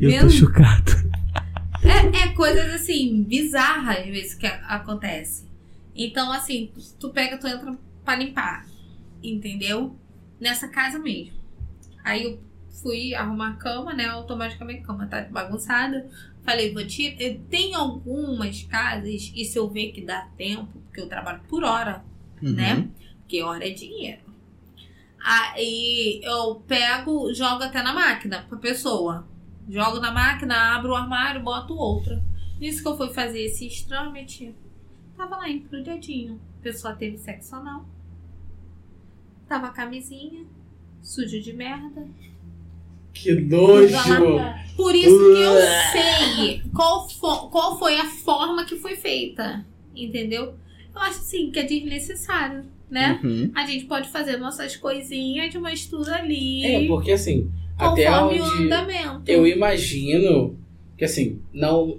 Eu 0.00 0.10
tô 0.20 0.24
Mesmo? 0.26 0.30
chocado. 0.30 0.92
É, 1.84 2.24
é 2.24 2.28
coisas 2.28 2.72
assim, 2.74 3.22
bizarras 3.24 3.98
às 3.98 4.06
vezes 4.06 4.34
que 4.34 4.46
acontece. 4.46 5.44
Então, 5.94 6.32
assim, 6.32 6.70
tu, 6.98 7.10
pega, 7.10 7.36
tu 7.36 7.46
entra 7.46 7.76
pra 8.04 8.16
limpar. 8.16 8.66
Entendeu? 9.22 9.94
Nessa 10.40 10.68
casa 10.68 10.98
mesmo. 10.98 11.34
Aí 12.02 12.22
eu 12.24 12.40
fui 12.82 13.14
arrumar 13.14 13.50
a 13.50 13.56
cama, 13.56 13.92
né? 13.92 14.06
Automaticamente 14.06 14.80
a 14.82 14.86
cama 14.86 15.06
tá 15.06 15.20
bagunçada. 15.30 16.08
Falei, 16.44 16.72
vou 16.72 16.84
tirar. 16.86 17.20
eh, 17.22 17.38
Tem 17.50 17.74
algumas 17.74 18.62
casas, 18.62 19.30
e 19.34 19.44
se 19.44 19.56
eu 19.58 19.68
ver 19.68 19.92
que 19.92 20.00
dá 20.00 20.22
tempo, 20.36 20.66
porque 20.86 21.00
eu 21.00 21.08
trabalho 21.08 21.40
por 21.48 21.62
hora, 21.62 22.02
Uhum. 22.42 22.52
né? 22.52 22.88
Porque 23.18 23.42
hora 23.42 23.66
é 23.68 23.70
dinheiro. 23.70 24.20
Aí 25.24 26.20
eu 26.24 26.56
pego, 26.66 27.32
jogo 27.32 27.62
até 27.62 27.82
na 27.82 27.92
máquina 27.92 28.44
pra 28.48 28.58
pessoa. 28.58 29.26
Jogo 29.68 30.00
na 30.00 30.10
máquina, 30.10 30.74
abro 30.74 30.92
o 30.92 30.96
armário, 30.96 31.42
boto 31.42 31.74
outra. 31.74 32.22
Nisso 32.58 32.82
que 32.82 32.88
eu 32.88 32.96
fui 32.96 33.12
fazer 33.12 33.40
esse 33.42 33.66
extremamente. 33.66 34.54
Tava 35.16 35.36
lá 35.36 35.48
embrulhadinho. 35.48 36.40
A 36.58 36.62
pessoa 36.62 36.94
teve 36.94 37.18
sexo 37.18 37.54
anal. 37.54 37.86
Tava 39.48 39.70
camisinha, 39.70 40.44
sujo 41.02 41.40
de 41.40 41.52
merda. 41.52 42.08
Que 43.12 43.34
nojo. 43.34 43.94
Por 44.76 44.94
isso 44.94 45.18
que 45.18 45.40
eu 45.40 45.54
sei 45.92 46.62
qual, 46.74 47.06
qual 47.50 47.78
foi 47.78 47.98
a 47.98 48.06
forma 48.06 48.64
que 48.64 48.76
foi 48.76 48.96
feita. 48.96 49.64
Entendeu? 49.94 50.54
Eu 50.94 51.00
acho 51.00 51.20
assim 51.20 51.50
que 51.50 51.58
é 51.58 51.62
desnecessário, 51.62 52.64
né? 52.92 53.18
Uhum. 53.24 53.50
A 53.54 53.64
gente 53.64 53.86
pode 53.86 54.10
fazer 54.10 54.36
nossas 54.36 54.76
coisinhas, 54.76 55.54
mas 55.54 55.86
tudo 55.86 56.10
ali. 56.10 56.62
É, 56.62 56.86
porque 56.86 57.12
assim, 57.12 57.50
até 57.78 58.04
conforme 58.04 58.38
o 58.38 58.44
onde 58.44 58.64
andamento. 58.64 59.22
eu 59.26 59.46
imagino 59.46 60.54
que 60.98 61.04
assim, 61.06 61.40
não 61.54 61.96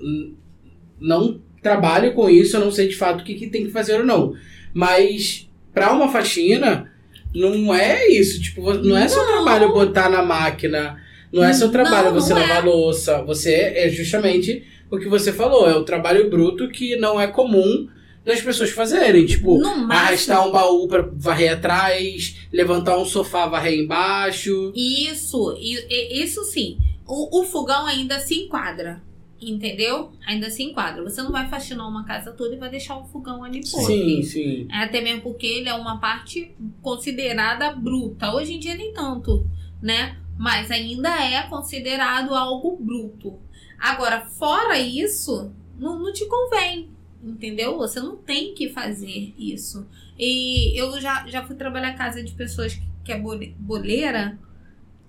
não 1.01 1.41
trabalho 1.63 2.13
com 2.13 2.29
isso, 2.29 2.55
eu 2.55 2.61
não 2.61 2.71
sei 2.71 2.87
de 2.87 2.95
fato 2.95 3.21
o 3.21 3.23
que, 3.23 3.33
que 3.33 3.47
tem 3.47 3.65
que 3.65 3.71
fazer 3.71 3.95
ou 3.95 4.05
não. 4.05 4.35
Mas 4.71 5.49
pra 5.73 5.91
uma 5.91 6.09
faxina, 6.09 6.91
não 7.33 7.73
é 7.73 8.07
isso. 8.07 8.39
Tipo, 8.39 8.73
não 8.75 8.95
é 8.95 9.07
seu 9.07 9.25
trabalho 9.25 9.73
botar 9.73 10.09
na 10.09 10.21
máquina. 10.21 11.01
Não 11.31 11.43
é 11.43 11.51
seu 11.51 11.71
trabalho 11.71 12.11
Não, 12.11 12.21
você 12.21 12.35
não 12.35 12.41
lavar 12.41 12.63
é. 12.63 12.65
louça. 12.69 13.23
Você 13.23 13.51
é 13.51 13.89
justamente 13.89 14.63
o 14.91 14.99
que 14.99 15.09
você 15.09 15.33
falou. 15.33 15.67
É 15.67 15.75
o 15.75 15.83
trabalho 15.83 16.29
bruto 16.29 16.69
que 16.69 16.95
não 16.97 17.19
é 17.19 17.25
comum 17.25 17.87
das 18.25 18.41
pessoas 18.41 18.71
fazerem. 18.71 19.25
Tipo, 19.25 19.59
máximo. 19.59 19.91
arrastar 19.91 20.47
um 20.47 20.51
baú 20.51 20.87
pra 20.87 21.01
varrer 21.13 21.53
atrás, 21.53 22.47
levantar 22.51 22.97
um 22.97 23.05
sofá, 23.05 23.47
varrer 23.47 23.79
embaixo. 23.79 24.71
Isso, 24.75 25.55
isso 25.59 26.43
sim. 26.45 26.77
O, 27.05 27.41
o 27.41 27.43
fogão 27.43 27.85
ainda 27.85 28.19
se 28.19 28.35
enquadra. 28.35 29.01
Entendeu? 29.41 30.13
Ainda 30.25 30.49
se 30.49 30.63
enquadra. 30.63 31.03
Você 31.03 31.21
não 31.21 31.31
vai 31.31 31.49
faxinar 31.49 31.87
uma 31.87 32.05
casa 32.05 32.31
toda 32.31 32.55
e 32.55 32.57
vai 32.57 32.69
deixar 32.69 32.97
o 32.97 33.05
fogão 33.05 33.43
ali 33.43 33.61
podre. 33.69 33.85
Sim, 33.85 34.23
sim. 34.23 34.67
É 34.71 34.83
Até 34.83 35.01
mesmo 35.01 35.21
porque 35.21 35.45
ele 35.45 35.67
é 35.67 35.73
uma 35.73 35.99
parte 35.99 36.55
considerada 36.81 37.71
bruta. 37.73 38.33
Hoje 38.33 38.53
em 38.53 38.59
dia 38.59 38.75
nem 38.75 38.93
tanto, 38.93 39.45
né? 39.81 40.17
Mas 40.37 40.71
ainda 40.71 41.09
é 41.09 41.43
considerado 41.43 42.33
algo 42.33 42.77
bruto. 42.77 43.37
Agora, 43.77 44.21
fora 44.21 44.79
isso, 44.79 45.51
não, 45.77 45.99
não 45.99 46.13
te 46.13 46.25
convém. 46.25 46.92
Entendeu? 47.23 47.77
Você 47.77 48.01
não 48.01 48.17
tem 48.17 48.53
que 48.53 48.69
fazer 48.69 49.33
isso. 49.37 49.87
E 50.19 50.77
eu 50.77 50.99
já, 50.99 51.25
já 51.27 51.45
fui 51.45 51.55
trabalhar 51.55 51.91
em 51.91 51.95
casa 51.95 52.21
de 52.21 52.33
pessoas 52.33 52.73
que, 52.73 52.83
que 53.05 53.11
é 53.13 53.19
bole- 53.19 53.55
boleira 53.57 54.37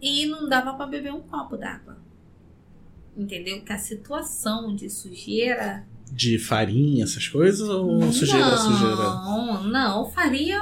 e 0.01 0.25
não 0.27 0.49
dava 0.49 0.75
pra 0.75 0.87
beber 0.87 1.13
um 1.13 1.21
copo 1.23 1.57
d'água. 1.57 1.99
Entendeu? 3.17 3.63
Que 3.65 3.73
a 3.73 3.79
situação 3.79 4.75
de 4.77 4.89
sujeira 4.89 5.87
De 6.13 6.39
farinha, 6.39 7.05
essas 7.05 7.27
coisas? 7.27 7.69
Ou 7.69 8.13
sujeira, 8.13 8.51
não, 8.51 8.57
sujeira? 8.57 9.69
Não, 9.69 10.11
faria. 10.11 10.61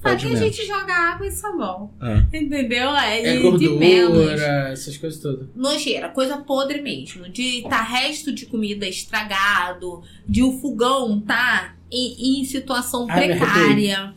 Pode 0.00 0.22
Faria 0.22 0.38
a 0.38 0.40
gente 0.42 0.66
jogar 0.66 1.14
água 1.14 1.26
e 1.26 1.32
sabão. 1.32 1.90
Ah. 2.00 2.18
Entendeu? 2.32 2.94
É, 2.94 3.20
É 3.22 3.36
de, 3.36 3.42
gordura, 3.42 4.68
essas 4.70 4.96
coisas 4.96 5.20
todas. 5.20 5.48
Nojeira, 5.56 6.10
coisa 6.10 6.36
podre 6.36 6.80
mesmo. 6.82 7.28
De 7.28 7.62
tá 7.68 7.82
resto 7.82 8.32
de 8.32 8.46
comida 8.46 8.86
estragado, 8.86 10.02
de 10.28 10.42
o 10.42 10.58
fogão 10.60 11.20
tá 11.20 11.74
em, 11.90 12.40
em 12.40 12.44
situação 12.44 13.06
Ai, 13.08 13.28
precária. 13.28 14.14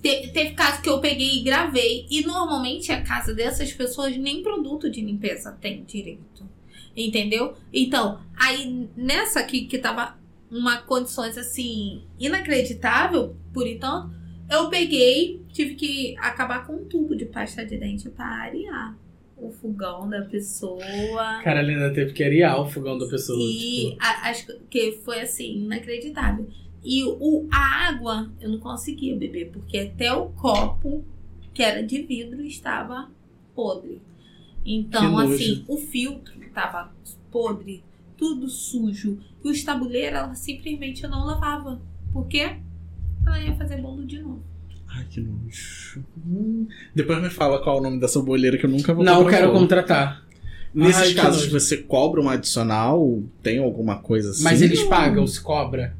Te- 0.00 0.28
teve 0.32 0.50
caso 0.50 0.80
que 0.80 0.88
eu 0.88 1.00
peguei 1.00 1.38
e 1.38 1.42
gravei. 1.42 2.06
E 2.10 2.24
normalmente 2.24 2.92
a 2.92 3.02
casa 3.02 3.34
dessas 3.34 3.72
pessoas 3.72 4.16
nem 4.16 4.42
produto 4.42 4.90
de 4.90 5.00
limpeza 5.00 5.50
tem 5.60 5.82
direito. 5.84 6.48
Entendeu? 6.96 7.54
Então, 7.72 8.20
aí 8.36 8.88
nessa 8.96 9.40
aqui 9.40 9.66
que 9.66 9.78
tava 9.78 10.16
uma 10.50 10.78
condições 10.82 11.36
assim 11.36 12.02
inacreditável, 12.18 13.34
por 13.52 13.66
enquanto, 13.66 14.10
eu 14.50 14.68
peguei, 14.68 15.42
tive 15.52 15.74
que 15.74 16.14
acabar 16.18 16.66
com 16.66 16.74
um 16.74 16.84
tubo 16.84 17.16
de 17.16 17.24
pasta 17.24 17.64
de 17.64 17.76
dente 17.76 18.08
para 18.10 18.26
arear 18.26 18.96
o 19.36 19.50
fogão 19.50 20.08
da 20.08 20.22
pessoa. 20.22 21.40
Cara, 21.42 21.60
ainda 21.60 21.92
teve 21.92 22.12
que 22.12 22.22
arear 22.22 22.60
o 22.60 22.70
fogão 22.70 22.96
da 22.96 23.06
pessoa. 23.08 23.38
E 23.40 23.90
tipo. 23.90 23.96
a- 24.00 24.28
acho 24.30 24.46
que 24.70 24.92
foi 25.04 25.20
assim, 25.20 25.64
inacreditável. 25.64 26.46
E 26.84 27.02
o, 27.02 27.48
a 27.50 27.88
água 27.88 28.30
eu 28.40 28.50
não 28.50 28.58
conseguia 28.58 29.16
beber, 29.16 29.50
porque 29.50 29.78
até 29.78 30.12
o 30.12 30.26
copo, 30.28 31.04
que 31.52 31.62
era 31.62 31.82
de 31.82 32.02
vidro, 32.02 32.42
estava 32.44 33.10
podre. 33.54 34.00
Então, 34.64 35.14
assim, 35.34 35.64
o 35.68 35.76
filtro 35.76 36.43
estava 36.54 36.92
podre, 37.30 37.82
tudo 38.16 38.48
sujo. 38.48 39.18
E 39.44 39.50
os 39.50 39.62
tabuleiros 39.64 40.18
ela 40.18 40.34
simplesmente 40.34 41.06
não 41.06 41.24
lavava. 41.26 41.80
Por 42.12 42.26
quê? 42.28 42.56
Ela 43.26 43.40
ia 43.40 43.54
fazer 43.56 43.80
bolo 43.82 44.06
de 44.06 44.20
novo. 44.20 44.42
Ai, 44.88 45.04
que 45.10 45.20
nojo. 45.20 46.04
Hum. 46.24 46.68
Depois 46.94 47.20
me 47.20 47.28
fala 47.28 47.60
qual 47.62 47.78
é 47.78 47.80
o 47.80 47.82
nome 47.82 47.98
dessa 47.98 48.20
boleira 48.22 48.56
que 48.56 48.64
eu 48.66 48.70
nunca 48.70 48.94
vou 48.94 49.04
Não 49.04 49.26
quero 49.26 49.48
bolo. 49.48 49.60
contratar. 49.60 50.24
Nesses 50.72 51.02
Ai, 51.02 51.14
casos, 51.14 51.46
você 51.48 51.76
cobra 51.78 52.20
um 52.20 52.28
adicional? 52.28 53.22
Tem 53.42 53.58
alguma 53.58 53.98
coisa 53.98 54.30
assim? 54.30 54.42
Mas 54.44 54.60
eles 54.62 54.82
pagam, 54.84 55.26
se 55.26 55.40
cobra. 55.40 55.96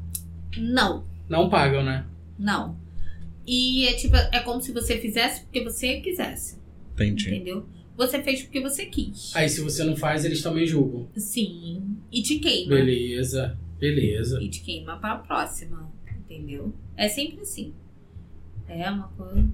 Não, 0.57 1.03
Não 1.29 1.49
pagam, 1.49 1.83
né? 1.83 2.05
não. 2.39 2.77
E 3.47 3.85
é 3.87 3.93
tipo, 3.93 4.15
é 4.15 4.39
como 4.39 4.59
se 4.59 4.71
você 4.71 4.97
fizesse 4.97 5.41
porque 5.43 5.63
você 5.63 5.99
quisesse. 6.01 6.57
Entendi. 6.93 7.29
Entendeu? 7.29 7.65
Você 7.97 8.21
fez 8.21 8.43
porque 8.43 8.59
você 8.59 8.85
quis. 8.85 9.35
Aí 9.35 9.47
se 9.47 9.61
você 9.61 9.83
não 9.83 9.95
faz, 9.95 10.25
eles 10.25 10.41
também 10.41 10.65
julgam. 10.65 11.07
Sim. 11.15 11.81
E 12.11 12.21
te 12.21 12.39
queima. 12.39 12.75
Beleza, 12.75 13.57
beleza. 13.79 14.41
E 14.41 14.49
te 14.49 14.61
queima 14.61 14.97
pra 14.97 15.15
próxima. 15.15 15.89
Entendeu? 16.17 16.73
É 16.97 17.07
sempre 17.07 17.41
assim. 17.41 17.73
É 18.67 18.89
uma 18.89 19.07
coisa 19.09 19.47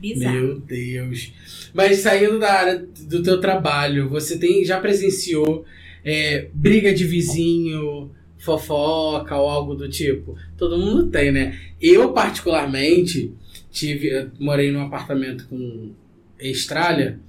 bizarra. 0.00 0.34
Meu 0.34 0.58
Deus. 0.60 1.32
Mas 1.72 1.98
saindo 1.98 2.38
da 2.38 2.52
área 2.52 2.78
do 2.78 3.22
teu 3.22 3.40
trabalho, 3.40 4.08
você 4.08 4.38
tem 4.38 4.64
já 4.64 4.80
presenciou 4.80 5.64
é, 6.04 6.48
briga 6.52 6.92
de 6.92 7.04
vizinho, 7.04 8.10
fofoca 8.38 9.36
ou 9.36 9.48
algo 9.48 9.74
do 9.74 9.88
tipo? 9.88 10.36
Todo 10.56 10.78
mundo 10.78 11.06
tem, 11.06 11.30
né? 11.30 11.58
Eu, 11.80 12.12
particularmente, 12.12 13.32
tive, 13.70 14.08
eu 14.08 14.30
morei 14.38 14.70
num 14.70 14.82
apartamento 14.82 15.46
com 15.48 15.92
estralha. 16.40 17.20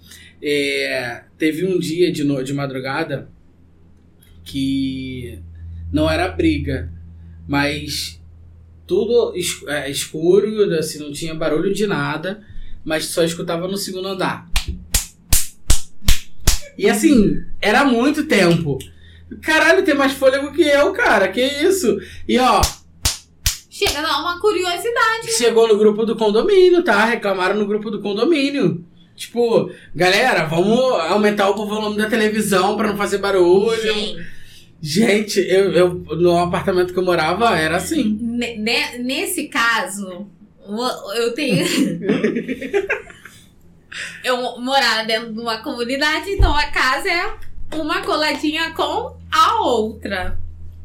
É, 0.41 1.23
teve 1.37 1.65
um 1.65 1.79
dia 1.79 2.11
de, 2.11 2.23
no, 2.23 2.43
de 2.43 2.53
madrugada 2.53 3.29
que 4.43 5.39
não 5.91 6.09
era 6.09 6.27
briga, 6.27 6.91
mas 7.47 8.21
tudo 8.87 9.33
é, 9.67 9.89
escuro, 9.89 10.73
assim, 10.75 10.99
não 10.99 11.11
tinha 11.11 11.35
barulho 11.35 11.73
de 11.73 11.85
nada, 11.85 12.43
mas 12.83 13.05
só 13.05 13.23
escutava 13.23 13.67
no 13.67 13.77
segundo 13.77 14.07
andar. 14.07 14.49
E 16.77 16.89
assim, 16.89 17.43
era 17.61 17.83
muito 17.83 18.25
tempo. 18.25 18.79
Caralho, 19.41 19.83
tem 19.83 19.93
mais 19.93 20.13
fôlego 20.13 20.53
que 20.53 20.61
eu, 20.61 20.93
cara. 20.93 21.27
Que 21.27 21.41
isso? 21.41 21.99
E 22.27 22.39
ó, 22.39 22.61
Chega 23.79 23.99
a 23.99 24.01
dar 24.01 24.19
uma 24.19 24.39
curiosidade. 24.41 25.31
chegou 25.37 25.65
no 25.65 25.77
grupo 25.77 26.05
do 26.05 26.13
condomínio, 26.15 26.83
tá? 26.83 27.05
Reclamaram 27.05 27.55
no 27.55 27.65
grupo 27.65 27.89
do 27.89 28.01
condomínio. 28.01 28.85
Tipo, 29.19 29.69
galera, 29.93 30.45
vamos 30.45 30.79
aumentar 31.11 31.49
o 31.49 31.65
volume 31.67 31.97
da 31.97 32.09
televisão 32.09 32.77
pra 32.77 32.87
não 32.87 32.95
fazer 32.97 33.17
barulho. 33.17 33.81
Gente, 33.81 34.39
Gente, 34.81 35.39
eu, 35.41 35.73
eu 35.73 35.93
no 36.15 36.37
apartamento 36.37 36.93
que 36.93 36.99
eu 36.99 37.03
morava 37.03 37.53
era 37.59 37.75
assim. 37.75 38.17
ne- 38.21 38.55
nesse 38.99 39.49
caso, 39.49 40.25
eu 41.17 41.33
tenho. 41.33 41.65
eu 44.23 44.59
morava 44.61 45.03
dentro 45.05 45.33
de 45.33 45.39
uma 45.39 45.57
comunidade, 45.57 46.29
então 46.31 46.55
a 46.55 46.67
casa 46.67 47.09
é 47.09 47.33
uma 47.75 48.01
coladinha 48.01 48.71
com 48.71 49.17
a 49.29 49.61
outra. 49.61 50.39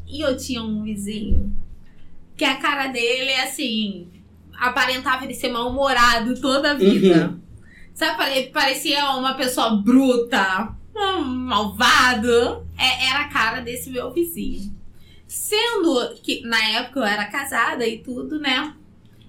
E 0.05 0.19
eu 0.21 0.35
tinha 0.35 0.61
um 0.61 0.83
vizinho 0.83 1.55
que 2.35 2.43
a 2.43 2.55
cara 2.57 2.87
dele 2.87 3.31
é 3.31 3.43
assim. 3.43 4.07
Aparentava 4.57 5.23
ele 5.23 5.33
ser 5.33 5.49
mal-humorado 5.49 6.39
toda 6.41 6.71
a 6.71 6.73
vida. 6.73 7.33
Sabe, 7.95 8.17
pare- 8.17 8.49
parecia 8.53 9.09
uma 9.15 9.33
pessoa 9.33 9.77
bruta, 9.77 10.75
um 10.95 11.21
malvado. 11.23 12.67
É- 12.77 13.05
era 13.07 13.21
a 13.21 13.29
cara 13.29 13.61
desse 13.61 13.89
meu 13.89 14.11
vizinho. 14.11 14.75
Sendo 15.27 16.13
que 16.21 16.41
na 16.41 16.61
época 16.71 16.99
eu 16.99 17.03
era 17.05 17.25
casada 17.25 17.87
e 17.87 17.99
tudo, 17.99 18.37
né? 18.39 18.75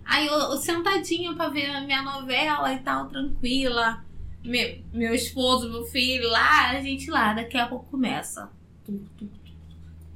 Aí 0.04 0.26
eu, 0.26 0.34
eu 0.34 0.56
sentadinha 0.58 1.32
pra 1.34 1.48
ver 1.48 1.70
a 1.70 1.80
minha 1.80 2.02
novela 2.02 2.72
e 2.72 2.78
tal, 2.80 3.06
tranquila. 3.08 4.04
Me- 4.44 4.84
meu 4.92 5.14
esposo, 5.14 5.70
meu 5.70 5.84
filho 5.84 6.28
lá, 6.28 6.70
a 6.70 6.80
gente 6.82 7.10
lá, 7.10 7.32
daqui 7.32 7.56
a 7.56 7.66
pouco 7.66 7.86
começa. 7.90 8.50
Tu, 8.84 8.92
tu, 9.16 9.26
tu. 9.26 9.45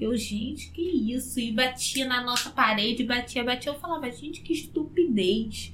Eu, 0.01 0.17
gente, 0.17 0.71
que 0.71 0.81
isso? 1.13 1.39
E 1.39 1.53
batia 1.53 2.07
na 2.07 2.23
nossa 2.25 2.49
parede, 2.51 3.05
batia, 3.05 3.45
batia. 3.45 3.71
Eu 3.73 3.79
falava, 3.79 4.11
gente, 4.11 4.41
que 4.41 4.53
estupidez. 4.55 5.71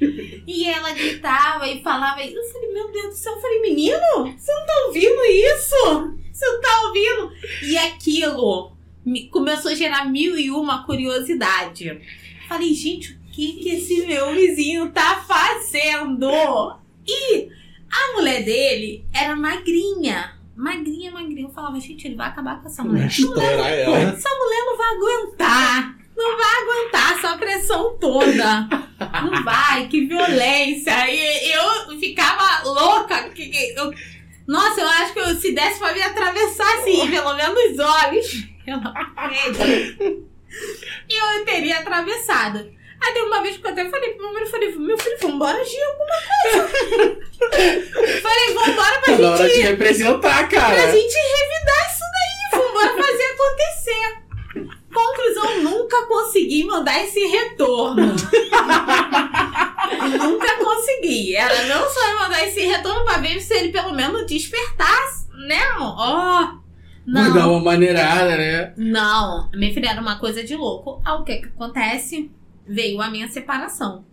e 0.46 0.64
ela 0.64 0.92
gritava 0.92 1.68
e 1.68 1.80
falava. 1.80 2.20
Eu 2.22 2.42
falei, 2.52 2.72
meu 2.72 2.90
Deus 2.90 3.06
do 3.10 3.14
céu. 3.14 3.32
Eu 3.34 3.40
falei, 3.40 3.60
menino, 3.62 4.34
você 4.36 4.52
não 4.52 4.66
tá 4.66 4.84
ouvindo 4.88 5.24
isso? 5.26 6.16
Você 6.32 6.44
não 6.44 6.60
tá 6.60 6.82
ouvindo? 6.88 7.32
E 7.62 7.78
aquilo 7.78 8.76
me- 9.04 9.28
começou 9.28 9.70
a 9.70 9.74
gerar 9.74 10.04
mil 10.10 10.36
e 10.38 10.50
uma 10.50 10.84
curiosidade. 10.84 12.00
Falei, 12.48 12.74
gente, 12.74 13.12
o 13.12 13.30
que, 13.30 13.52
que 13.54 13.68
esse 13.68 14.06
meu 14.06 14.34
vizinho 14.34 14.90
tá 14.90 15.24
fazendo? 15.26 16.28
E 17.06 17.48
a 17.90 18.16
mulher 18.16 18.44
dele 18.44 19.04
era 19.14 19.36
magrinha. 19.36 20.35
Magrinha, 20.56 21.10
magrinha. 21.12 21.46
Eu 21.46 21.52
falava, 21.52 21.78
gente, 21.78 22.06
ele 22.06 22.16
vai 22.16 22.28
acabar 22.28 22.60
com 22.60 22.66
essa 22.68 22.82
mulher. 22.82 23.06
Estourar 23.06 23.46
ela. 23.70 23.98
Essa 23.98 24.28
mulher 24.30 24.64
não 24.64 24.76
vai 24.76 24.94
aguentar. 24.94 25.96
Não 26.16 26.36
vai 26.36 26.62
aguentar 26.62 27.12
essa 27.18 27.36
pressão 27.36 27.98
toda. 27.98 28.62
Não 29.22 29.44
vai, 29.44 29.86
que 29.88 30.06
violência. 30.06 31.10
E 31.10 31.52
eu 31.52 31.98
ficava 32.00 32.62
louca. 32.64 33.28
que- 33.30 33.48
que 33.50 33.74
eu- 33.76 33.92
nossa, 34.48 34.80
eu 34.80 34.88
acho 34.88 35.12
que 35.12 35.18
eu, 35.20 35.34
se 35.34 35.52
desse 35.52 35.78
pra 35.78 35.92
me 35.92 36.00
atravessar 36.02 36.72
assim, 36.78 37.10
pelo 37.10 37.34
menos 37.34 37.58
os 37.72 37.78
olhos, 37.78 38.44
pela 38.64 38.92
parede, 39.14 40.24
eu 41.10 41.44
teria 41.44 41.80
atravessado. 41.80 42.70
Aí 43.02 43.12
teve 43.12 43.26
uma 43.26 43.42
vez 43.42 43.56
que 43.56 43.66
eu 43.66 43.70
até 43.70 43.88
falei 43.88 44.10
pro 44.10 44.22
meu 44.24 44.32
marido, 44.32 44.50
falei, 44.50 44.74
meu 44.76 44.98
filho, 44.98 45.18
vambora 45.20 45.58
agir 45.58 45.82
alguma 45.82 46.16
coisa. 46.42 47.20
falei, 48.22 48.54
vambora 48.54 49.00
pra 49.00 49.18
Na 49.18 49.30
hora 49.32 49.48
de 49.48 49.54
gente 49.54 49.66
representar, 49.66 50.18
pra 50.20 50.60
cara. 50.60 50.92
gente 50.92 51.14
revidar 51.14 51.90
isso 51.90 52.04
daí. 52.12 52.60
Vambora 52.60 53.02
fazer 53.02 53.24
acontecer. 53.24 54.26
Conclusão, 54.92 55.62
nunca 55.62 56.06
consegui 56.06 56.64
mandar 56.64 57.04
esse 57.04 57.20
retorno. 57.26 58.06
nunca 60.18 60.56
consegui. 60.56 61.36
Era 61.36 61.64
não 61.64 61.88
só 61.88 62.18
mandar 62.18 62.44
esse 62.46 62.60
retorno 62.60 63.04
pra 63.04 63.18
ver 63.18 63.40
se 63.40 63.54
ele 63.54 63.68
pelo 63.70 63.92
menos 63.92 64.26
despertasse, 64.26 65.28
né? 65.46 65.60
Ó. 65.78 66.66
Vai 67.08 67.28
não. 67.28 67.34
dar 67.34 67.48
uma 67.48 67.60
maneirada, 67.60 68.36
né? 68.36 68.72
Não, 68.76 69.48
minha 69.54 69.72
filha 69.72 69.90
era 69.90 70.00
uma 70.00 70.18
coisa 70.18 70.42
de 70.42 70.56
louco. 70.56 71.00
Ah, 71.04 71.16
o 71.16 71.24
que 71.24 71.36
que 71.36 71.46
acontece? 71.46 72.30
Veio 72.68 73.00
a 73.00 73.10
minha 73.10 73.28
separação. 73.28 74.04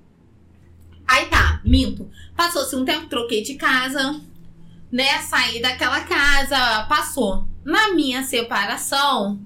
Aí 1.07 1.25
tá, 1.25 1.61
minto. 1.65 2.09
Passou-se 2.35 2.75
um 2.75 2.85
tempo, 2.85 3.07
troquei 3.07 3.41
de 3.43 3.55
casa, 3.55 4.19
né? 4.91 5.19
Saí 5.21 5.61
daquela 5.61 6.01
casa, 6.01 6.85
passou. 6.87 7.47
Na 7.63 7.93
minha 7.93 8.23
separação, 8.23 9.39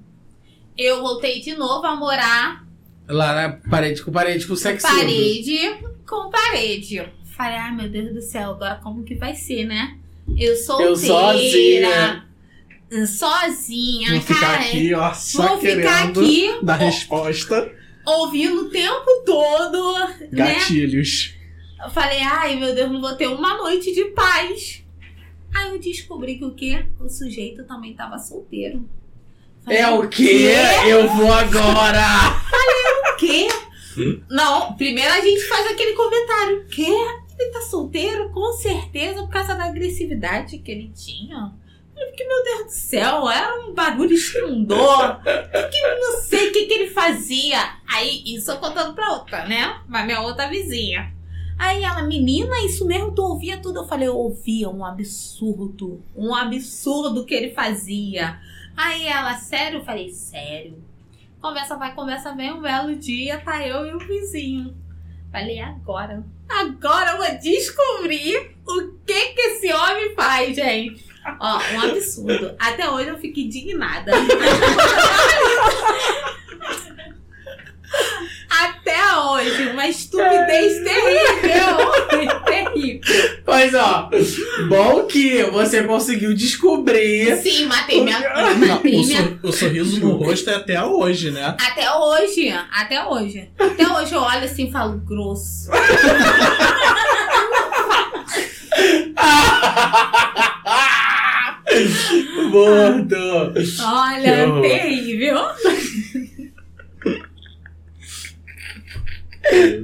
eu 0.78 1.02
voltei 1.02 1.40
de 1.40 1.56
novo 1.56 1.86
a 1.86 1.96
morar 1.96 2.66
Lá 3.08 3.34
na 3.34 3.70
parede 3.70 4.02
com 4.04 4.12
parede 4.12 4.46
com 4.46 4.56
sexo. 4.56 4.86
parede 4.86 5.78
com 6.06 6.30
parede. 6.30 7.08
Falei, 7.38 7.58
ai 7.58 7.74
meu 7.74 7.88
Deus 7.90 8.14
do 8.14 8.22
céu, 8.22 8.52
agora 8.52 8.76
como 8.84 9.04
que 9.04 9.16
vai 9.16 9.34
ser, 9.34 9.66
né? 9.66 9.98
Eu 10.38 10.56
solteira. 10.58 10.90
Eu 10.90 10.96
sozinha. 10.98 12.28
Sozinha, 13.08 14.12
Vou 14.12 14.22
ficar 14.22 14.40
cara. 14.40 14.60
aqui, 14.62 14.94
ó, 14.94 15.14
só 15.14 15.48
Vou 15.48 15.60
ficar 15.60 16.08
aqui 16.08 16.60
dar 16.64 16.76
resposta. 16.76 17.72
Ouvindo 18.08 18.62
o 18.62 18.70
tempo 18.70 19.06
todo, 19.26 19.94
né? 19.94 20.30
Gatilhos. 20.32 21.34
Eu 21.84 21.90
falei, 21.92 22.20
ai 22.24 22.56
meu 22.56 22.74
Deus, 22.74 22.92
não 22.92 23.02
vou 23.02 23.14
ter 23.16 23.28
uma 23.28 23.58
noite 23.58 23.94
de 23.94 24.06
paz. 24.06 24.84
Aí 25.54 25.70
eu 25.70 25.80
descobri 25.80 26.38
que 26.38 26.46
o 26.46 26.54
quê? 26.54 26.86
O 27.00 27.08
sujeito 27.10 27.64
também 27.66 27.94
tava 27.94 28.18
solteiro. 28.18 28.88
Falei, 29.64 29.80
É 29.80 29.90
o 29.90 30.08
quê? 30.08 30.54
Eu 30.88 31.08
vou 31.10 31.32
agora! 31.32 32.02
O 33.14 33.16
quê? 33.18 33.48
Não, 34.30 34.74
primeiro 34.76 35.12
a 35.12 35.22
gente 35.22 35.42
faz 35.48 35.72
aquele 35.72 35.94
comentário. 35.94 36.60
O 36.62 36.66
quê? 36.68 36.88
Ele 37.40 37.52
tá 37.52 37.62
solteiro? 37.62 38.30
Com 38.32 38.52
certeza, 38.54 39.22
por 39.24 39.30
causa 39.30 39.56
da 39.56 39.66
agressividade 39.66 40.58
que 40.60 40.72
ele 40.72 40.92
tinha. 40.96 41.52
Porque, 42.06 42.24
meu 42.24 42.44
Deus 42.44 42.66
do 42.66 42.72
céu, 42.72 43.30
era 43.30 43.60
um 43.60 43.74
barulho 43.74 44.14
estrondor. 44.14 45.22
Que 45.24 45.82
não 46.00 46.22
sei 46.22 46.50
o 46.50 46.52
que, 46.52 46.66
que 46.66 46.74
ele 46.74 46.90
fazia. 46.90 47.58
Aí, 47.88 48.24
isso 48.26 48.52
eu 48.52 48.58
contando 48.58 48.94
pra 48.94 49.14
outra, 49.14 49.46
né? 49.46 49.82
Mas 49.88 50.06
minha 50.06 50.22
outra 50.22 50.48
vizinha. 50.50 51.14
Aí 51.58 51.84
ela, 51.84 52.04
menina, 52.04 52.64
isso 52.64 52.86
mesmo, 52.86 53.14
tu 53.14 53.24
ouvia 53.24 53.58
tudo? 53.58 53.80
Eu 53.80 53.88
falei, 53.88 54.08
eu 54.08 54.16
ouvia 54.16 54.70
um 54.70 54.86
absurdo. 54.86 56.04
Um 56.16 56.34
absurdo 56.34 57.26
que 57.26 57.34
ele 57.34 57.52
fazia. 57.52 58.40
Aí 58.76 59.08
ela, 59.08 59.36
sério? 59.38 59.80
Eu 59.80 59.86
falei, 59.86 60.10
sério. 60.10 60.84
Conversa 61.42 61.76
vai, 61.76 61.96
conversa 61.96 62.36
vem, 62.36 62.52
um 62.52 62.62
belo 62.62 62.96
dia, 62.96 63.40
tá 63.40 63.66
eu 63.66 63.88
e 63.88 63.94
o 63.94 64.00
vizinho. 64.00 64.76
Falei, 65.32 65.60
agora. 65.60 66.24
Agora 66.48 67.12
eu 67.12 67.18
vou 67.18 67.40
descobrir 67.40 68.56
o 68.66 68.94
que 69.06 69.34
que 69.34 69.42
esse 69.42 69.74
homem 69.74 70.14
faz, 70.16 70.56
gente. 70.56 71.07
Ó, 71.40 71.60
um 71.74 71.82
absurdo. 71.82 72.56
Até 72.60 72.90
hoje 72.90 73.10
eu 73.10 73.18
fico 73.18 73.40
indignada. 73.40 74.12
Até 78.50 79.16
hoje, 79.18 79.68
uma 79.70 79.88
estupidez 79.88 80.84
terrível. 80.84 82.44
terrível. 82.46 83.02
Mas 83.46 83.74
ó, 83.76 84.10
bom 84.70 85.06
que 85.06 85.44
você 85.44 85.84
conseguiu 85.84 86.34
descobrir. 86.34 87.36
Sim, 87.38 87.66
matei 87.66 88.02
minha. 88.04 88.20
Não, 88.20 88.56
Matei 88.68 88.96
o, 88.96 89.06
minha 89.06 89.22
sor- 89.22 89.40
o 89.44 89.52
sorriso 89.52 90.00
no 90.00 90.12
rosto 90.16 90.50
é 90.50 90.56
até 90.56 90.82
hoje, 90.84 91.30
né? 91.32 91.56
Até 91.60 91.92
hoje, 91.94 92.50
até 92.72 93.06
hoje. 93.06 93.50
Até 93.60 93.88
hoje 93.88 94.14
eu 94.14 94.22
olho 94.22 94.44
assim 94.46 94.68
e 94.68 94.72
falo 94.72 94.98
grosso. 95.06 95.70
Morto! 102.50 103.16
Olha, 103.84 104.62
terrível. 104.62 105.38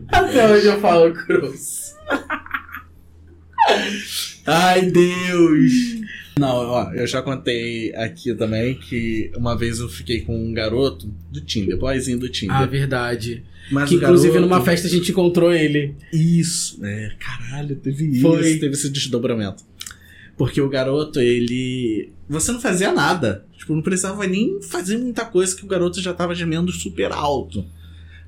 Até 0.09 0.51
hoje 0.51 0.67
eu 0.67 0.79
falo 0.79 1.13
grosso. 1.13 1.93
Ai, 4.45 4.81
Deus! 4.83 5.71
Não, 6.37 6.47
ó, 6.49 6.91
eu 6.93 7.05
já 7.05 7.21
contei 7.21 7.93
aqui 7.95 8.33
também 8.33 8.75
que 8.75 9.31
uma 9.35 9.55
vez 9.55 9.79
eu 9.79 9.87
fiquei 9.87 10.21
com 10.21 10.35
um 10.35 10.51
garoto 10.53 11.07
do 11.31 11.39
Tinder, 11.41 11.77
boyzinho 11.77 12.17
do 12.19 12.27
Tinder. 12.27 12.55
Ah, 12.55 12.65
verdade. 12.65 13.43
Mas 13.71 13.87
que 13.87 13.95
inclusive 13.95 14.33
garoto- 14.33 14.49
numa 14.49 14.61
festa 14.65 14.87
a 14.87 14.89
gente 14.89 15.11
encontrou 15.11 15.53
ele. 15.53 15.95
Isso, 16.11 16.83
é, 16.83 17.11
caralho, 17.19 17.75
teve 17.75 18.19
Foi. 18.19 18.41
isso, 18.41 18.59
teve 18.59 18.73
esse 18.73 18.89
desdobramento. 18.89 19.63
Porque 20.37 20.61
o 20.61 20.69
garoto, 20.69 21.19
ele. 21.19 22.11
Você 22.27 22.51
não 22.51 22.59
fazia 22.59 22.91
nada. 22.91 23.45
Tipo, 23.57 23.75
não 23.75 23.81
precisava 23.81 24.25
nem 24.25 24.61
fazer 24.61 24.97
muita 24.97 25.25
coisa 25.25 25.55
que 25.55 25.63
o 25.63 25.67
garoto 25.67 26.01
já 26.01 26.13
tava 26.13 26.35
gemendo 26.35 26.71
super 26.71 27.11
alto. 27.11 27.65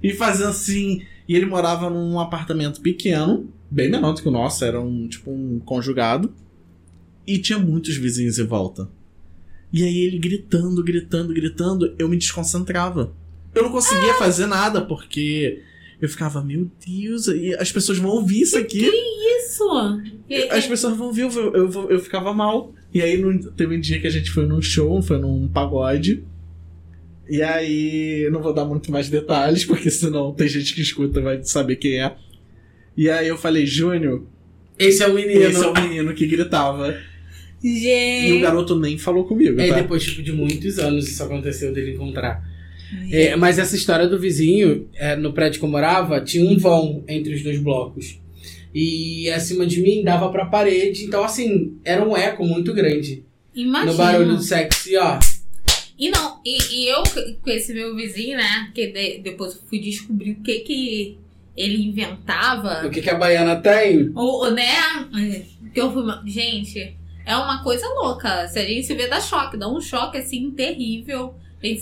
E 0.01 0.13
fazia 0.13 0.47
assim. 0.47 1.01
E 1.27 1.35
ele 1.35 1.45
morava 1.45 1.89
num 1.89 2.19
apartamento 2.19 2.81
pequeno, 2.81 3.49
bem 3.69 3.89
menor 3.89 4.13
do 4.13 4.21
que 4.21 4.27
o 4.27 4.31
nosso, 4.31 4.63
era 4.63 4.79
um 4.79 5.07
tipo 5.07 5.31
um 5.31 5.59
conjugado. 5.59 6.31
E 7.25 7.39
tinha 7.39 7.57
muitos 7.57 7.95
vizinhos 7.97 8.37
em 8.37 8.45
volta. 8.45 8.87
E 9.73 9.83
aí 9.83 9.97
ele 9.99 10.19
gritando, 10.19 10.83
gritando, 10.83 11.33
gritando, 11.33 11.95
eu 11.97 12.07
me 12.07 12.17
desconcentrava. 12.17 13.11
Eu 13.53 13.63
não 13.63 13.71
conseguia 13.71 14.13
fazer 14.15 14.45
nada, 14.45 14.81
porque 14.81 15.63
eu 16.01 16.09
ficava, 16.09 16.43
meu 16.43 16.69
Deus, 16.85 17.27
e 17.27 17.53
as 17.55 17.71
pessoas 17.71 17.97
vão 17.97 18.11
ouvir 18.11 18.41
isso 18.41 18.57
aqui. 18.57 18.85
Isso! 18.85 19.63
E- 20.29 20.49
As 20.49 20.67
pessoas 20.67 20.97
vão 20.97 21.11
ver, 21.13 21.23
eu, 21.23 21.31
eu, 21.31 21.53
eu, 21.71 21.89
eu 21.91 21.99
ficava 21.99 22.33
mal. 22.33 22.73
E 22.93 23.01
aí 23.01 23.21
teve 23.55 23.75
um 23.75 23.79
dia 23.79 23.99
que 23.99 24.07
a 24.07 24.09
gente 24.09 24.31
foi 24.31 24.45
num 24.45 24.61
show, 24.61 25.01
foi 25.01 25.17
num 25.17 25.47
pagode. 25.47 26.23
E 27.29 27.41
aí, 27.41 28.29
não 28.31 28.41
vou 28.41 28.53
dar 28.53 28.65
muito 28.65 28.91
mais 28.91 29.09
detalhes, 29.09 29.63
porque 29.65 29.89
senão 29.89 30.33
tem 30.33 30.47
gente 30.47 30.73
que 30.75 30.81
escuta 30.81 31.19
e 31.19 31.23
vai 31.23 31.43
saber 31.43 31.77
quem 31.77 32.01
é. 32.03 32.15
E 32.97 33.09
aí 33.09 33.27
eu 33.27 33.37
falei, 33.37 33.65
Júnior, 33.65 34.23
Esse 34.77 35.03
é 35.03 35.07
o 35.07 35.13
menino. 35.13 35.41
esse 35.41 35.63
é 35.63 35.67
o 35.67 35.73
menino 35.73 36.13
que 36.13 36.27
gritava. 36.27 36.95
E 37.63 37.69
o 37.71 37.79
Gente! 37.79 38.41
garoto 38.41 38.77
nem 38.79 38.97
falou 38.97 39.25
comigo, 39.25 39.59
É, 39.59 39.67
tá? 39.69 39.75
depois 39.75 40.03
tipo, 40.03 40.21
de 40.21 40.31
muitos 40.31 40.77
anos 40.77 41.07
isso 41.09 41.23
aconteceu 41.23 41.73
dele 41.73 41.93
encontrar. 41.93 42.43
É, 43.11 43.35
mas 43.35 43.57
essa 43.59 43.75
história 43.75 44.07
do 44.07 44.19
vizinho, 44.19 44.87
é, 44.95 45.15
no 45.15 45.33
prédio 45.33 45.59
que 45.59 45.65
eu 45.65 45.69
morava, 45.69 46.21
tinha 46.21 46.43
um 46.49 46.57
vão 46.57 47.03
entre 47.07 47.33
os 47.33 47.43
dois 47.43 47.59
blocos. 47.59 48.19
E 48.73 49.29
acima 49.29 49.65
de 49.65 49.81
mim 49.81 50.03
dava 50.03 50.29
pra 50.29 50.45
parede, 50.45 51.05
então 51.05 51.23
assim, 51.23 51.77
era 51.83 52.05
um 52.07 52.15
eco 52.15 52.45
muito 52.45 52.73
grande. 52.73 53.23
Imagina. 53.55 53.91
No 53.91 53.97
barulho 53.97 54.35
do 54.35 54.41
sexo, 54.41 54.89
e 54.89 54.97
ó. 54.97 55.17
E 55.97 56.09
não, 56.09 56.41
e, 56.45 56.57
e 56.73 56.87
eu 56.89 57.01
com 57.41 57.49
esse 57.49 57.73
meu 57.73 57.95
vizinho, 57.95 58.37
né? 58.37 58.69
Que 58.75 58.87
de- 58.87 59.19
depois 59.19 59.55
eu 59.55 59.61
fui 59.69 59.79
descobrir 59.79 60.31
o 60.31 60.43
que 60.43 60.59
que 60.59 61.17
ele 61.55 61.85
inventava. 61.85 62.85
O 62.85 62.89
que, 62.89 63.01
que 63.01 63.09
a 63.09 63.15
baiana 63.15 63.55
tem? 63.55 64.11
Ou, 64.13 64.51
né? 64.51 64.67
Que 65.73 65.79
eu 65.79 65.89
fui. 65.93 66.03
Gente, 66.25 66.97
é 67.25 67.33
uma 67.37 67.63
coisa 67.63 67.87
louca. 67.87 68.45
Se 68.49 68.59
a 68.59 68.65
gente 68.65 68.85
se 68.85 68.93
vê, 68.93 69.07
dá 69.07 69.21
choque. 69.21 69.55
Dá 69.55 69.69
um 69.69 69.79
choque 69.79 70.17
assim 70.17 70.51
terrível. 70.51 71.33
A 71.63 71.65
gente 71.65 71.79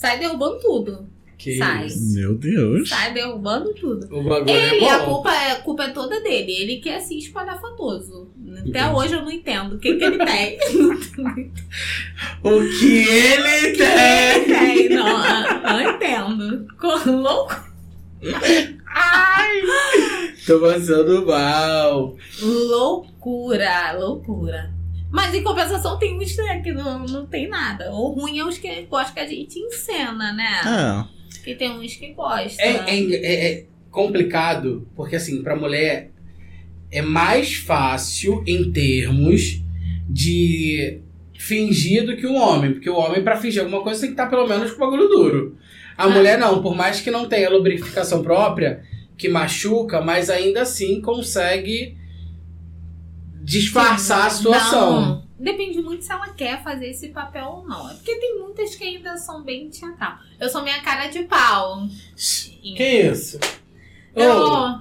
sai, 0.00 0.18
derrubando 0.18 0.58
tudo. 0.60 1.08
Que 1.36 1.56
Sai. 1.56 1.86
isso. 1.86 2.14
Meu 2.14 2.34
Deus. 2.34 2.88
Sai 2.88 3.14
derrubando 3.14 3.72
tudo. 3.74 4.06
O 4.14 4.22
bagulho 4.22 4.50
Ele, 4.50 4.84
é 4.84 4.90
a 4.90 4.98
bom. 4.98 5.14
culpa, 5.14 5.32
é, 5.32 5.52
a 5.52 5.56
culpa 5.62 5.84
é 5.84 5.88
toda 5.88 6.20
dele. 6.20 6.52
Ele 6.52 6.76
que 6.76 6.90
é 6.90 6.96
assim 6.96 7.16
espalhafatoso. 7.16 8.28
Até 8.58 8.80
Entendi. 8.80 8.94
hoje 8.94 9.14
eu 9.14 9.22
não 9.22 9.30
entendo 9.30 9.76
o 9.76 9.78
que, 9.78 9.94
que 9.96 10.04
ele 10.04 10.18
tem. 10.18 10.58
O 12.44 12.60
que 12.78 13.08
ele 13.08 13.76
tem? 13.76 14.44
tem, 14.44 14.88
não, 14.90 15.62
não 15.62 15.80
entendo. 15.94 16.66
Com 16.78 17.10
louco. 17.10 17.54
Tô 20.46 20.60
passando 20.60 21.26
mal. 21.26 22.16
Loucura, 22.42 23.92
loucura. 23.98 24.74
Mas 25.10 25.34
em 25.34 25.42
compensação 25.42 25.98
tem 25.98 26.16
uns 26.16 26.36
né, 26.36 26.60
que 26.60 26.72
não, 26.72 27.04
não 27.04 27.26
tem 27.26 27.48
nada. 27.48 27.90
O 27.92 28.10
ruim 28.12 28.38
é 28.38 28.44
os 28.44 28.58
que 28.58 28.82
gostam 28.82 29.14
que 29.14 29.20
a 29.20 29.26
gente 29.26 29.58
encena, 29.58 30.32
né? 30.32 30.60
É. 30.64 31.42
Que 31.42 31.54
tem 31.54 31.70
uns 31.70 31.94
que 31.96 32.12
gostam. 32.12 32.64
É, 32.64 32.70
é- 32.88 33.14
é- 33.14 33.52
é 33.52 33.66
complicado, 33.90 34.86
porque 34.94 35.16
assim, 35.16 35.42
pra 35.42 35.56
mulher 35.56 36.10
é 36.92 37.02
mais 37.02 37.54
fácil 37.56 38.42
em 38.46 38.70
termos 38.70 39.60
de 40.08 41.00
fingir 41.38 42.04
do 42.04 42.16
que 42.16 42.26
o 42.26 42.34
homem. 42.34 42.72
Porque 42.72 42.90
o 42.90 42.96
homem, 42.96 43.22
pra 43.22 43.36
fingir 43.36 43.62
alguma 43.62 43.82
coisa, 43.82 44.00
tem 44.00 44.10
que 44.10 44.14
estar 44.14 44.28
pelo 44.28 44.46
menos 44.46 44.70
com 44.72 44.76
o 44.84 44.90
bagulho 44.90 45.08
duro. 45.08 45.56
A 45.96 46.04
Ah. 46.04 46.08
mulher 46.10 46.38
não, 46.38 46.62
por 46.62 46.74
mais 46.76 47.00
que 47.00 47.10
não 47.10 47.28
tenha 47.28 47.50
lubrificação 47.50 48.22
própria, 48.22 48.82
que 49.16 49.28
machuca, 49.28 50.00
mas 50.00 50.30
ainda 50.30 50.62
assim 50.62 51.00
consegue 51.00 51.96
disfarçar 53.50 54.28
a 54.28 54.30
situação. 54.30 55.00
Não, 55.00 55.24
depende 55.36 55.82
muito 55.82 56.04
se 56.04 56.12
ela 56.12 56.28
quer 56.28 56.62
fazer 56.62 56.90
esse 56.90 57.08
papel 57.08 57.46
ou 57.46 57.66
não. 57.66 57.90
É 57.90 57.94
porque 57.94 58.14
tem 58.14 58.38
muitas 58.38 58.76
que 58.76 58.84
ainda 58.84 59.16
são 59.16 59.42
bem 59.42 59.68
teatral. 59.68 60.18
Eu 60.38 60.48
sou 60.48 60.62
minha 60.62 60.80
cara 60.82 61.08
de 61.08 61.24
pau. 61.24 61.82
Que 62.16 63.10
isso? 63.10 63.40
Eu, 64.14 64.36
Ô, 64.36 64.78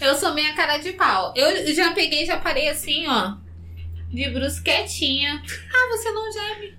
eu 0.00 0.16
sou 0.16 0.34
minha 0.34 0.52
cara 0.54 0.78
de 0.78 0.94
pau. 0.94 1.32
Eu 1.36 1.72
já 1.72 1.92
peguei, 1.92 2.26
já 2.26 2.38
parei 2.38 2.68
assim, 2.68 3.06
ó. 3.06 3.36
De 4.10 4.28
brusquetinha. 4.30 5.40
Ah, 5.72 5.88
você 5.90 6.10
não 6.10 6.32
geme. 6.32 6.76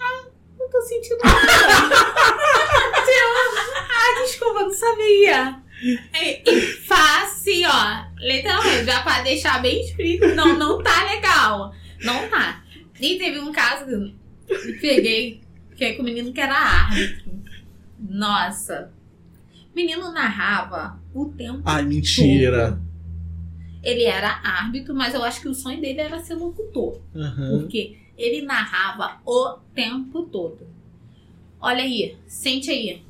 Ah, 0.00 0.24
não 0.58 0.68
tô 0.68 0.82
sentindo 0.82 1.18
nada. 1.22 1.38
ah, 3.90 4.22
desculpa, 4.24 4.62
não 4.62 4.72
sabia. 4.72 5.62
E, 5.82 6.42
e 6.46 6.60
face, 6.60 7.62
ó. 7.66 8.04
Literalmente, 8.18 8.84
já 8.84 9.02
pra 9.02 9.22
deixar 9.22 9.60
bem 9.62 9.80
escrito. 9.80 10.28
Não, 10.34 10.58
não 10.58 10.82
tá 10.82 11.04
legal. 11.04 11.74
Não 12.04 12.28
tá. 12.28 12.62
E 13.00 13.16
teve 13.18 13.38
um 13.40 13.50
caso 13.52 13.86
que 13.86 13.92
eu 13.92 14.12
peguei, 14.80 15.40
que 15.76 15.84
é 15.84 15.92
com 15.94 16.02
o 16.02 16.04
menino 16.04 16.32
que 16.32 16.40
era 16.40 16.54
árbitro. 16.54 17.32
Nossa. 17.98 18.92
O 19.72 19.76
menino 19.76 20.12
narrava 20.12 21.00
o 21.14 21.26
tempo 21.26 21.62
Ai, 21.64 21.82
mentira. 21.84 22.80
ele 23.82 24.04
era 24.04 24.40
árbitro, 24.42 24.94
mas 24.94 25.14
eu 25.14 25.22
acho 25.24 25.40
que 25.40 25.48
o 25.48 25.54
sonho 25.54 25.80
dele 25.80 26.00
era 26.00 26.18
ser 26.18 26.34
locutor. 26.34 27.00
Aham. 27.14 27.60
Porque 27.60 27.98
ele 28.18 28.42
narrava 28.42 29.20
o 29.24 29.58
tempo 29.74 30.22
todo. 30.24 30.66
Olha 31.60 31.82
aí, 31.82 32.16
sente 32.26 32.70
aí. 32.70 33.02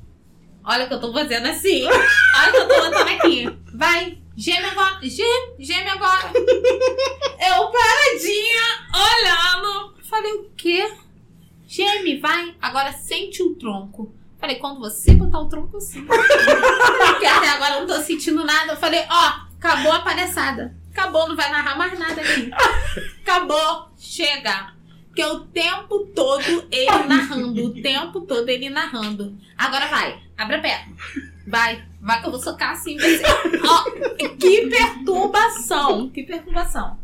Olha 0.65 0.85
o 0.85 0.89
que 0.89 0.95
eu 0.95 1.01
tô 1.01 1.13
fazendo 1.13 1.47
assim. 1.47 1.85
Olha 1.87 2.49
o 2.49 2.53
que 2.53 2.57
eu 2.59 2.69
tô 2.69 2.75
botando 2.75 3.09
aqui. 3.09 3.59
Vai, 3.75 4.19
geme 4.37 4.67
agora. 4.67 4.99
Geme, 5.03 5.55
geme 5.59 5.89
agora. 5.91 6.33
Eu 6.35 7.71
paradinha, 7.71 8.63
olhando. 8.95 9.95
Falei, 10.09 10.33
o 10.33 10.51
quê? 10.57 10.93
Geme, 11.67 12.19
vai. 12.19 12.55
Agora 12.61 12.93
sente 12.93 13.43
o 13.43 13.55
tronco. 13.55 14.15
Falei, 14.39 14.57
quando 14.57 14.81
você 14.81 15.13
botar 15.15 15.39
o 15.41 15.49
tronco 15.49 15.77
assim. 15.77 16.05
Porque 16.05 17.27
até 17.27 17.49
agora 17.49 17.75
eu 17.75 17.81
não 17.81 17.87
tô 17.87 18.03
sentindo 18.03 18.45
nada. 18.45 18.73
Eu 18.73 18.77
falei, 18.77 19.05
ó, 19.11 19.33
acabou 19.57 19.93
a 19.93 20.01
palhaçada. 20.01 20.75
Acabou, 20.91 21.29
não 21.29 21.37
vai 21.37 21.51
narrar 21.51 21.77
mais 21.77 21.99
nada 21.99 22.21
aqui. 22.21 22.51
Acabou, 23.23 23.91
chega. 23.99 24.73
Porque 25.11 25.25
o 25.25 25.41
tempo 25.41 26.07
todo 26.15 26.65
ele 26.71 26.87
narrando, 27.09 27.65
o 27.65 27.83
tempo 27.83 28.21
todo 28.21 28.49
ele 28.49 28.71
narrando. 28.71 29.37
Agora 29.59 29.89
vai, 29.89 30.19
abre 30.39 30.57
a 30.57 30.61
perna. 30.61 30.97
Vai, 31.47 31.85
vai 32.01 32.21
que 32.21 32.27
eu 32.27 32.31
vou 32.31 32.41
socar 32.41 32.71
assim. 32.71 32.99
Ser. 32.99 33.27
Ó, 33.67 33.91
que 34.39 34.69
perturbação, 34.69 36.09
que 36.11 36.23
perturbação. 36.23 36.97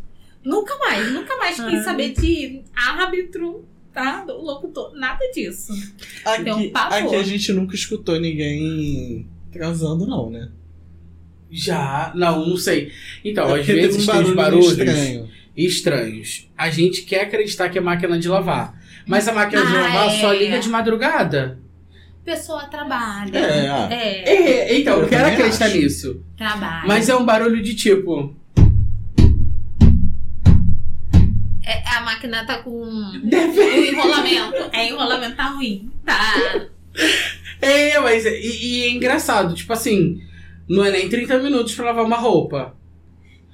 Nunca 0.45 0.79
mais, 0.79 1.13
nunca 1.13 1.37
mais 1.37 1.61
quis 1.61 1.83
saber 1.83 2.13
de 2.13 2.63
árbitro, 2.73 3.65
tá? 3.93 4.25
Do 4.25 4.35
locutor, 4.41 4.95
nada 4.95 5.29
disso. 5.33 5.73
Um 5.73 6.31
Aqui, 6.31 6.69
pavor. 6.69 6.99
aqui 6.99 7.17
a 7.17 7.23
gente 7.25 7.53
nunca 7.53 7.75
escutou 7.75 8.21
ninguém 8.21 9.27
transando, 9.51 10.07
não, 10.07 10.31
né? 10.31 10.49
Já, 11.51 12.13
não, 12.15 12.47
não 12.47 12.57
sei. 12.57 12.93
Então, 13.25 13.53
às 13.53 13.67
vezes 13.67 14.07
um 14.07 14.13
tem 14.13 14.23
os 14.23 14.35
barulho 14.35 14.37
barulhos 14.37 14.71
estranho. 14.71 15.29
Estranhos. 15.57 16.51
A 16.57 16.69
gente 16.71 17.03
quer 17.03 17.23
acreditar 17.23 17.69
que 17.69 17.79
é 17.79 17.81
máquina 17.81 18.19
de 18.19 18.29
lavar. 18.29 18.79
Mas 19.07 19.27
a 19.29 19.33
máquina 19.33 19.65
de 19.65 19.77
Ah, 19.77 19.81
lavar 19.81 20.09
é. 20.09 20.21
só 20.21 20.33
liga 20.33 20.59
de 20.59 20.69
madrugada. 20.69 21.59
Pessoa 22.25 22.65
trabalha. 22.67 23.39
É, 23.39 23.69
ah. 23.69 23.89
É, 23.91 24.31
É, 24.73 24.79
então, 24.81 25.01
eu, 25.01 25.09
quero 25.09 25.29
acreditar 25.29 25.67
acho. 25.67 25.77
nisso. 25.79 26.25
trabalha. 26.37 26.83
Mas 26.87 27.09
é 27.09 27.15
um 27.17 27.25
barulho 27.25 27.63
de 27.63 27.75
tipo. 27.75 28.35
É, 31.65 31.83
a 31.97 32.01
máquina 32.03 32.45
tá 32.47 32.59
com 32.59 32.71
o 32.71 33.15
enrolamento. 33.15 34.57
É, 34.73 34.89
enrolamento 34.89 35.37
tá 35.37 35.49
ruim. 35.51 35.91
Tá. 36.05 36.67
É, 37.61 37.99
mas. 38.01 38.25
é- 38.27 38.41
E, 38.41 38.65
e 38.65 38.83
é 38.85 38.91
engraçado, 38.91 39.55
tipo 39.55 39.73
assim. 39.73 40.21
Não 40.69 40.85
é 40.85 40.91
nem 40.91 41.09
30 41.09 41.39
minutos 41.39 41.75
pra 41.75 41.87
lavar 41.87 42.05
uma 42.05 42.17
roupa. 42.17 42.75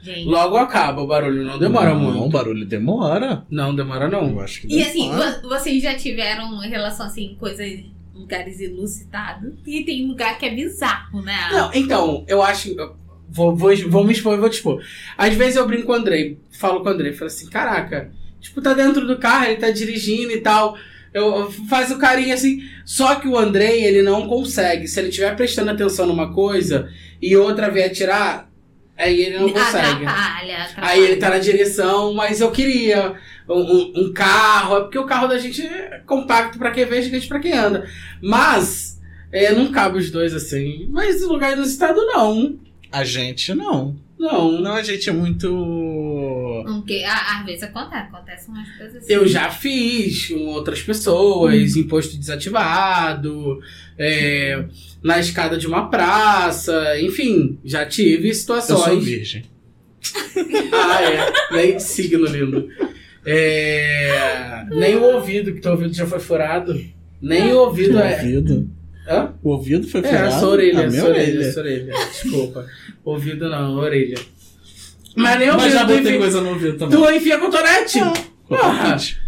Gente. 0.03 0.27
Logo 0.27 0.57
acaba 0.57 1.01
o 1.01 1.07
barulho, 1.07 1.45
não 1.45 1.59
demora 1.59 1.95
não, 1.95 2.01
muito. 2.01 2.25
o 2.25 2.29
barulho 2.29 2.67
demora. 2.67 3.47
Não, 3.49 3.75
demora 3.75 4.09
não. 4.09 4.31
Eu 4.31 4.41
acho 4.41 4.61
que 4.63 4.67
E 4.75 4.83
assim, 4.83 5.11
vocês 5.43 5.83
já 5.83 5.95
tiveram 5.95 6.47
uma 6.53 6.65
relação 6.67 7.07
assim, 7.07 7.37
coisas, 7.39 7.81
lugares 8.13 8.59
ilusitados? 8.61 9.53
E 9.65 9.85
tem 9.85 10.07
lugar 10.07 10.37
que 10.39 10.47
é 10.47 10.55
bizarro, 10.55 11.23
né? 11.23 11.37
Não, 11.53 11.71
então, 11.73 12.25
eu 12.27 12.43
acho. 12.43 12.75
Vou, 13.29 13.57
vou, 13.57 13.75
vou 13.89 14.05
me 14.05 14.13
expor 14.13 14.35
e 14.35 14.41
vou 14.41 14.51
te 14.51 14.55
expor. 14.57 14.83
Às 15.17 15.35
vezes 15.35 15.57
eu 15.57 15.67
brinco 15.67 15.87
com 15.87 15.93
o 15.93 15.97
Andrei, 15.97 16.39
falo 16.51 16.81
com 16.81 16.89
o 16.89 16.93
Andrei, 16.93 17.13
falo 17.13 17.29
assim: 17.29 17.49
caraca, 17.49 18.13
Tipo, 18.43 18.61
tá 18.61 18.75
dentro 18.75 19.07
do 19.07 19.17
carro, 19.19 19.47
ele 19.47 19.57
tá 19.57 19.71
dirigindo 19.71 20.33
e 20.33 20.41
tal. 20.41 20.77
Eu, 21.15 21.37
eu- 21.37 21.51
faz 21.69 21.91
o 21.93 21.99
carinho 21.99 22.35
assim. 22.35 22.63
Só 22.85 23.15
que 23.15 23.29
o 23.29 23.39
Andrei, 23.39 23.85
ele 23.85 24.03
não 24.03 24.27
consegue. 24.27 24.89
Se 24.89 24.99
ele 24.99 25.09
estiver 25.11 25.37
prestando 25.37 25.71
atenção 25.71 26.07
numa 26.07 26.35
coisa 26.35 26.91
e 27.21 27.37
outra 27.37 27.71
vier 27.71 27.91
tirar, 27.93 28.51
aí 29.03 29.21
ele 29.23 29.39
não 29.39 29.49
consegue. 29.51 30.05
Atrapalha, 30.07 30.63
atrapalha. 30.63 30.89
Aí 30.93 31.05
ele 31.05 31.17
tá 31.17 31.31
na 31.31 31.39
direção, 31.39 32.15
mas 32.15 32.41
eu 32.41 32.51
queria 32.51 33.15
um, 33.49 33.55
um- 33.61 33.93
um 33.97 34.13
carro, 34.13 34.77
é 34.77 34.81
porque 34.83 34.99
o 34.99 35.07
carro 35.07 35.27
da 35.29 35.39
gente 35.39 35.61
é 35.63 36.01
compacto 36.07 36.59
pra 36.59 36.71
quem 36.71 36.85
vê, 36.85 37.03
gigante 37.03 37.27
pra 37.29 37.41
quem 37.41 37.53
anda. 37.53 37.87
Mas, 38.23 39.01
é, 39.33 39.53
não 39.53 39.71
cabe 39.73 39.99
os 39.99 40.11
dois 40.11 40.33
assim. 40.35 40.87
Mas 40.91 41.23
o 41.23 41.29
lugar 41.33 41.53
inusitado, 41.53 42.01
não. 42.07 42.59
A 42.91 43.05
gente 43.05 43.55
não. 43.55 43.97
Não. 44.19 44.61
Não, 44.61 44.75
a 44.75 44.83
gente 44.83 45.09
é 45.11 45.13
muito. 45.13 45.49
Porque 46.65 47.03
às 47.05 47.45
vezes 47.45 47.63
acontece, 47.65 48.03
acontece 48.05 48.49
umas 48.49 48.69
coisas 48.77 48.97
assim. 49.03 49.13
Eu 49.13 49.27
já 49.27 49.51
fiz 49.51 50.29
com 50.29 50.47
outras 50.49 50.81
pessoas, 50.83 51.75
imposto 51.77 52.17
desativado, 52.17 53.61
é, 53.99 54.65
na 55.03 55.19
escada 55.19 55.57
de 55.57 55.67
uma 55.67 55.89
praça, 55.91 56.99
enfim, 57.01 57.59
já 57.65 57.85
tive 57.87 58.29
Eu 58.29 58.35
sou 58.35 58.61
situações. 58.61 59.05
virgem. 59.05 59.45
Ah, 60.73 61.03
é. 61.03 61.33
Nem 61.55 61.79
signo 61.79 62.27
lindo. 62.27 62.69
É, 63.25 64.65
nem 64.71 64.97
o 64.97 65.03
ouvido, 65.03 65.53
que 65.55 65.61
teu 65.61 65.73
ouvido 65.73 65.93
já 65.95 66.07
foi 66.07 66.19
furado. 66.19 66.79
Nem 67.21 67.53
o 67.53 67.59
ouvido 67.59 67.97
O 67.97 68.01
é. 68.01 68.17
ouvido. 68.17 68.71
Hã? 69.09 69.33
O 69.43 69.51
ouvido 69.51 69.87
foi 69.87 70.01
É, 70.01 70.05
furado. 70.05 70.41
sua 70.41 70.49
orelha, 70.49 70.85
a 70.85 70.87
minha 70.89 71.01
sua 71.01 71.11
orelha, 71.11 71.53
sua 71.53 71.63
orelha. 71.63 71.95
Desculpa. 72.11 72.67
Ouvido 73.05 73.49
não, 73.49 73.77
orelha. 73.77 74.19
Mas 75.17 75.39
nem 75.39 75.51
o 75.51 75.53
Mas 75.55 75.63
ouvido. 75.65 75.73
já 75.79 75.81
tu 75.81 75.87
botei 75.89 76.01
enfia- 76.01 76.19
coisa 76.19 76.41
no 76.41 76.49
ouvido 76.51 76.79
também. 76.79 76.99
Tu 76.99 77.11
enfia 77.13 77.39
cotonete. 77.39 77.99
Porra. 78.49 78.73
Cotonete. 78.79 79.21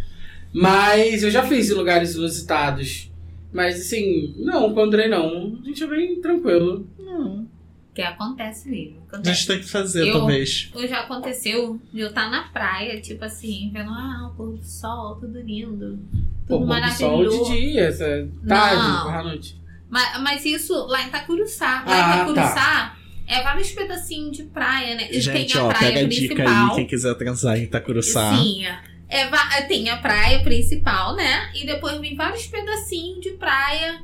Mas 0.52 1.22
eu 1.22 1.30
já 1.30 1.42
fiz 1.42 1.70
em 1.70 1.74
lugares 1.74 2.14
inusitados. 2.14 3.10
Mas 3.54 3.80
assim, 3.80 4.34
não, 4.38 4.74
com 4.74 4.80
o 4.80 4.82
André 4.84 5.08
não. 5.08 5.58
A 5.62 5.66
gente 5.66 5.82
é 5.82 5.86
bem 5.86 6.20
tranquilo. 6.20 6.86
Não. 6.98 7.46
Que 7.94 8.02
acontece 8.02 8.68
mesmo. 8.68 8.98
A 9.04 9.14
Acontece. 9.14 9.34
gente 9.36 9.46
tem 9.46 9.58
que 9.60 9.68
fazer, 9.68 10.08
Eu- 10.08 10.12
talvez. 10.14 10.68
Ou 10.74 10.86
já 10.88 11.00
aconteceu 11.00 11.80
de 11.92 12.00
eu 12.00 12.08
estar 12.08 12.28
na 12.28 12.42
praia, 12.48 13.00
tipo 13.00 13.24
assim, 13.24 13.70
vendo 13.72 13.90
ah, 13.90 14.30
o 14.32 14.36
pôr 14.36 14.56
do 14.56 14.64
sol, 14.64 15.14
tudo 15.20 15.40
lindo. 15.40 15.98
Pô, 16.46 16.58
Tudo 16.58 16.66
pôr 16.66 16.80
do 16.80 16.90
sol 16.90 17.10
maravilhoso. 17.18 17.44
de 17.52 17.60
dia, 17.60 17.80
essa 17.82 18.28
tarde, 18.48 19.08
à 19.16 19.22
noite. 19.22 19.56
Mas, 19.88 20.20
mas 20.20 20.44
isso 20.44 20.74
lá 20.88 21.02
em 21.04 21.06
Itacuruçá. 21.06 21.84
Lá 21.86 21.94
Ah, 21.94 22.08
em 22.10 22.14
Itacuruçá 22.32 22.96
é 23.28 23.42
vários 23.44 23.70
pedacinhos 23.70 24.36
de 24.36 24.42
praia, 24.42 24.96
né? 24.96 25.08
E 25.12 25.20
Gente, 25.20 25.52
tem 25.52 25.60
a 25.62 25.64
ó, 25.64 25.68
praia 25.68 25.92
pega 25.92 26.04
a 26.04 26.08
dica 26.08 26.42
aí, 26.42 26.74
quem 26.74 26.86
quiser 26.88 27.14
transar 27.14 27.56
em 27.56 27.62
Itacuruçá. 27.62 28.34
Sim. 28.36 28.64
É, 29.08 29.26
va- 29.28 29.62
tem 29.68 29.90
a 29.90 29.98
praia 29.98 30.42
principal, 30.42 31.14
né? 31.14 31.50
E 31.54 31.66
depois 31.66 31.98
vem 32.00 32.14
vários 32.16 32.46
pedacinhos 32.46 33.20
de 33.20 33.30
praia, 33.32 34.02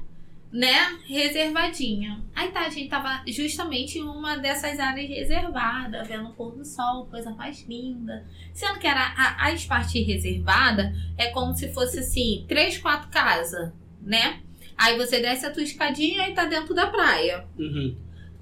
né? 0.52 0.98
Reservadinha. 1.06 2.22
Aí 2.34 2.48
tá, 2.50 2.60
a 2.60 2.68
gente 2.68 2.88
tava 2.88 3.22
justamente 3.26 3.98
em 3.98 4.02
uma 4.02 4.36
dessas 4.36 4.78
áreas 4.78 5.08
reservadas, 5.08 6.06
vendo 6.06 6.28
o 6.28 6.32
pôr 6.32 6.54
do 6.56 6.64
sol, 6.64 7.06
coisa 7.06 7.30
mais 7.30 7.66
linda. 7.66 8.26
Sendo 8.52 8.78
que 8.78 8.86
era 8.86 9.00
a, 9.16 9.48
as 9.50 9.64
partes 9.64 10.06
reservadas 10.06 10.94
é 11.16 11.28
como 11.28 11.54
se 11.54 11.72
fosse 11.72 12.00
assim, 12.00 12.44
três, 12.48 12.78
quatro 12.78 13.08
casas, 13.10 13.72
né? 14.02 14.40
Aí 14.76 14.96
você 14.96 15.20
desce 15.20 15.46
a 15.46 15.50
tua 15.50 15.62
escadinha 15.62 16.28
e 16.28 16.34
tá 16.34 16.44
dentro 16.46 16.74
da 16.74 16.86
praia. 16.86 17.46
Uhum. 17.58 17.96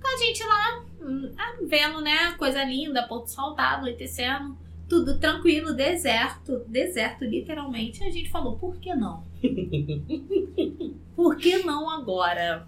A 0.04 0.24
gente 0.24 0.42
lá, 0.44 0.84
hum, 1.02 1.32
ah, 1.36 1.56
vendo, 1.68 2.00
né? 2.00 2.32
Coisa 2.38 2.62
linda, 2.64 3.02
pôr 3.02 3.20
do 3.22 3.26
sol 3.28 3.54
tá 3.54 3.74
anoitecendo. 3.74 4.56
Tudo 4.88 5.18
tranquilo, 5.18 5.74
deserto. 5.74 6.64
Deserto, 6.66 7.24
literalmente. 7.24 8.02
A 8.02 8.10
gente 8.10 8.30
falou, 8.30 8.56
por 8.56 8.76
que 8.78 8.94
não? 8.94 9.22
por 11.14 11.36
que 11.36 11.58
não 11.58 11.90
agora? 11.90 12.66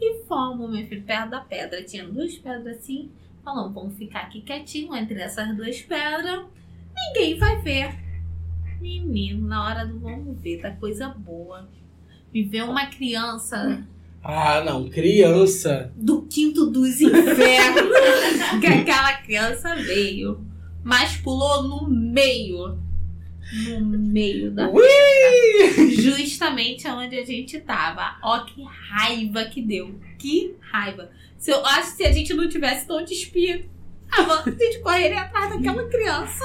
E 0.00 0.24
fomos, 0.24 0.70
meu 0.70 0.86
filho, 0.86 1.02
perto 1.04 1.30
da 1.30 1.40
pedra. 1.40 1.82
Tinha 1.84 2.06
duas 2.06 2.36
pedras 2.36 2.78
assim. 2.78 3.10
Falamos, 3.44 3.72
vamos 3.74 3.96
ficar 3.96 4.20
aqui 4.20 4.40
quietinho 4.42 4.94
entre 4.96 5.20
essas 5.20 5.54
duas 5.56 5.80
pedras. 5.82 6.44
Ninguém 6.94 7.38
vai 7.38 7.60
ver. 7.62 7.94
Menino, 8.80 9.46
na 9.46 9.64
hora 9.64 9.86
do 9.86 9.98
vamos 10.00 10.38
ver, 10.40 10.60
da 10.62 10.70
coisa 10.72 11.08
boa. 11.08 11.68
Vê 12.32 12.62
uma 12.62 12.86
criança 12.86 13.86
Ah, 14.22 14.62
não, 14.64 14.88
criança. 14.88 15.92
do 15.96 16.22
quinto 16.22 16.66
dos 16.66 17.00
infernos 17.00 17.90
que 18.60 18.66
aquela 18.66 19.14
criança 19.18 19.74
veio. 19.76 20.40
Mas 20.82 21.16
pulou 21.16 21.62
no 21.62 21.88
meio. 21.88 22.78
No 23.52 23.98
meio 23.98 24.50
da 24.52 24.68
Ui! 24.68 25.90
Justamente 25.90 26.86
onde 26.88 27.18
a 27.18 27.24
gente 27.24 27.58
tava. 27.60 28.16
Ó, 28.22 28.40
que 28.44 28.62
raiva 28.62 29.44
que 29.46 29.60
deu. 29.60 29.98
Que 30.18 30.54
raiva. 30.60 31.10
Se 31.36 31.50
eu 31.50 31.64
acho 31.64 31.90
que 31.92 31.96
se 31.96 32.04
a 32.04 32.12
gente 32.12 32.34
não 32.34 32.48
tivesse 32.48 32.86
tão 32.86 33.04
despido, 33.04 33.64
a 34.12 34.50
gente 34.50 34.80
correria 34.80 35.22
atrás 35.22 35.50
daquela 35.50 35.88
criança. 35.88 36.44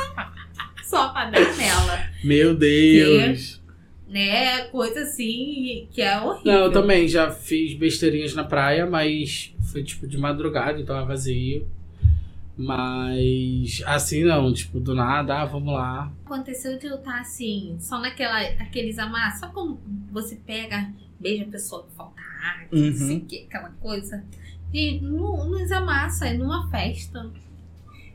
Só 0.84 1.10
pra 1.10 1.30
dar 1.30 1.58
nela. 1.58 2.10
Meu 2.24 2.56
Deus. 2.56 3.62
Né? 4.08 4.66
Coisa 4.66 5.02
assim 5.02 5.88
que 5.92 6.02
é 6.02 6.18
horrível. 6.20 6.54
Não, 6.54 6.64
eu 6.66 6.72
também 6.72 7.08
já 7.08 7.32
fiz 7.32 7.74
besteirinhas 7.74 8.34
na 8.34 8.44
praia, 8.44 8.86
mas 8.86 9.54
foi 9.72 9.84
tipo 9.84 10.08
de 10.08 10.18
madrugada, 10.18 10.80
então 10.80 10.98
é 10.98 11.06
vazio. 11.06 11.68
Mas 12.58 13.82
assim 13.86 14.24
não, 14.24 14.52
tipo, 14.54 14.80
do 14.80 14.96
nada, 14.96 15.42
ah, 15.42 15.46
vamos 15.46 15.74
lá. 15.74 16.12
Aconteceu 16.26 16.78
de 16.80 16.88
eu 16.88 16.96
estar 16.96 17.20
assim, 17.20 17.76
só 17.80 18.00
naquela, 18.00 18.40
aqueles 18.40 18.98
amassos. 18.98 19.40
Sabe 19.42 19.54
como 19.54 19.80
você 20.12 20.36
pega, 20.38 20.90
beija 21.20 21.44
a 21.44 21.48
pessoa 21.48 21.84
que 21.84 21.96
falta 21.96 22.22
ar, 22.22 22.68
Uhum. 22.72 22.90
não 22.90 22.94
sei 22.96 23.18
o 23.18 23.26
que, 23.26 23.46
aquela 23.46 23.70
coisa? 23.82 24.24
E 24.74 25.00
no, 25.02 25.46
nos 25.46 25.72
amassa, 25.72 26.28
é 26.28 26.34
numa 26.34 26.70
festa. 26.70 27.30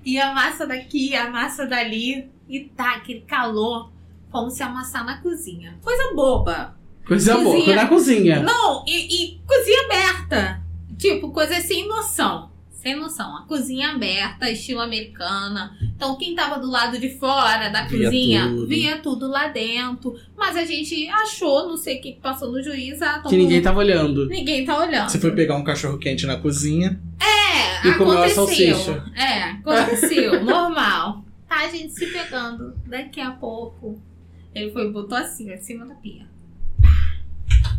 E 0.04 0.18
amassa 0.18 0.66
daqui, 0.66 1.14
amassa 1.14 1.66
dali, 1.66 2.30
e 2.48 2.60
tá 2.60 2.96
aquele 2.96 3.20
calor, 3.22 3.90
como 4.30 4.50
se 4.50 4.62
amassar 4.62 5.04
na 5.04 5.20
cozinha. 5.20 5.78
Coisa 5.82 6.14
boba. 6.14 6.76
Coisa 7.06 7.36
boa, 7.38 7.56
Cozinha. 7.56 7.76
na 7.76 7.88
cozinha. 7.88 8.40
Não, 8.42 8.84
e, 8.86 9.24
e 9.34 9.40
cozinha 9.46 9.84
aberta. 9.86 10.62
Tipo, 10.96 11.30
coisa 11.32 11.60
sem 11.60 11.88
noção. 11.88 12.49
Sem 12.80 12.96
noção. 12.96 13.36
A 13.36 13.42
cozinha 13.42 13.90
aberta, 13.90 14.50
estilo 14.50 14.80
americana. 14.80 15.76
Então, 15.94 16.16
quem 16.16 16.34
tava 16.34 16.58
do 16.58 16.66
lado 16.70 16.98
de 16.98 17.10
fora 17.18 17.68
da 17.68 17.82
Via 17.82 18.04
cozinha 18.06 18.48
tudo. 18.48 18.66
via 18.66 18.96
tudo 19.02 19.28
lá 19.28 19.48
dentro. 19.48 20.18
Mas 20.34 20.56
a 20.56 20.64
gente 20.64 21.06
achou, 21.08 21.68
não 21.68 21.76
sei 21.76 21.98
o 21.98 22.00
que 22.00 22.12
que 22.12 22.20
passou 22.20 22.50
no 22.50 22.62
juiz. 22.62 23.02
Ah, 23.02 23.16
Que 23.18 23.24
todo 23.24 23.32
ninguém 23.32 23.56
mundo- 23.58 23.64
tava 23.64 23.78
olhando. 23.80 24.26
ninguém 24.28 24.64
tá 24.64 24.78
olhando. 24.78 25.10
Você 25.10 25.18
foi 25.20 25.32
pegar 25.32 25.56
um 25.56 25.62
cachorro 25.64 25.98
quente 25.98 26.24
na 26.24 26.38
cozinha. 26.38 26.98
É, 27.20 27.86
E 27.86 27.94
comeu 27.98 28.22
a 28.22 28.28
salsicha. 28.30 29.04
É, 29.14 29.42
aconteceu. 29.42 30.40
normal. 30.42 31.22
Tá 31.46 31.64
a 31.64 31.68
gente 31.68 31.92
se 31.92 32.06
pegando. 32.06 32.74
Daqui 32.86 33.20
a 33.20 33.32
pouco, 33.32 34.00
ele 34.54 34.70
foi 34.72 34.86
e 34.86 34.90
botou 34.90 35.18
assim, 35.18 35.52
em 35.52 35.58
cima 35.58 35.84
da 35.84 35.94
pia. 35.96 36.26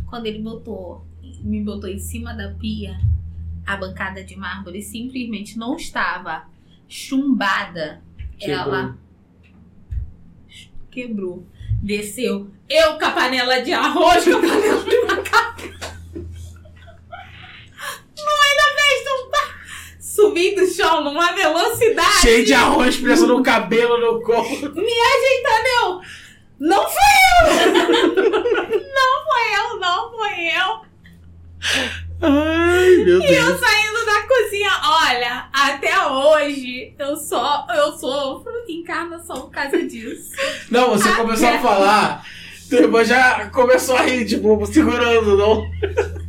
Quando 0.08 0.28
ele 0.28 0.40
botou, 0.40 1.04
me 1.42 1.62
botou 1.64 1.90
em 1.90 1.98
cima 1.98 2.34
da 2.34 2.50
pia, 2.50 3.00
a 3.66 3.78
bancada 3.78 4.24
de 4.24 4.36
mármore 4.36 4.82
simplesmente 4.82 5.58
não 5.58 5.76
estava 5.76 6.46
chumbada. 6.88 8.02
Quebrou. 8.38 8.74
Ela 8.74 8.98
quebrou. 10.92 11.48
Desceu. 11.82 12.52
Eu 12.70 13.00
com 13.00 13.06
a 13.06 13.12
panela 13.12 13.62
de 13.62 13.74
arroz, 13.74 14.24
com 14.24 14.36
a 14.36 14.40
panela 14.40 14.84
de 14.84 15.02
macarrão. 15.02 15.52
No 18.18 18.28
meio 18.38 18.56
da 18.58 18.68
festa, 18.76 19.10
pá, 19.32 19.56
subi 20.00 20.54
do 20.54 20.68
chão 20.68 21.04
numa 21.04 21.32
velocidade. 21.32 22.22
Cheio 22.22 22.46
de 22.46 22.54
arroz 22.54 22.98
preso 22.98 23.26
no 23.26 23.42
cabelo, 23.42 23.98
no 24.00 24.22
corpo. 24.22 24.54
Entendeu? 24.54 26.02
Não 26.60 26.84
foi 26.88 27.16
eu! 27.32 27.48
não 28.94 29.26
foi 29.26 29.46
eu, 29.58 29.80
não 29.80 30.12
foi 30.12 30.36
eu. 30.46 30.70
Ai, 32.22 32.98
meu 33.04 33.22
E 33.22 33.34
eu 33.36 33.58
saindo 33.58 34.06
da 34.06 34.22
cozinha, 34.28 34.72
olha, 34.84 35.50
até 35.52 36.08
hoje 36.08 36.94
eu 37.00 37.16
só 37.16 37.66
eu 37.76 37.92
sofro 37.94 38.52
encarnação 38.70 39.42
por 39.42 39.52
causa 39.52 39.84
disso. 39.84 40.32
Não, 40.70 40.90
você 40.92 41.10
Ah, 41.10 41.16
começou 41.16 41.48
a 41.48 41.60
falar, 41.60 42.26
tua 42.70 42.80
irmã 42.80 43.04
já 43.04 43.50
começou 43.50 43.96
a 43.96 44.04
rir, 44.04 44.26
tipo, 44.26 44.66
segurando, 44.66 45.38
não? 45.38 45.64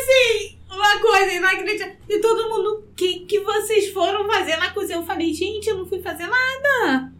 Assim, 0.00 0.56
uma 0.70 0.98
coisa 1.00 1.32
inacreditável. 1.32 1.94
E 2.08 2.18
todo 2.20 2.48
mundo, 2.48 2.84
o 2.90 2.94
que, 2.94 3.20
que 3.20 3.40
vocês 3.40 3.88
foram 3.90 4.26
fazer 4.30 4.56
na 4.56 4.70
cozinha? 4.70 4.98
Eu 4.98 5.04
falei, 5.04 5.32
gente, 5.34 5.68
eu 5.68 5.78
não 5.78 5.86
fui 5.86 6.00
fazer 6.00 6.26
nada. 6.26 7.10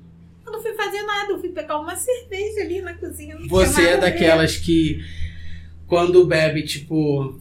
Eu 0.46 0.52
não 0.52 0.62
fui 0.62 0.72
fazer 0.74 1.02
nada, 1.02 1.32
eu 1.32 1.38
fui 1.38 1.50
pegar 1.50 1.78
uma 1.78 1.96
cerveja 1.96 2.60
ali 2.62 2.80
na 2.80 2.94
cozinha. 2.94 3.36
Você 3.48 3.82
é 3.88 3.96
daquelas 3.96 4.56
que, 4.56 5.00
quando 5.86 6.24
bebe, 6.26 6.62
tipo, 6.62 7.38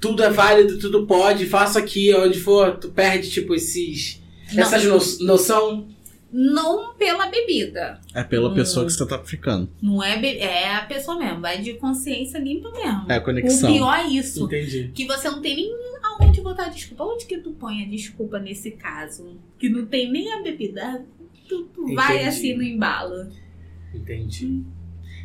tudo 0.00 0.22
é 0.22 0.30
válido, 0.30 0.78
tudo 0.78 1.06
pode, 1.06 1.46
faça 1.46 1.78
aqui, 1.78 2.14
onde 2.14 2.38
for, 2.38 2.76
tu 2.78 2.88
perde, 2.90 3.30
tipo, 3.30 3.54
esses. 3.54 4.20
Não. 4.52 4.62
Essas 4.62 4.84
no- 4.84 5.26
noção. 5.26 5.88
Não 6.32 6.94
pela 6.94 7.26
bebida. 7.26 8.00
É 8.14 8.22
pela 8.22 8.50
Hum. 8.50 8.54
pessoa 8.54 8.86
que 8.86 8.92
você 8.92 9.04
tá 9.06 9.18
ficando. 9.18 9.68
Não 9.82 10.00
é 10.02 10.16
be- 10.16 10.38
é 10.38 10.74
a 10.76 10.82
pessoa 10.82 11.18
mesmo, 11.18 11.40
vai 11.40 11.60
de 11.60 11.74
consciência 11.74 12.38
limpa 12.38 12.70
mesmo. 12.70 13.06
É 13.08 13.16
a 13.16 13.18
O 13.18 13.22
conexão. 13.24 13.72
pior 13.72 13.92
é 13.98 14.06
isso. 14.08 14.44
Entendi. 14.44 14.92
Que 14.94 15.06
você 15.06 15.28
não 15.28 15.42
tem 15.42 15.56
nem 15.56 15.72
aonde 16.04 16.40
botar 16.40 16.68
desculpa. 16.68 17.02
Onde 17.04 17.26
que 17.26 17.38
tu 17.38 17.50
põe 17.50 17.82
a 17.82 17.88
desculpa 17.88 18.38
nesse 18.38 18.70
caso? 18.70 19.36
Que 19.58 19.68
não 19.68 19.86
tem 19.86 20.10
nem 20.10 20.32
a 20.32 20.40
bebida. 20.40 21.04
Tu, 21.48 21.64
tu 21.74 21.94
vai 21.96 22.24
assim 22.24 22.54
no 22.56 22.62
embalo. 22.62 23.28
Entendi. 23.92 24.62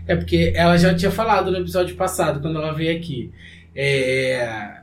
É 0.08 0.16
porque 0.16 0.54
ela 0.56 0.76
já 0.78 0.94
tinha 0.96 1.12
falado 1.12 1.52
no 1.52 1.58
episódio 1.58 1.96
passado, 1.96 2.40
quando 2.42 2.58
ela 2.58 2.72
veio 2.74 2.96
aqui. 2.98 3.32
É... 3.76 4.82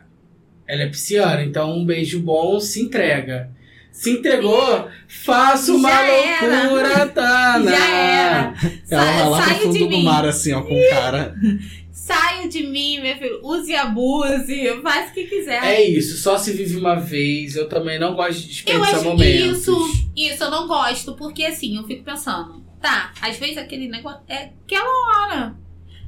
Ela 0.66 0.82
é 0.82 0.86
pisciana, 0.88 1.42
então 1.42 1.76
um 1.76 1.84
beijo 1.84 2.20
bom 2.20 2.58
se 2.60 2.80
entrega. 2.80 3.50
Se 3.90 4.10
entregou, 4.10 4.88
faça 5.06 5.72
uma 5.72 5.88
Já 5.90 6.06
era. 6.06 6.62
loucura, 6.70 7.06
Tana. 7.08 7.70
Já 7.70 7.88
era. 7.94 8.54
Ela 8.90 9.04
vai 9.04 9.18
Sa- 9.18 9.28
lá 9.28 9.42
pro 9.42 9.54
fundo 9.64 9.78
do 9.78 9.88
mim. 9.90 10.04
mar, 10.04 10.24
assim, 10.24 10.52
ó, 10.52 10.62
com 10.62 10.74
o 10.74 10.90
cara. 10.90 11.34
Saio 11.92 12.48
de 12.48 12.66
mim, 12.66 13.00
meu 13.00 13.16
filho. 13.16 13.40
Use 13.44 13.70
e 13.70 13.76
abuse. 13.76 14.80
Faz 14.82 15.10
o 15.10 15.14
que 15.14 15.24
quiser. 15.24 15.62
É 15.62 15.82
isso, 15.82 16.16
só 16.16 16.38
se 16.38 16.52
vive 16.52 16.76
uma 16.78 16.94
vez. 16.96 17.54
Eu 17.54 17.68
também 17.68 17.98
não 17.98 18.14
gosto 18.14 18.40
de 18.40 18.44
Eu 18.46 18.48
desperdiçar 18.48 18.94
acho 18.94 19.02
que 19.02 19.08
momentos. 19.08 19.58
isso, 19.58 20.06
isso 20.16 20.44
eu 20.44 20.50
não 20.50 20.66
gosto, 20.66 21.14
porque 21.14 21.44
assim, 21.44 21.76
eu 21.76 21.84
fico 21.84 22.02
pensando, 22.02 22.64
tá, 22.80 23.12
às 23.20 23.36
vezes 23.36 23.58
aquele 23.58 23.88
negócio 23.88 24.20
é 24.26 24.48
aquela 24.64 25.26
hora. 25.26 25.54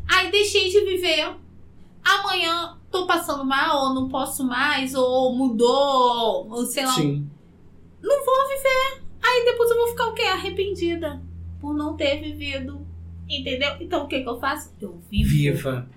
Aí 0.09 0.31
deixei 0.31 0.71
de 0.71 0.81
viver. 0.81 1.29
Amanhã 2.05 2.77
tô 2.91 3.07
passando 3.07 3.45
mal, 3.45 3.87
ou 3.87 3.95
não 3.95 4.09
posso 4.09 4.45
mais, 4.45 4.95
ou 4.95 5.35
mudou, 5.35 6.49
ou 6.51 6.67
sei 6.67 6.85
lá. 6.85 6.93
Sim. 6.93 7.31
Aí 9.23 9.45
depois 9.47 9.71
eu 9.71 9.77
vou 9.77 9.89
ficar 9.89 10.09
o 10.09 10.15
quê? 10.15 10.23
Arrependida 10.23 11.21
por 11.61 11.75
não 11.75 11.97
ter 11.97 12.21
vivido. 12.21 12.87
Entendeu? 13.29 13.71
Então 13.81 14.05
o 14.05 14.07
que 14.07 14.21
que 14.21 14.29
eu 14.29 14.39
faço? 14.39 14.71
Eu 14.81 15.01
vivo. 15.11 15.31
Viva. 15.31 15.89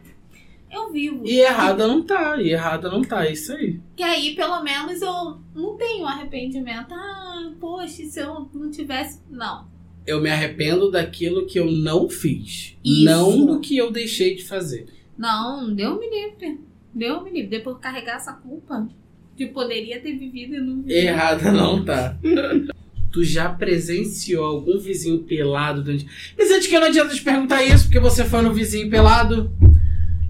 Eu 0.72 0.92
vivo. 0.92 1.26
E 1.26 1.40
errada 1.40 1.88
não 1.88 2.04
tá, 2.04 2.42
e 2.42 2.52
errada 2.52 2.90
não 2.90 3.02
tá, 3.02 3.26
é 3.26 3.34
isso 3.34 3.54
aí. 3.54 3.80
Que 3.96 4.04
aí, 4.04 4.36
pelo 4.36 4.62
menos, 4.64 5.02
eu 5.02 5.40
não 5.54 5.78
tenho 5.78 6.06
arrependimento. 6.06 6.94
Ah, 6.94 7.52
poxa, 7.60 8.04
se 8.04 8.20
eu 8.20 8.50
não 8.54 8.72
tivesse. 8.72 9.22
Não. 9.30 9.68
Eu 10.06 10.22
me 10.22 10.30
arrependo 10.30 10.90
daquilo 10.90 11.46
que 11.46 11.60
eu 11.60 11.70
não 11.70 12.10
fiz. 12.10 12.78
Isso. 12.84 13.04
Não 13.04 13.46
do 13.46 13.60
que 13.60 13.78
eu 13.78 13.92
deixei 13.92 14.36
de 14.36 14.46
fazer. 14.46 14.88
Não, 15.18 15.74
deu 15.74 16.00
me 16.00 16.10
livre. 16.10 16.60
Deu 16.94 17.24
me 17.24 17.32
livre. 17.32 17.50
Depois 17.50 17.78
carregar 17.80 18.18
essa 18.18 18.34
culpa 18.34 18.88
de 19.36 19.46
poderia 19.48 20.00
ter 20.02 20.16
vivido 20.18 20.56
e 20.56 20.60
não 20.60 20.82
vivi. 20.82 20.94
Errada 20.94 21.52
não 21.52 21.84
tá. 21.84 22.18
tu 23.12 23.24
já 23.24 23.50
presenciou 23.50 24.46
algum 24.46 24.78
vizinho 24.80 25.20
pelado 25.24 25.84
durante. 25.84 26.06
Mas 26.38 26.52
antes 26.52 26.68
que 26.68 26.80
não 26.80 26.88
adianta 26.88 27.16
te 27.16 27.22
perguntar 27.22 27.64
isso, 27.64 27.86
porque 27.86 28.00
você 28.00 28.26
foi 28.26 28.42
no 28.42 28.54
vizinho 28.54 28.90
pelado? 28.90 29.52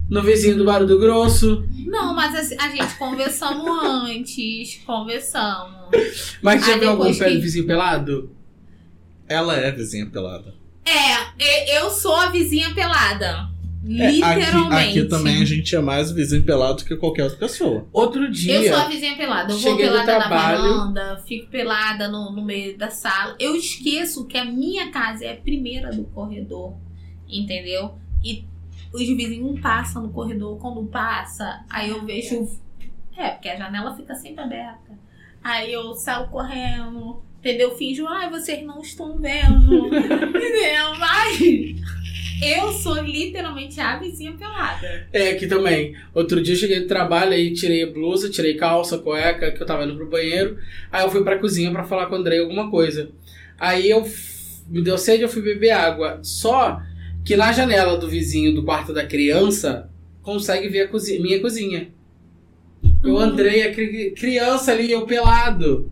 No 0.10 0.22
vizinho 0.22 0.58
do 0.58 0.64
Barulho 0.64 0.88
do 0.88 1.00
Grosso? 1.00 1.68
Não, 1.86 2.16
mas 2.16 2.34
assim, 2.34 2.56
a 2.60 2.70
gente 2.70 2.98
conversamos 2.98 3.68
antes. 3.84 4.80
Conversamos. 4.86 5.90
Mas 6.42 6.66
já 6.66 6.78
viu 6.78 6.90
algum 6.92 7.12
que- 7.14 7.38
vizinho 7.40 7.66
pelado? 7.68 8.32
Ela 9.28 9.58
é 9.58 9.70
vizinha 9.72 10.06
pelada. 10.06 10.56
É, 10.86 11.78
eu 11.78 11.90
sou 11.90 12.16
a 12.16 12.30
vizinha 12.30 12.74
pelada. 12.74 13.50
É, 13.86 14.12
Literalmente. 14.12 14.76
aqui, 14.76 15.00
aqui 15.00 15.10
também 15.10 15.42
a 15.42 15.46
gente 15.46 15.76
é 15.76 15.80
mais 15.80 16.12
vizinho 16.12 16.44
pelado 16.44 16.84
que 16.84 16.96
qualquer 16.96 17.24
outra 17.24 17.38
pessoa. 17.38 17.88
Outro 17.94 18.30
dia. 18.30 18.56
Eu 18.56 18.74
sou 18.74 18.84
a 18.84 18.88
vizinha 18.88 19.16
pelada. 19.16 19.54
Eu 19.54 19.58
vou 19.58 19.78
pelada 19.78 20.20
na 20.20 20.28
varanda, 20.28 21.24
fico 21.26 21.48
pelada 21.50 22.08
no, 22.08 22.32
no 22.32 22.44
meio 22.44 22.78
da 22.78 22.90
sala. 22.90 23.36
Eu 23.40 23.56
esqueço 23.56 24.26
que 24.26 24.38
a 24.38 24.46
minha 24.46 24.92
casa 24.92 25.26
é 25.26 25.34
a 25.34 25.38
primeira 25.38 25.92
do 25.92 26.04
corredor. 26.06 26.76
Entendeu? 27.30 27.96
E 28.24 28.46
os 28.94 29.02
vizinhos 29.02 29.60
passam 29.60 30.04
no 30.04 30.10
corredor. 30.10 30.58
Quando 30.58 30.84
passa, 30.88 31.64
aí 31.70 31.90
eu 31.90 32.04
vejo. 32.06 32.50
É, 33.16 33.30
porque 33.30 33.50
a 33.50 33.56
janela 33.56 33.96
fica 33.96 34.16
sempre 34.16 34.44
aberta. 34.44 34.98
Aí 35.44 35.72
eu 35.72 35.94
saio 35.94 36.28
correndo. 36.28 37.22
Entendeu? 37.40 37.76
Finjo, 37.78 38.06
ai, 38.08 38.30
vocês 38.30 38.66
não 38.66 38.82
estão 38.82 39.18
vendo. 39.18 39.88
entendeu? 39.96 40.96
Mas 41.00 41.40
eu 42.42 42.72
sou 42.72 42.96
literalmente 43.02 43.80
a 43.80 43.98
vizinha 43.98 44.34
pelada. 44.34 45.08
É, 45.14 45.30
aqui 45.30 45.48
também. 45.48 45.96
Outro 46.14 46.42
dia 46.42 46.54
eu 46.54 46.58
cheguei 46.60 46.80
do 46.82 46.88
trabalho, 46.88 47.34
aí 47.34 47.54
tirei 47.54 47.84
a 47.84 47.88
blusa, 47.92 48.30
tirei 48.30 48.56
calça, 48.56 48.98
cueca, 48.98 49.52
que 49.52 49.62
eu 49.62 49.66
tava 49.68 49.84
indo 49.86 49.96
pro 49.96 50.10
banheiro. 50.10 50.58
Aí 50.92 51.04
eu 51.04 51.10
fui 51.12 51.24
pra 51.24 51.38
cozinha 51.40 51.72
pra 51.72 51.84
falar 51.84 52.08
com 52.08 52.16
o 52.16 52.18
Andrei 52.18 52.40
alguma 52.40 52.70
coisa. 52.70 53.10
Aí 53.60 53.90
eu 53.90 54.06
me 54.70 54.82
deu 54.82 54.98
sede, 54.98 55.24
eu 55.24 55.30
fui 55.30 55.42
beber 55.42 55.72
água. 55.72 56.20
Só 56.22 56.82
que 57.26 57.36
na 57.36 57.52
janela 57.52 57.98
do 57.98 58.08
vizinho 58.10 58.54
do 58.54 58.64
quarto 58.64 58.94
da 58.94 59.06
criança 59.06 59.90
consegue 60.22 60.68
ver 60.70 60.82
a 60.82 60.88
cozinha, 60.88 61.22
minha 61.22 61.40
cozinha. 61.40 61.90
Eu 63.04 63.16
Hum. 63.16 63.20
Andrei, 63.20 63.64
a 63.64 63.74
cri- 63.74 64.12
criança 64.12 64.72
ali, 64.72 64.92
eu 64.92 65.06
pelado. 65.06 65.92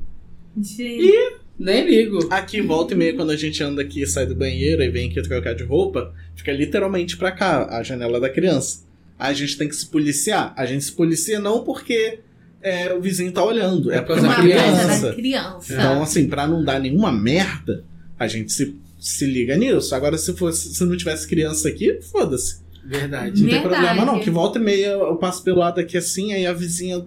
Gente. 0.57 1.11
Nem 1.57 1.85
ligo. 1.87 2.27
Aqui, 2.29 2.61
volta 2.61 2.93
e 2.93 2.97
meia, 2.97 3.13
quando 3.15 3.31
a 3.31 3.35
gente 3.37 3.63
anda 3.63 3.81
aqui 3.81 4.01
e 4.01 4.07
sai 4.07 4.25
do 4.25 4.35
banheiro 4.35 4.83
e 4.83 4.89
vem 4.89 5.09
aqui 5.09 5.21
trocar 5.21 5.55
de 5.55 5.63
roupa, 5.63 6.13
fica 6.35 6.51
literalmente 6.51 7.15
pra 7.17 7.31
cá, 7.31 7.65
a 7.77 7.81
janela 7.81 8.19
da 8.19 8.29
criança. 8.29 8.83
Aí 9.17 9.31
a 9.31 9.33
gente 9.35 9.57
tem 9.57 9.67
que 9.69 9.75
se 9.75 9.85
policiar. 9.85 10.53
A 10.57 10.65
gente 10.65 10.83
se 10.83 10.91
policia 10.91 11.39
não 11.39 11.63
porque 11.63 12.19
é, 12.61 12.93
o 12.93 12.99
vizinho 13.01 13.31
tá 13.31 13.43
olhando, 13.43 13.89
é 13.91 13.97
É 13.97 14.01
por 14.01 14.15
por 14.17 14.21
causa 14.21 14.27
causa 14.35 14.49
da 14.49 14.55
da 14.55 14.63
Uma 14.63 14.73
criança. 14.73 15.07
da 15.09 15.13
criança. 15.15 15.73
Então, 15.73 16.03
assim, 16.03 16.27
pra 16.27 16.45
não 16.47 16.63
dar 16.63 16.79
nenhuma 16.79 17.11
merda, 17.11 17.85
a 18.19 18.27
gente 18.27 18.51
se, 18.51 18.75
se 18.99 19.25
liga 19.25 19.55
nisso. 19.55 19.95
Agora, 19.95 20.17
se, 20.17 20.33
fosse, 20.33 20.73
se 20.75 20.83
não 20.83 20.97
tivesse 20.97 21.25
criança 21.25 21.69
aqui, 21.69 21.99
foda-se. 22.01 22.59
Verdade. 22.83 23.41
Não 23.41 23.49
tem 23.49 23.59
Verdade. 23.61 23.81
problema, 23.81 24.05
não. 24.05 24.19
Que 24.19 24.29
volta 24.29 24.59
e 24.59 24.61
meia 24.61 24.87
eu 24.89 25.15
passo 25.15 25.41
pelo 25.43 25.59
lado 25.59 25.79
aqui 25.79 25.97
assim, 25.97 26.33
aí 26.33 26.45
a 26.45 26.53
vizinha 26.53 27.05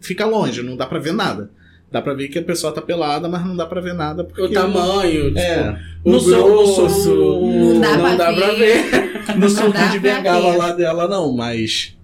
fica 0.00 0.24
longe, 0.24 0.62
não 0.62 0.74
dá 0.76 0.86
pra 0.86 0.98
ver 0.98 1.12
nada. 1.12 1.50
Dá 1.94 2.02
pra 2.02 2.12
ver 2.12 2.26
que 2.26 2.40
a 2.40 2.42
pessoa 2.42 2.72
tá 2.74 2.82
pelada, 2.82 3.28
mas 3.28 3.46
não 3.46 3.54
dá 3.54 3.66
pra 3.66 3.80
ver 3.80 3.94
nada. 3.94 4.24
Porque 4.24 4.42
O 4.42 4.50
tamanho, 4.50 5.26
tipo, 5.28 5.38
É. 5.38 5.78
o 6.04 6.18
sou- 6.18 6.44
grosso. 6.44 7.40
Não 7.46 7.80
dá 7.80 7.92
não 7.96 8.00
pra 8.00 8.14
dá 8.16 8.32
pra 8.32 8.50
ver. 8.54 9.48
sou 9.48 9.72
dá 9.72 9.86
de 9.86 10.00
bengala 10.00 10.50
ver. 10.52 10.58
lá 10.58 10.72
dela, 10.72 11.06
não, 11.06 11.32
mas. 11.32 11.96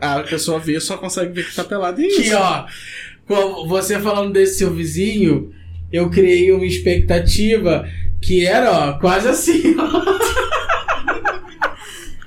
A 0.00 0.20
pessoa 0.24 0.58
vê 0.58 0.80
só 0.80 0.96
consegue 0.96 1.32
ver 1.34 1.46
que 1.46 1.54
tá 1.54 1.62
pelada 1.62 2.02
e 2.02 2.06
é 2.06 2.08
Que 2.08 2.20
isso. 2.22 2.36
ó, 2.36 2.66
você 3.68 4.00
falando 4.00 4.32
desse 4.32 4.58
seu 4.58 4.72
vizinho, 4.74 5.54
eu 5.92 6.10
criei 6.10 6.50
uma 6.50 6.66
expectativa 6.66 7.88
que 8.20 8.44
era, 8.44 8.72
ó, 8.72 8.92
quase 8.98 9.28
assim, 9.28 9.76
ó. 9.78 10.02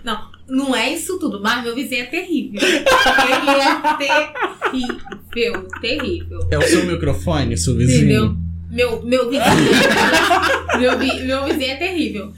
Não, 0.03 0.29
não 0.47 0.75
é 0.75 0.91
isso 0.93 1.17
tudo, 1.19 1.41
mas 1.41 1.63
meu 1.63 1.73
vizinho 1.75 2.03
é 2.03 2.05
terrível. 2.05 2.61
Ele 2.61 3.49
é 3.59 3.97
terrível, 3.97 5.14
terrível. 5.81 6.39
É 6.49 6.57
o 6.57 6.61
seu 6.63 6.85
microfone, 6.85 7.57
seu 7.57 7.75
vizinho. 7.75 7.99
Entendeu? 7.99 8.37
Meu, 8.71 9.03
meu 9.03 9.29
vizinho. 9.29 9.43
meu, 10.79 10.97
vi- 10.99 11.23
meu 11.23 11.45
vizinho 11.45 11.71
é 11.71 11.75
terrível. 11.75 12.33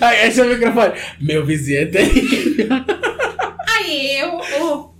Aí, 0.00 0.28
esse 0.28 0.40
é 0.40 0.44
o 0.44 0.48
microfone. 0.48 0.92
Meu 1.20 1.44
vizinho 1.44 1.80
é 1.80 1.86
terrível. 1.86 2.68
Aí 3.68 4.16
eu, 4.18 4.92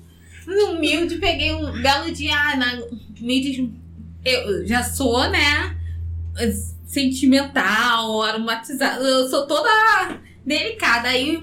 no 0.46 0.72
humilde, 0.72 1.16
peguei 1.16 1.52
um 1.52 1.70
belo 1.82 2.10
dia. 2.12 2.34
ah, 2.34 2.56
Na, 2.56 2.78
me 3.20 3.40
diz, 3.40 3.68
eu 4.24 4.66
já 4.66 4.82
sou, 4.82 5.28
né? 5.30 5.76
Sentimental, 6.86 8.22
aromatizada. 8.22 9.02
Eu 9.04 9.28
sou 9.28 9.46
toda 9.46 9.68
delicada. 10.44 11.08
Aí 11.08 11.36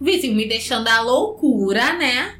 o 0.00 0.04
vizinho 0.04 0.34
me 0.34 0.48
deixando 0.48 0.88
a 0.88 1.00
loucura, 1.00 1.92
né? 1.98 2.34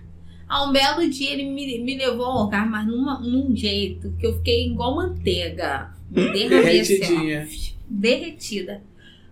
A 0.55 0.63
um 0.63 0.71
belo 0.71 1.11
dia 1.11 1.33
ele 1.33 1.51
me, 1.51 1.81
me 1.81 1.99
levou 1.99 2.27
ao 2.27 2.45
lugar, 2.45 2.65
mas 2.71 2.87
numa, 2.87 3.19
num 3.19 3.57
jeito 3.57 4.13
que 4.21 4.25
eu 4.25 4.37
fiquei 4.37 4.69
igual 4.69 4.95
manteiga. 4.95 5.93
Derramei 6.09 6.79
assim, 6.79 7.01
Derretidinha. 7.01 7.49
derretida. 7.89 8.83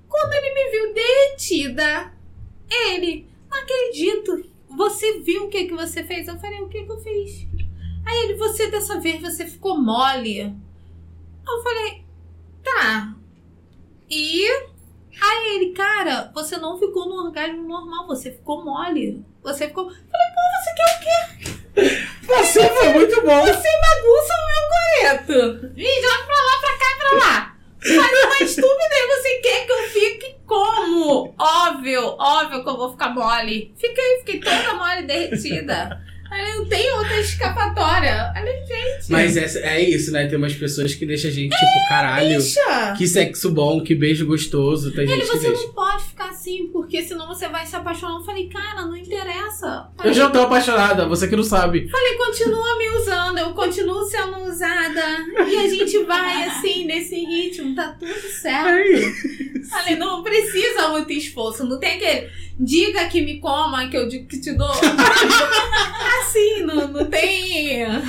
Quando 0.08 0.32
ele 0.32 0.52
me 0.52 0.70
viu 0.72 0.94
derretida, 0.94 2.12
ele, 2.68 3.28
não 3.48 3.56
acredito, 3.56 4.50
você 4.68 5.20
viu 5.20 5.44
o 5.44 5.48
que, 5.48 5.66
que 5.66 5.74
você 5.74 6.02
fez? 6.02 6.26
Eu 6.26 6.40
falei, 6.40 6.60
o 6.60 6.68
que, 6.68 6.82
que 6.82 6.90
eu 6.90 6.98
fiz? 6.98 7.46
Aí 8.04 8.24
ele, 8.24 8.34
você 8.34 8.68
dessa 8.68 8.98
vez 8.98 9.20
você 9.22 9.46
ficou 9.46 9.80
mole. 9.80 10.40
Eu 10.40 11.62
falei, 11.62 12.02
tá. 12.64 13.14
E 14.10 14.44
aí 15.20 15.54
ele, 15.54 15.70
cara, 15.70 16.32
você 16.34 16.56
não 16.56 16.80
ficou 16.80 17.08
no 17.08 17.26
orgasmo 17.26 17.62
normal, 17.62 18.08
você 18.08 18.32
ficou 18.32 18.64
mole. 18.64 19.24
Você 19.42 19.66
ficou. 19.68 19.90
Pô, 20.34 20.42
você 20.58 20.70
quer 20.74 20.90
o 20.90 21.00
quê? 21.00 21.18
Você 22.22 22.68
foi 22.68 22.88
muito 22.88 23.22
bom. 23.22 23.40
Você 23.40 23.68
bagunça 23.80 24.34
o 24.34 24.46
meu 24.48 24.64
coreto. 24.72 25.72
E 25.76 26.02
joga 26.02 26.24
pra 26.24 26.36
lá, 26.36 26.60
pra 26.60 26.76
cá, 26.78 26.96
pra 26.98 27.18
lá. 27.18 27.56
Faz 27.82 28.24
uma 28.24 28.38
estupidez. 28.42 29.06
Você 29.08 29.30
quer 29.38 29.66
que 29.66 29.72
eu 29.72 29.82
fique 29.90 30.36
como? 30.46 31.34
Óbvio, 31.38 32.16
óbvio 32.18 32.62
que 32.62 32.68
eu 32.68 32.76
vou 32.76 32.90
ficar 32.92 33.10
mole. 33.10 33.74
Fiquei, 33.78 34.18
fiquei 34.18 34.40
toda 34.40 34.74
mole, 34.74 35.02
derretida. 35.02 36.00
Aí 36.32 36.54
não 36.56 36.64
tem 36.64 36.92
outra 36.94 37.20
escapatória. 37.20 38.32
Olha, 38.36 38.52
gente. 38.66 39.10
Mas 39.10 39.36
é, 39.36 39.76
é 39.76 39.80
isso, 39.82 40.10
né? 40.12 40.26
Tem 40.26 40.38
umas 40.38 40.54
pessoas 40.54 40.94
que 40.94 41.04
deixam 41.04 41.30
a 41.30 41.32
gente, 41.34 41.50
tipo, 41.50 41.88
caralho. 41.88 42.36
Bicha! 42.38 42.94
Que 42.96 43.06
sexo 43.06 43.50
bom, 43.50 43.82
que 43.82 43.94
beijo 43.94 44.24
gostoso. 44.26 44.90
Tem 44.92 45.04
Ele, 45.04 45.16
gente 45.16 45.30
que 45.30 45.36
você 45.38 45.48
deixa. 45.48 45.62
não 45.66 45.72
pode 45.74 46.04
ficar 46.04 46.28
assim, 46.30 46.68
porque 46.72 47.02
senão 47.02 47.26
você 47.28 47.48
vai 47.48 47.66
se 47.66 47.76
apaixonar. 47.76 48.14
Eu 48.18 48.24
falei, 48.24 48.48
cara, 48.48 48.82
não 48.86 48.96
interessa. 48.96 49.88
Eu 49.90 49.98
Falei, 49.98 50.12
já 50.14 50.30
tô 50.30 50.40
apaixonada, 50.40 51.06
você 51.06 51.28
que 51.28 51.36
não 51.36 51.42
sabe. 51.42 51.88
falei, 51.88 52.14
continua 52.16 52.78
me 52.78 52.88
usando, 52.98 53.38
eu 53.38 53.52
continuo 53.52 54.04
sendo 54.04 54.38
usada. 54.48 55.02
E 55.48 55.58
a 55.58 55.68
gente 55.68 56.02
vai 56.04 56.44
assim, 56.44 56.84
nesse 56.86 57.16
ritmo, 57.24 57.74
tá 57.74 57.94
tudo 57.98 58.12
certo. 58.12 59.51
Falei, 59.72 59.96
não 59.96 60.22
precisa 60.22 60.88
muito 60.88 61.10
esforço, 61.12 61.64
não 61.64 61.80
tem 61.80 61.94
aquele. 61.96 62.28
Diga 62.60 63.06
que 63.08 63.22
me 63.22 63.40
coma, 63.40 63.88
que 63.88 63.96
eu 63.96 64.06
digo 64.06 64.28
que 64.28 64.38
te 64.40 64.52
dou. 64.52 64.70
assim, 66.20 66.62
não, 66.64 66.88
não 66.88 67.04
tem. 67.06 67.86
Não 67.88 68.02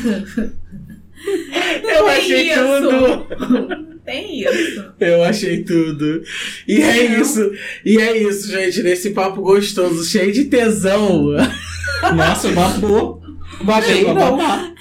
Eu 1.90 2.06
tem 2.06 2.18
achei 2.18 2.52
isso. 2.52 2.60
tudo. 2.60 2.92
Não 3.70 3.98
tem 4.00 4.40
isso. 4.42 4.94
Eu 5.00 5.24
achei 5.24 5.64
tudo. 5.64 6.22
E 6.68 6.82
é 6.82 7.08
Não. 7.10 7.22
isso. 7.22 7.52
E 7.86 7.98
é 7.98 8.18
isso, 8.18 8.52
gente. 8.52 8.84
Nesse 8.84 9.12
papo 9.12 9.42
gostoso, 9.42 10.04
cheio 10.04 10.34
de 10.34 10.44
tesão. 10.46 11.28
Nossa, 12.14 12.50
babou. 12.52 13.23
Babei 13.64 14.04
não. 14.14 14.38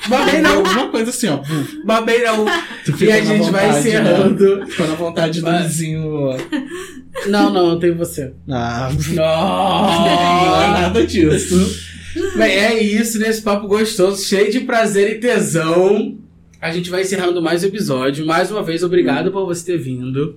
Babei 0.08 0.40
não. 0.40 0.56
Alguma 0.58 0.88
coisa 0.88 1.10
assim, 1.10 1.28
ó. 1.28 1.40
Babei 1.84 2.22
não. 2.24 2.44
E 3.00 3.12
a 3.12 3.24
gente 3.24 3.50
vai 3.50 3.70
né? 3.70 3.78
encerrando. 3.78 4.66
Ficou 4.66 4.86
na 4.88 4.94
vontade 4.94 5.40
do 5.40 5.50
vizinho. 5.58 6.36
Não, 7.26 7.52
não, 7.52 7.70
eu 7.70 7.78
tenho 7.78 7.96
você. 7.96 8.32
Ah, 8.48 8.90
não 9.08 9.14
Não. 9.14 10.62
é 10.62 10.80
nada 10.80 11.06
disso. 11.06 11.92
Bem, 12.36 12.50
é 12.50 12.82
isso, 12.82 13.18
nesse 13.18 13.40
papo 13.42 13.66
gostoso, 13.66 14.22
cheio 14.24 14.50
de 14.50 14.60
prazer 14.60 15.10
e 15.16 15.20
tesão. 15.20 16.18
A 16.60 16.70
gente 16.70 16.90
vai 16.90 17.02
encerrando 17.02 17.40
mais 17.42 17.64
um 17.64 17.66
episódio. 17.66 18.26
Mais 18.26 18.50
uma 18.50 18.62
vez, 18.62 18.82
obrigado 18.82 19.32
por 19.32 19.46
você 19.46 19.64
ter 19.72 19.78
vindo. 19.78 20.36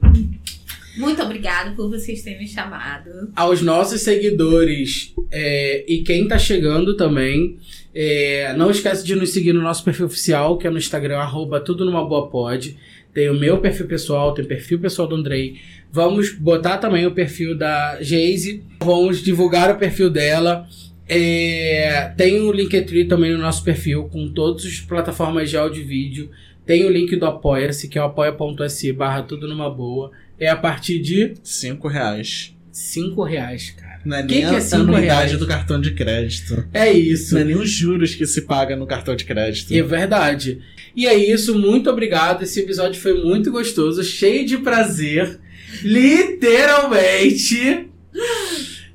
Muito 0.98 1.22
obrigada 1.22 1.72
por 1.72 1.89
vocês 1.89 2.22
terem 2.22 2.39
me 2.39 2.48
chamado. 2.48 3.32
Aos 3.36 3.62
nossos 3.62 4.02
seguidores 4.02 5.14
é, 5.32 5.84
e 5.88 6.04
quem 6.04 6.28
tá 6.28 6.38
chegando 6.38 6.96
também, 6.96 7.58
é, 7.93 8.54
não 8.54 8.72
esquece 8.72 9.06
de 9.06 9.16
nos 9.16 9.32
seguir 9.32 9.54
no 9.54 9.62
nosso 9.62 9.84
perfil 9.84 10.06
oficial, 10.06 10.58
que 10.58 10.68
é 10.68 10.70
no 10.70 10.78
Instagram, 10.78 11.18
arroba 11.18 11.60
tudo 11.60 11.86
numa 11.86 12.06
boa 12.08 12.30
pod. 12.30 12.78
Tem 13.14 13.30
o 13.30 13.34
meu 13.34 13.60
perfil 13.60 13.88
pessoal, 13.88 14.34
tem 14.34 14.43
o 14.43 14.48
perfil 14.48 14.80
pessoal 14.80 15.08
do 15.08 15.16
Andrei. 15.16 15.56
Vamos 15.91 16.34
botar 16.34 16.78
também 16.78 17.06
o 17.06 17.12
perfil 17.12 17.58
da 17.58 17.98
Geise. 18.02 18.62
Vamos 18.82 19.24
divulgar 19.24 19.74
o 19.74 19.80
perfil 19.80 20.10
dela. 20.10 20.68
É, 21.08 22.12
tem 22.18 22.41
o 22.41 22.52
Linktree 22.52 23.06
também 23.06 23.32
no 23.32 23.38
nosso 23.38 23.64
perfil, 23.64 24.06
com 24.06 24.28
todas 24.28 24.66
as 24.66 24.80
plataformas 24.82 25.50
de 25.50 25.56
áudio 25.56 25.82
e 25.82 25.86
vídeo. 25.86 26.30
Tem 26.66 26.84
o 26.84 26.89
link 26.89 27.16
do 27.16 27.26
Apoia-se, 27.26 27.88
que 27.88 27.98
é 27.98 28.02
o 28.02 28.06
apoia.se 28.06 28.91
barra 28.91 29.22
tudo 29.22 29.48
numa 29.48 29.70
boa. 29.70 30.12
É 30.40 30.50
a 30.50 30.56
partir 30.56 31.00
de 31.00 31.34
Cinco 31.44 31.88
reais. 31.88 32.54
5 32.72 33.24
reais, 33.24 33.72
cara. 33.72 34.02
Não 34.06 34.18
é 34.18 34.24
Que 34.24 34.36
nem 34.36 34.48
que 34.48 34.54
é 34.54 34.58
a 34.58 34.62
cinco 34.62 34.84
anuidade 34.84 35.08
reais? 35.28 35.40
do 35.40 35.48
cartão 35.48 35.82
de 35.82 35.92
crédito. 35.92 36.68
É 36.74 36.92
isso. 36.92 37.34
Não 37.34 37.42
é 37.42 37.46
nem 37.46 37.56
os 37.56 37.70
juros 37.70 38.14
que 38.14 38.26
se 38.28 38.42
paga 38.42 38.76
no 38.76 38.86
cartão 38.86 39.16
de 39.16 39.26
crédito. 39.26 39.74
É 39.74 39.82
verdade. 39.82 40.62
E 40.96 41.08
é 41.08 41.16
isso, 41.16 41.58
muito 41.58 41.90
obrigado. 41.90 42.44
Esse 42.44 42.60
episódio 42.60 43.02
foi 43.02 43.24
muito 43.24 43.52
gostoso, 43.52 44.04
cheio 44.04 44.46
de 44.46 44.58
prazer. 44.60 45.40
Literalmente. 45.84 47.88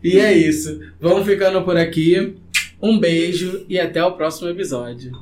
E 0.02 0.18
é 0.18 0.32
isso. 0.32 0.80
Vamos 1.00 1.26
ficando 1.26 1.62
por 1.62 1.76
aqui. 1.76 2.34
Um 2.80 2.98
beijo 2.98 3.64
e 3.68 3.78
até 3.78 4.02
o 4.04 4.12
próximo 4.12 4.48
episódio. 4.48 5.12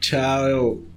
Tchau. 0.00 0.82